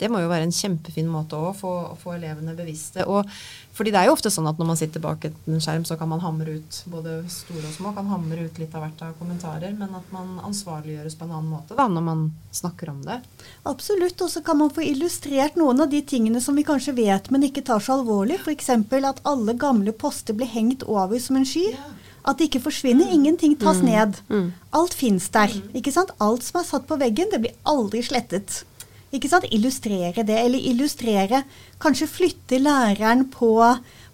det 0.00 0.10
må 0.12 0.20
jo 0.20 0.28
være 0.28 0.44
en 0.44 0.54
kjempefin 0.54 1.08
måte 1.08 1.38
å 1.38 1.52
få, 1.56 1.72
få, 2.00 2.16
elevene 2.16 2.52
bevisste. 2.56 3.06
Og, 3.08 3.28
fordi 3.76 3.92
det 3.94 4.00
er 4.00 4.08
jo 4.08 4.16
ofte 4.16 4.32
sånn 4.32 4.48
at 4.50 4.58
når 4.60 4.68
man 4.68 4.78
sitter 4.80 5.02
bak 5.04 5.24
en 5.28 5.62
skjerm, 5.62 5.86
så 5.88 5.96
kan 6.00 6.10
man 6.10 6.20
hamre 6.24 6.58
ut 6.58 6.80
både 6.92 7.18
store 7.32 7.64
og 7.64 7.74
små, 7.74 7.92
kan 7.96 8.10
hamre 8.12 8.46
ut 8.48 8.60
litt 8.60 8.76
av 8.76 8.84
hvert 8.84 9.04
av 9.06 9.16
kommentarer, 9.20 9.72
men 9.76 9.96
at 9.96 10.12
man 10.12 10.36
ansvarliggjøres 10.48 11.16
på 11.16 11.28
en 11.28 11.34
annen 11.38 11.52
måte 11.54 11.78
da, 11.78 11.88
når 11.88 12.06
man 12.08 12.26
snakker 12.56 12.92
om 12.92 13.02
det. 13.06 13.20
Absolutt. 13.68 14.20
Og 14.20 14.32
så 14.32 14.44
kan 14.44 14.60
man 14.60 14.72
få 14.72 14.84
illustrert 14.84 15.56
noen 15.60 15.84
av 15.84 15.92
de 15.92 16.02
tingene 16.04 16.42
som 16.44 16.56
vi 16.56 16.66
kanskje 16.66 16.96
vet, 16.96 17.32
men 17.32 17.48
ikke 17.48 17.64
tar 17.66 17.84
så 17.84 17.96
alvorlig. 17.96 18.40
F.eks. 18.42 18.72
at 18.76 19.22
alle 19.24 19.56
gamle 19.56 19.96
poster 19.96 20.36
blir 20.36 20.50
hengt 20.52 20.84
over 20.84 21.20
som 21.22 21.40
en 21.40 21.48
sky. 21.48 21.70
Ja. 21.72 21.92
At 22.26 22.40
det 22.40 22.50
ikke 22.50 22.64
forsvinner. 22.66 23.08
Ingenting 23.14 23.54
tas 23.58 23.78
mm. 23.78 23.86
ned. 23.86 24.16
Mm. 24.28 24.48
Alt 24.74 24.96
fins 24.98 25.28
der. 25.32 25.52
Mm. 25.52 25.76
ikke 25.78 25.94
sant? 25.94 26.10
Alt 26.18 26.46
som 26.46 26.60
er 26.60 26.66
satt 26.66 26.88
på 26.88 26.98
veggen, 26.98 27.30
det 27.30 27.44
blir 27.44 27.54
aldri 27.70 28.02
slettet. 28.04 28.64
Ikke 29.16 29.30
sant? 29.32 29.46
Illustrere 29.54 30.24
det, 30.26 30.36
eller 30.36 30.70
illustrere 30.72 31.42
Kanskje 31.82 32.08
flytte 32.10 32.60
læreren 32.60 33.26
på, 33.32 33.52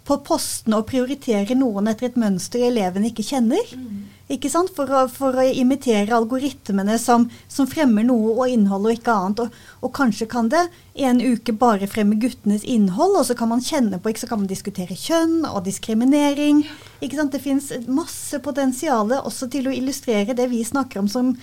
på 0.07 0.19
postene 0.27 0.79
og 0.81 0.89
prioritere 0.91 1.59
noen 1.59 1.91
etter 1.91 2.11
et 2.11 2.19
mønster 2.21 2.65
eleven 2.69 3.07
ikke 3.11 3.27
kjenner. 3.27 3.75
Mm. 3.77 4.03
For 4.33 4.89
å, 4.89 5.01
for 5.13 5.37
å 5.37 5.43
imitere 5.45 6.15
algoritmene 6.17 6.95
som, 6.97 7.27
som, 7.53 7.67
fremmer 7.69 8.07
noe 8.09 8.31
og 8.33 8.49
innhold 8.49 8.87
og 8.89 8.95
ikke 8.95 9.13
annet. 9.13 9.43
Og, 9.45 9.59
og, 9.83 9.91
kanskje 9.93 10.27
kan 10.31 10.49
det 10.49 10.63
en 11.05 11.21
uke 11.21 11.53
bare 11.53 11.89
fremme 11.91 12.17
guttenes 12.17 12.65
innhold, 12.65 13.19
og 13.19 13.27
så 13.29 13.37
kan 13.37 13.51
man 13.51 13.61
kjenne 13.61 14.01
på, 14.01 14.09
ikke 14.09 14.25
så 14.25 14.31
kan 14.31 14.41
man 14.41 14.49
diskutere 14.49 14.97
kjønn 14.97 15.45
og 15.51 15.67
diskriminering. 15.67 16.63
Ikke 17.05 17.19
sant? 17.19 17.35
Det 17.37 17.43
fins 17.45 17.69
masse 17.93 18.41
potensial 18.41 19.13
også 19.19 19.51
til 19.53 19.69
å 19.69 19.77
illustrere 19.77 20.37
det 20.39 20.49
vi 20.49 20.65
snakker 20.65 21.03
om 21.03 21.13
som 21.13 21.35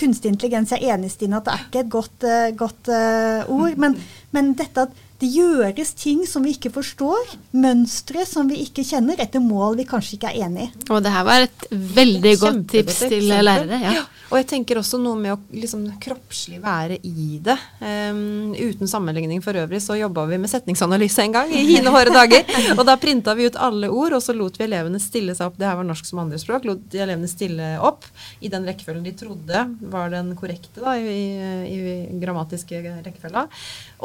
kunstig 0.00 0.32
intelligens. 0.32 0.72
Jeg 0.72 0.88
er 0.88 0.96
enig, 0.96 1.12
Stine, 1.12 1.42
at 1.42 1.48
det 1.48 1.54
er 1.58 1.68
ikke 1.68 1.84
et 1.84 1.92
godt, 1.92 2.24
uh, 2.24 2.48
godt 2.56 2.88
uh, 2.88 3.52
ord. 3.52 3.76
Men, 3.80 4.00
men 4.32 4.54
dette 4.56 4.88
at 4.88 5.06
det 5.20 5.28
gjøres 5.34 5.92
ting 6.00 6.22
som 6.28 6.46
vi 6.46 6.54
ikke 6.56 6.72
forstår, 6.72 7.34
mønstre 7.52 8.24
som 8.28 8.48
vi 8.48 8.62
ikke 8.64 8.84
kjenner, 8.86 9.20
etter 9.20 9.42
mål 9.44 9.76
vi 9.80 9.88
kanskje 9.88 10.16
ikke 10.16 10.30
er 10.32 10.46
enig 10.46 10.68
i. 10.68 10.70
Og 10.88 11.02
det 11.04 11.12
her 11.12 11.26
var 11.28 11.44
et 11.44 11.66
veldig 11.70 12.32
godt 12.40 12.64
tips 12.72 13.02
til 13.04 13.28
lærere. 13.28 13.82
Ja. 13.84 14.06
Og 14.30 14.38
jeg 14.38 14.46
tenker 14.46 14.78
også 14.78 14.98
noe 15.02 15.18
med 15.18 15.32
å 15.34 15.38
liksom 15.50 15.82
kroppslig 16.02 16.60
være 16.62 17.00
i 17.02 17.40
det. 17.42 17.56
Um, 17.82 18.52
uten 18.54 18.86
sammenligning 18.90 19.42
for 19.42 19.58
øvrig 19.58 19.80
så 19.82 19.96
jobba 19.98 20.22
vi 20.30 20.38
med 20.38 20.52
setningsanalyse 20.52 21.24
en 21.24 21.34
gang 21.34 21.50
i 21.50 21.64
hine 21.66 21.90
håre 21.90 22.14
dager. 22.14 22.46
Og 22.78 22.84
da 22.86 22.94
printa 23.00 23.34
vi 23.34 23.48
ut 23.50 23.58
alle 23.58 23.90
ord, 23.90 24.14
og 24.14 24.22
så 24.22 24.34
lot 24.36 24.54
vi 24.60 24.68
elevene 24.68 25.02
stille 25.02 25.34
seg 25.34 25.50
opp. 25.50 25.58
Det 25.58 25.66
her 25.66 25.74
var 25.80 25.88
norsk 25.88 26.06
som 26.06 26.22
andrespråk. 26.22 26.68
Lot 26.68 26.84
de 26.92 27.02
elevene 27.02 27.30
stille 27.30 27.72
opp 27.82 28.06
i 28.38 28.52
den 28.52 28.68
rekkefølgen 28.70 29.02
de 29.08 29.16
trodde 29.18 29.64
var 29.90 30.14
den 30.14 30.30
korrekte 30.38 30.78
da, 30.78 30.94
i, 30.94 31.26
i, 31.66 31.80
i 32.06 32.20
grammatiske 32.22 32.84
rekkefølga. 33.02 33.48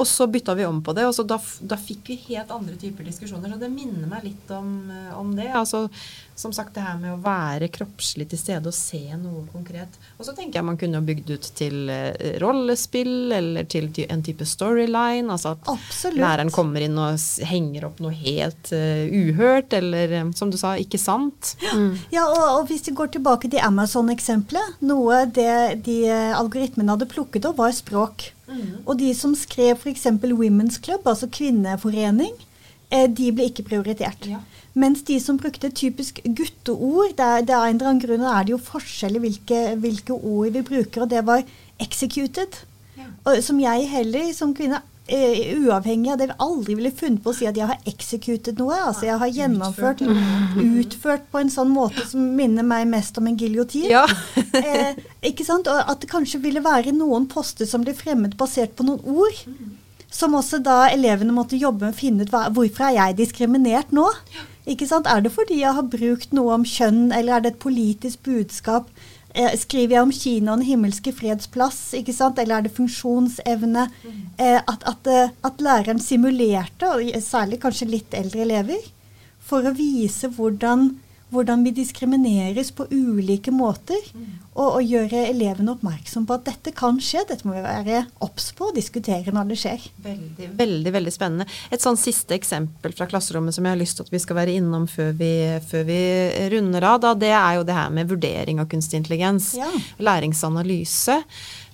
Og 0.01 0.09
så 0.09 0.25
bytta 0.31 0.57
vi 0.57 0.65
om 0.65 0.81
på 0.81 0.97
det, 0.97 1.04
og 1.07 1.15
så 1.17 1.25
da, 1.27 1.39
da 1.61 1.79
fikk 1.79 2.11
vi 2.13 2.19
helt 2.29 2.53
andre 2.53 2.77
typer 2.81 3.07
diskusjoner. 3.07 3.53
Så 3.53 3.61
det 3.61 3.71
minner 3.73 4.09
meg 4.11 4.27
litt 4.27 4.53
om, 4.55 4.77
om 5.15 5.35
det. 5.37 5.51
altså 5.55 5.87
som 6.35 6.51
sagt 6.53 6.75
det 6.75 6.83
her 6.83 6.97
med 6.99 7.13
å 7.13 7.19
være 7.23 7.69
kroppslig 7.71 8.27
til 8.31 8.39
stede 8.39 8.67
og 8.67 8.75
se 8.75 8.99
noe 9.15 9.45
konkret. 9.53 9.95
Og 10.19 10.27
så 10.27 10.33
tenker 10.35 10.59
jeg 10.59 10.67
man 10.67 10.79
kunne 10.79 10.99
bygd 11.07 11.31
ut 11.31 11.47
til 11.55 11.87
uh, 11.87 12.11
rollespill 12.43 13.31
eller 13.37 13.67
til 13.71 13.87
en 14.03 14.23
type 14.25 14.47
storyline. 14.47 15.31
Altså 15.31 15.53
at 15.55 15.71
Absolutt. 15.71 16.19
læreren 16.19 16.51
kommer 16.53 16.83
inn 16.83 16.99
og 16.99 17.15
henger 17.47 17.87
opp 17.87 18.03
noe 18.03 18.11
helt 18.19 18.73
uh, 18.75 19.07
uhørt, 19.07 19.71
eller 19.79 20.17
som 20.35 20.51
du 20.51 20.59
sa, 20.59 20.75
ikke 20.81 20.99
sant. 20.99 21.55
Ja, 21.63 21.77
mm. 21.79 21.91
ja 22.11 22.27
og, 22.27 22.43
og, 22.43 22.61
hvis 22.69 22.83
vi 22.89 22.97
går 22.99 23.15
tilbake 23.15 23.51
til 23.51 23.63
Amazon-eksempelet, 23.63 24.83
noe 24.83 25.23
det 25.31 25.85
de 25.87 26.01
algoritmene 26.11 26.97
hadde 26.97 27.07
plukket 27.11 27.47
opp, 27.47 27.61
var 27.63 27.71
språk. 27.75 28.33
Mm. 28.47 28.83
Og 28.85 28.99
de 28.99 29.11
som 29.17 29.35
skrev 29.37 29.77
f.eks. 29.77 30.05
Women's 30.23 30.81
Club, 30.81 31.07
altså 31.07 31.29
kvinneforening, 31.31 32.33
eh, 32.91 33.07
de 33.09 33.31
ble 33.33 33.49
ikke 33.49 33.65
prioritert. 33.69 34.27
Ja. 34.29 34.41
Mens 34.75 35.05
de 35.07 35.19
som 35.23 35.37
brukte 35.39 35.71
typisk 35.71 36.19
gutteord, 36.25 37.15
det 37.17 37.25
er, 37.25 37.45
det 37.47 37.55
er 37.55 37.69
en 37.69 37.77
eller 37.77 37.91
annen 37.93 38.01
grunn 38.03 38.25
er 38.27 38.43
det 38.43 38.51
jo 38.51 38.59
forskjell 38.59 39.15
i 39.15 39.21
hvilke, 39.23 39.61
hvilke, 39.79 40.17
ord 40.17 40.51
vi 40.51 40.65
bruker, 40.67 41.05
og 41.05 41.09
det 41.09 41.23
var 41.25 41.45
'executed'. 41.79 42.65
Ja. 42.97 43.07
Og, 43.23 43.43
som 43.43 43.59
jeg 43.59 43.89
heller 43.89 44.33
som 44.33 44.53
kvinne 44.55 44.81
uavhengig 45.05 46.09
av 46.11 46.17
det 46.17 46.27
Jeg 46.31 46.37
aldri 46.41 46.75
ville 46.79 46.91
funnet 46.91 47.21
på 47.21 47.29
å 47.29 47.37
si 47.37 47.45
at 47.45 47.57
jeg 47.57 47.69
har 47.69 47.89
executed 47.89 48.57
noe. 48.61 48.77
Altså 48.89 49.05
jeg 49.05 49.19
har 49.21 49.33
gjennomført, 49.37 50.01
utført 50.61 51.27
på 51.31 51.41
en 51.41 51.51
sånn 51.53 51.69
måte 51.73 52.05
som 52.09 52.25
minner 52.37 52.65
meg 52.65 52.87
mest 52.89 53.17
om 53.21 53.29
en 53.29 53.37
giljotin. 53.37 53.89
Ja. 53.91 54.05
eh, 54.63 54.97
ikke 55.29 55.45
sant? 55.47 55.69
Og 55.69 55.93
at 55.93 56.01
det 56.01 56.09
kanskje 56.11 56.41
ville 56.43 56.63
være 56.65 56.95
noen 56.95 57.29
poster 57.31 57.69
som 57.69 57.85
ble 57.85 57.93
fremmet 57.97 58.37
basert 58.39 58.75
på 58.77 58.87
noen 58.87 59.05
ord. 59.05 59.45
Som 60.15 60.37
også 60.37 60.61
da 60.63 60.85
elevene 60.89 61.35
måtte 61.35 61.59
jobbe 61.59 61.89
med 61.89 61.95
å 61.95 61.99
finne 61.99 62.25
ut 62.25 62.33
hva, 62.33 62.47
hvorfor 62.55 62.89
er 62.89 62.97
jeg 62.99 63.17
diskriminert 63.19 63.91
nå? 63.95 64.07
Ikke 64.65 64.87
sant? 64.89 65.05
Er 65.11 65.21
det 65.21 65.33
fordi 65.35 65.59
jeg 65.59 65.75
har 65.77 65.85
brukt 65.85 66.31
noe 66.33 66.55
om 66.55 66.63
kjønn, 66.65 67.11
eller 67.13 67.35
er 67.35 67.43
det 67.43 67.51
et 67.53 67.61
politisk 67.61 68.23
budskap? 68.25 68.89
Eh, 69.35 69.51
skriver 69.59 69.97
jeg 69.97 70.05
om 70.05 70.11
Kina 70.15 70.53
og 70.53 70.61
den 70.61 70.69
himmelske 70.69 71.11
freds 71.11 71.49
plass, 71.51 71.79
eller 71.93 72.53
er 72.55 72.61
det 72.63 72.75
funksjonsevne? 72.75 73.89
Eh, 74.39 74.61
at, 74.61 74.85
at, 74.87 75.09
eh, 75.11 75.33
at 75.43 75.59
læreren 75.59 75.99
simulerte, 75.99 76.87
og 76.87 77.03
særlig 77.21 77.59
kanskje 77.59 77.89
litt 77.89 78.15
eldre 78.15 78.45
elever, 78.45 78.79
for 79.43 79.67
å 79.67 79.75
vise 79.75 80.31
hvordan 80.31 80.93
hvordan 81.35 81.63
vi 81.65 81.73
diskrimineres 81.75 82.71
på 82.75 82.87
ulike 82.91 83.53
måter. 83.53 84.01
Og, 84.55 84.77
og, 84.77 84.81
gjøre 84.87 85.25
elevene 85.27 85.73
oppmerksom 85.73 86.23
på 86.29 86.37
at 86.37 86.45
dette 86.47 86.71
kan 86.75 86.95
skje. 87.03 87.25
Dette 87.27 87.47
må 87.47 87.57
vi 87.57 87.63
være 87.65 88.05
obs 88.23 88.53
på 88.55 88.69
og 88.69 88.77
diskutere 88.77 89.33
når 89.35 89.49
det 89.51 89.57
skjer. 89.59 89.87
Veldig, 90.05 90.47
veldig 90.55 90.93
veldig 90.95 91.13
spennende. 91.13 91.47
Et 91.75 91.83
sånn 91.83 91.99
siste 91.99 92.37
eksempel 92.37 92.95
fra 92.95 93.09
klasserommet 93.11 93.57
som 93.57 93.67
jeg 93.67 93.75
har 93.75 93.81
lyst 93.81 93.99
til 93.99 94.07
at 94.07 94.15
vi 94.15 94.23
skal 94.23 94.39
være 94.39 94.55
innom 94.55 94.87
før 94.87 95.11
vi, 95.19 95.33
før 95.67 95.83
vi 95.89 95.99
runder 96.55 96.87
av, 96.87 97.03
da, 97.03 97.13
det 97.19 97.33
er 97.35 97.59
jo 97.59 97.67
det 97.67 97.75
her 97.75 97.91
med 97.99 98.15
vurdering 98.15 98.63
av 98.63 98.71
kunstig 98.71 99.03
intelligens. 99.03 99.51
Ja. 99.59 99.69
Læringsanalyse. 99.99 101.19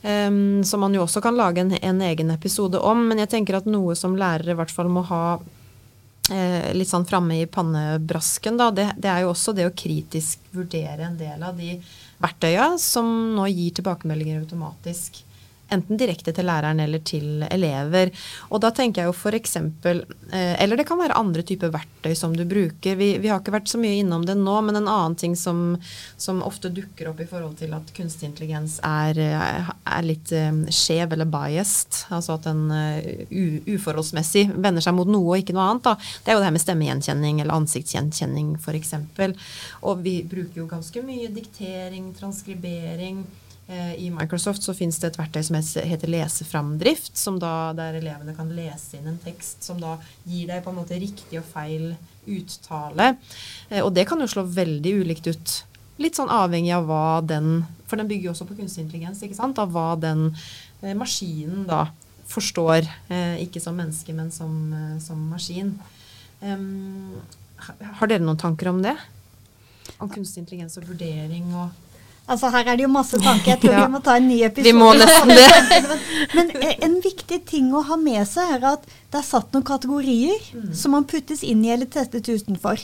Um, 0.02 0.64
som 0.66 0.82
man 0.82 0.96
jo 0.98 1.04
også 1.04 1.22
kan 1.22 1.38
lage 1.38 1.62
en, 1.62 1.76
en 1.78 2.02
egen 2.02 2.34
episode 2.34 2.82
om. 2.82 3.06
Men 3.12 3.22
jeg 3.22 3.36
tenker 3.36 3.62
at 3.62 3.70
noe 3.70 3.94
som 4.00 4.18
lærere 4.18 4.56
i 4.56 4.58
hvert 4.58 4.74
fall 4.74 4.90
må 4.90 5.06
ha 5.12 5.24
litt 6.78 6.88
sånn 6.88 7.08
framme 7.10 7.40
i 7.42 7.48
pannebrasken, 7.50 8.60
da, 8.60 8.70
det, 8.72 8.86
det, 9.02 9.10
er 9.10 9.24
jo 9.26 9.32
også 9.34 9.56
det 9.58 9.66
å 9.68 9.74
kritisk 9.76 10.40
vurdere 10.54 11.08
en 11.08 11.18
del 11.20 11.42
av 11.44 11.58
de 11.58 11.74
verktøya 12.22 12.76
som 12.80 13.10
nå 13.36 13.48
gir 13.50 13.74
tilbakemeldinger 13.80 14.44
automatisk 14.44 15.24
enten 15.72 16.00
direkte 16.00 16.34
til 16.36 16.48
læreren 16.48 16.80
eller 16.84 17.02
til 17.06 17.44
elever. 17.50 18.12
Og 18.50 18.62
da 18.64 18.72
tenker 18.76 19.04
jeg 19.04 19.12
jo 19.12 19.16
f.eks. 19.16 19.58
Eh, 19.58 20.56
eller 20.64 20.80
det 20.80 20.88
kan 20.90 21.00
være 21.00 21.18
andre 21.20 21.46
typer 21.48 21.72
verktøy 21.74 22.16
som 22.18 22.36
du 22.36 22.44
bruker. 22.50 22.98
Vi, 23.00 23.12
vi, 23.22 23.32
har 23.32 23.42
ikke 23.42 23.56
vært 23.56 23.72
så 23.72 23.80
mye 23.82 24.00
innom 24.02 24.26
det 24.28 24.38
nå, 24.40 24.58
men 24.68 24.80
en 24.80 24.90
annen 24.92 25.18
ting 25.20 25.36
som, 25.40 25.76
som 26.22 26.42
ofte 26.46 26.72
dukker 26.74 27.12
opp 27.12 27.22
i 27.24 27.30
forhold 27.30 27.58
til 27.62 27.76
at 27.78 27.94
kunstig 27.96 28.30
intelligens 28.30 28.80
er, 28.88 29.18
er 29.20 30.06
litt 30.06 30.32
um, 30.36 30.64
skjev 30.72 31.16
eller 31.16 31.30
biased, 31.30 32.06
altså 32.14 32.38
at 32.38 32.48
den 32.48 32.64
u, 33.32 33.44
uforholdsmessig 33.76 34.48
vender 34.56 34.84
seg 34.84 34.96
mot 34.98 35.10
noe 35.10 35.36
og 35.36 35.44
ikke 35.44 35.56
noe 35.56 35.68
annet, 35.70 35.88
da. 35.88 35.96
det 36.24 36.32
er 36.32 36.38
jo 36.38 36.44
det 36.44 36.50
her 36.50 36.56
med 36.56 36.66
stemmegjenkjenning 36.66 37.44
eller 37.44 37.58
ansiktsgjenkjenning 37.62 38.56
f.eks. 38.62 38.96
Og 39.88 40.04
vi 40.06 40.18
bruker 40.28 40.64
jo 40.64 40.70
ganske 40.70 41.04
mye 41.06 41.32
diktering, 41.34 42.12
transkribering. 42.18 43.24
Eh, 43.72 43.96
I 43.96 44.10
Microsoft 44.12 44.64
så 44.64 44.74
finnes 44.76 44.98
det 45.00 45.14
et 45.14 45.18
verktøy 45.20 45.46
som 45.48 45.56
heter 45.88 46.12
leseframdrift, 46.12 47.16
som 47.16 47.38
da, 47.40 47.72
der 47.78 48.02
elevene 48.02 48.34
kan 48.36 48.50
lese 48.52 48.98
inn 48.98 49.08
en 49.08 49.20
tekst 49.24 49.64
som 49.64 49.80
da 49.80 49.94
gir 50.28 50.50
deg 50.50 50.64
på 50.66 50.74
en 50.74 50.80
måte 50.82 50.98
riktig 51.00 51.40
og 51.40 51.46
feil 51.54 51.94
uttale. 52.28 53.14
Eh, 53.70 53.80
og 53.80 53.94
det 53.96 54.04
kan 54.10 54.20
jo 54.20 54.28
slå 54.28 54.44
veldig 54.44 54.94
ulikt 55.06 55.30
ut. 55.32 55.54
Litt 56.04 56.20
sånn 56.20 56.34
avhengig 56.34 56.74
av 56.76 56.90
hva 56.90 57.22
den 57.24 57.62
For 57.88 58.00
den 58.00 58.08
bygger 58.08 58.30
jo 58.30 58.32
også 58.32 58.48
på 58.48 58.56
kunstig 58.56 58.86
intelligens. 58.86 59.20
ikke 59.24 59.36
sant? 59.36 59.60
Av 59.60 59.72
hva 59.72 59.96
den 60.00 60.30
eh, 60.82 60.96
maskinen 60.98 61.66
da 61.68 61.86
forstår. 62.32 62.88
Ikke 63.44 63.60
som 63.60 63.76
menneske, 63.76 64.14
men 64.16 64.30
som, 64.32 64.54
som 65.04 65.20
maskin. 65.34 65.74
Har 66.40 68.08
dere 68.08 68.24
noen 68.24 68.40
tanker 68.40 68.70
om 68.72 68.80
det? 68.80 68.94
Om 70.00 70.08
kunstig 70.08 70.46
intelligens 70.46 70.80
og 70.80 70.88
vurdering 70.88 71.50
og 71.52 71.91
Altså 72.32 72.52
Her 72.54 72.72
er 72.72 72.80
det 72.80 72.86
jo 72.86 72.92
masse 72.92 73.20
tanker. 73.20 73.52
Jeg 73.54 73.62
tror 73.64 73.76
ja. 73.76 73.84
vi 73.86 73.92
må 73.92 74.00
ta 74.06 74.16
en 74.20 74.30
ny 74.30 74.40
episode. 74.48 74.70
Vi 74.70 74.78
må 74.78 74.94
nesten 74.96 75.34
det. 75.36 75.98
Men 76.38 76.54
en 76.88 76.98
viktig 77.04 77.42
ting 77.50 77.70
å 77.76 77.84
ha 77.90 78.00
med 78.00 78.24
seg 78.30 78.56
er 78.58 78.66
at 78.74 78.88
det 78.88 79.20
er 79.20 79.28
satt 79.28 79.52
noen 79.52 79.68
kategorier 79.68 80.40
mm. 80.56 80.72
som 80.78 80.96
man 80.96 81.08
puttes 81.10 81.44
inn 81.44 81.66
i 81.68 81.74
eller 81.76 81.90
testet 81.92 82.30
utenfor. 82.32 82.80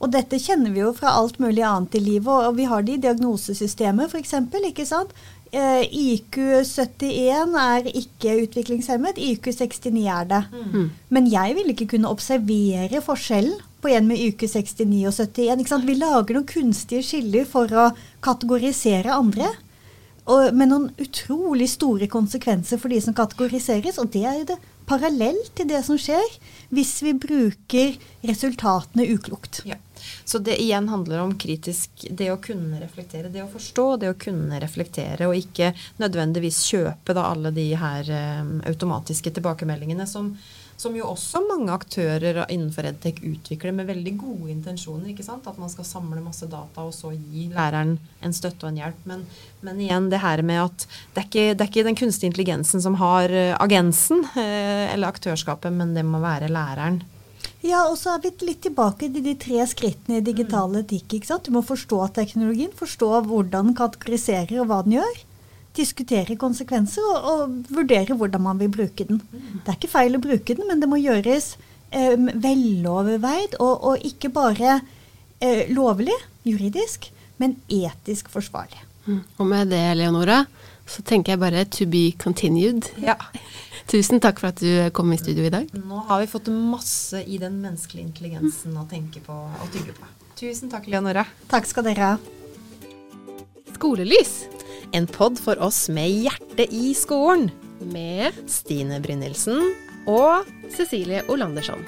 Og 0.00 0.12
dette 0.12 0.40
kjenner 0.40 0.72
vi 0.72 0.82
jo 0.82 0.92
fra 0.96 1.14
alt 1.16 1.38
mulig 1.40 1.64
annet 1.64 1.96
i 1.96 2.02
livet, 2.04 2.28
og 2.28 2.56
vi 2.58 2.66
har 2.68 2.84
det 2.84 2.98
i 2.98 3.02
diagnosesystemet 3.06 4.12
f.eks. 4.12 4.34
ikke 4.72 4.88
sant? 4.88 5.14
Eh, 5.56 5.84
IQ 5.86 6.36
71 6.66 7.54
er 7.62 7.86
ikke 7.92 8.34
utviklingshemmet, 8.42 9.16
IQ 9.16 9.52
69 9.54 10.04
er 10.12 10.28
det. 10.32 10.42
Mm. 10.52 10.90
Men 11.08 11.30
jeg 11.32 11.56
vil 11.56 11.72
ikke 11.72 11.88
kunne 11.94 12.12
observere 12.12 13.00
forskjellen 13.04 13.56
på 13.86 13.92
en 13.94 14.08
med 14.08 14.18
uke 14.18 14.48
69 14.50 15.04
og 15.06 15.14
71. 15.14 15.84
Vi 15.86 15.94
lager 15.94 16.34
noen 16.34 16.48
kunstige 16.50 17.04
skiller 17.06 17.46
for 17.46 17.70
å 17.70 17.90
kategorisere 18.24 19.14
andre. 19.14 19.52
Og 20.26 20.50
med 20.58 20.72
noen 20.72 20.88
utrolig 20.98 21.68
store 21.70 22.08
konsekvenser 22.10 22.80
for 22.82 22.90
de 22.90 22.98
som 23.04 23.14
kategoriseres. 23.14 24.00
Og 24.02 24.10
det 24.10 24.24
er 24.26 24.42
det 24.48 24.58
parallelt 24.90 25.52
til 25.54 25.70
det 25.70 25.84
som 25.86 25.98
skjer 25.98 26.26
hvis 26.74 26.96
vi 27.06 27.14
bruker 27.14 27.94
resultatene 28.26 29.06
uklokt. 29.14 29.62
Ja. 29.70 29.78
Så 30.26 30.42
det 30.42 30.58
igjen 30.62 30.90
handler 30.90 31.22
om 31.22 31.32
kritisk 31.38 32.04
Det 32.10 32.28
å 32.30 32.36
kunne 32.42 32.78
reflektere, 32.82 33.30
det 33.32 33.42
å 33.42 33.48
forstå, 33.50 33.86
det 34.02 34.10
å 34.10 34.18
kunne 34.18 34.58
reflektere, 34.62 35.30
og 35.30 35.38
ikke 35.38 35.72
nødvendigvis 36.02 36.64
kjøpe 36.72 37.14
da 37.14 37.30
alle 37.30 37.54
de 37.54 37.70
her 37.78 38.10
um, 38.42 38.56
automatiske 38.66 39.32
tilbakemeldingene 39.38 40.06
som, 40.10 40.34
som 40.76 40.96
jo 40.96 41.08
også 41.08 41.40
mange 41.46 41.72
aktører 41.72 42.42
innenfor 42.52 42.86
Edtech 42.90 43.22
utvikler 43.24 43.72
med 43.72 43.88
veldig 43.88 44.12
gode 44.20 44.50
intensjoner. 44.52 45.08
ikke 45.10 45.24
sant? 45.24 45.46
At 45.48 45.58
man 45.58 45.72
skal 45.72 45.88
samle 45.88 46.20
masse 46.20 46.48
data 46.52 46.84
og 46.84 46.94
så 46.94 47.14
gi 47.16 47.48
læreren 47.54 47.96
en 48.20 48.36
støtte 48.36 48.66
og 48.66 48.74
en 48.74 48.80
hjelp. 48.82 49.02
Men, 49.08 49.24
men 49.64 49.80
igjen 49.80 50.10
det 50.12 50.20
her 50.20 50.44
med 50.44 50.62
at 50.66 50.86
det 50.86 51.22
er, 51.22 51.28
ikke, 51.28 51.46
det 51.54 51.64
er 51.64 51.72
ikke 51.72 51.88
den 51.88 52.00
kunstige 52.02 52.30
intelligensen 52.32 52.84
som 52.84 52.98
har 53.00 53.32
eh, 53.32 53.56
agensen 53.56 54.24
eh, 54.36 54.92
eller 54.92 55.08
aktørskapet, 55.08 55.72
men 55.72 55.96
det 55.96 56.04
må 56.04 56.20
være 56.20 56.52
læreren. 56.52 57.00
Ja, 57.64 57.86
og 57.88 57.96
så 57.98 58.12
er 58.12 58.20
vi 58.22 58.34
litt 58.46 58.60
tilbake 58.66 59.08
til 59.08 59.24
de 59.24 59.32
tre 59.40 59.64
skrittene 59.66 60.20
i 60.20 60.24
digital 60.24 60.76
etikk. 60.76 61.16
ikke 61.16 61.30
sant? 61.30 61.48
Du 61.48 61.56
må 61.56 61.64
forstå 61.64 62.02
teknologien, 62.14 62.74
forstå 62.76 63.08
hvordan 63.26 63.72
den 63.72 63.78
kategoriserer 63.78 64.60
og 64.60 64.68
hva 64.70 64.82
den 64.84 64.98
gjør 65.00 65.24
diskutere 65.76 66.36
konsekvenser 66.40 67.04
og, 67.04 67.28
og, 67.30 67.56
vurdere 67.72 68.16
hvordan 68.16 68.44
man 68.46 68.60
vil 68.60 68.72
bruke 68.72 69.06
den. 69.08 69.20
Det 69.30 69.68
er 69.68 69.78
ikke 69.78 69.92
feil 69.92 70.18
å 70.18 70.22
bruke 70.22 70.56
den, 70.56 70.66
men 70.68 70.82
det 70.82 70.88
må 70.90 71.00
gjøres 71.00 71.54
eh, 71.90 72.16
veloverveid 72.16 73.58
og, 73.60 73.74
og, 73.92 74.06
ikke 74.06 74.32
bare 74.34 74.78
eh, 75.40 75.66
lovlig 75.72 76.16
juridisk, 76.46 77.10
men 77.42 77.58
etisk 77.68 78.30
forsvarlig. 78.32 78.82
Mm. 79.06 79.20
Og 79.38 79.46
med 79.46 79.70
det, 79.74 79.84
Leonora, 80.00 80.42
så 80.86 81.02
tenker 81.06 81.34
jeg 81.34 81.42
bare 81.42 81.64
to 81.70 81.86
be 81.90 82.08
continued. 82.18 82.90
Ja. 83.02 83.18
Tusen 83.90 84.18
takk 84.22 84.40
for 84.42 84.50
at 84.50 84.62
du 84.62 84.88
kom 84.94 85.12
i 85.14 85.20
studio 85.20 85.46
i 85.46 85.52
dag. 85.52 85.70
Nå 85.78 86.02
har 86.08 86.22
vi 86.22 86.30
fått 86.30 86.50
masse 86.50 87.20
i 87.22 87.38
den 87.42 87.60
menneskelige 87.62 88.08
intelligensen 88.08 88.74
å 88.80 88.86
tenke 88.90 89.22
på 89.22 89.36
og 89.46 89.68
tygge 89.74 89.94
på. 89.94 90.10
Tusen 90.36 90.72
takk, 90.72 90.88
Leonora. 90.90 91.24
Takk 91.50 91.70
skal 91.70 91.86
dere 91.86 92.10
ha. 92.10 92.16
Skolelys. 93.76 94.55
En 94.92 95.06
pod 95.06 95.38
for 95.40 95.58
oss 95.62 95.86
med 95.88 96.10
hjerte 96.10 96.66
i 96.74 96.94
skolen. 96.94 97.50
Med 97.80 98.36
Stine 98.50 99.00
Brynildsen 99.04 99.60
og 100.06 100.46
Cecilie 100.72 101.24
Olandersson. 101.28 101.82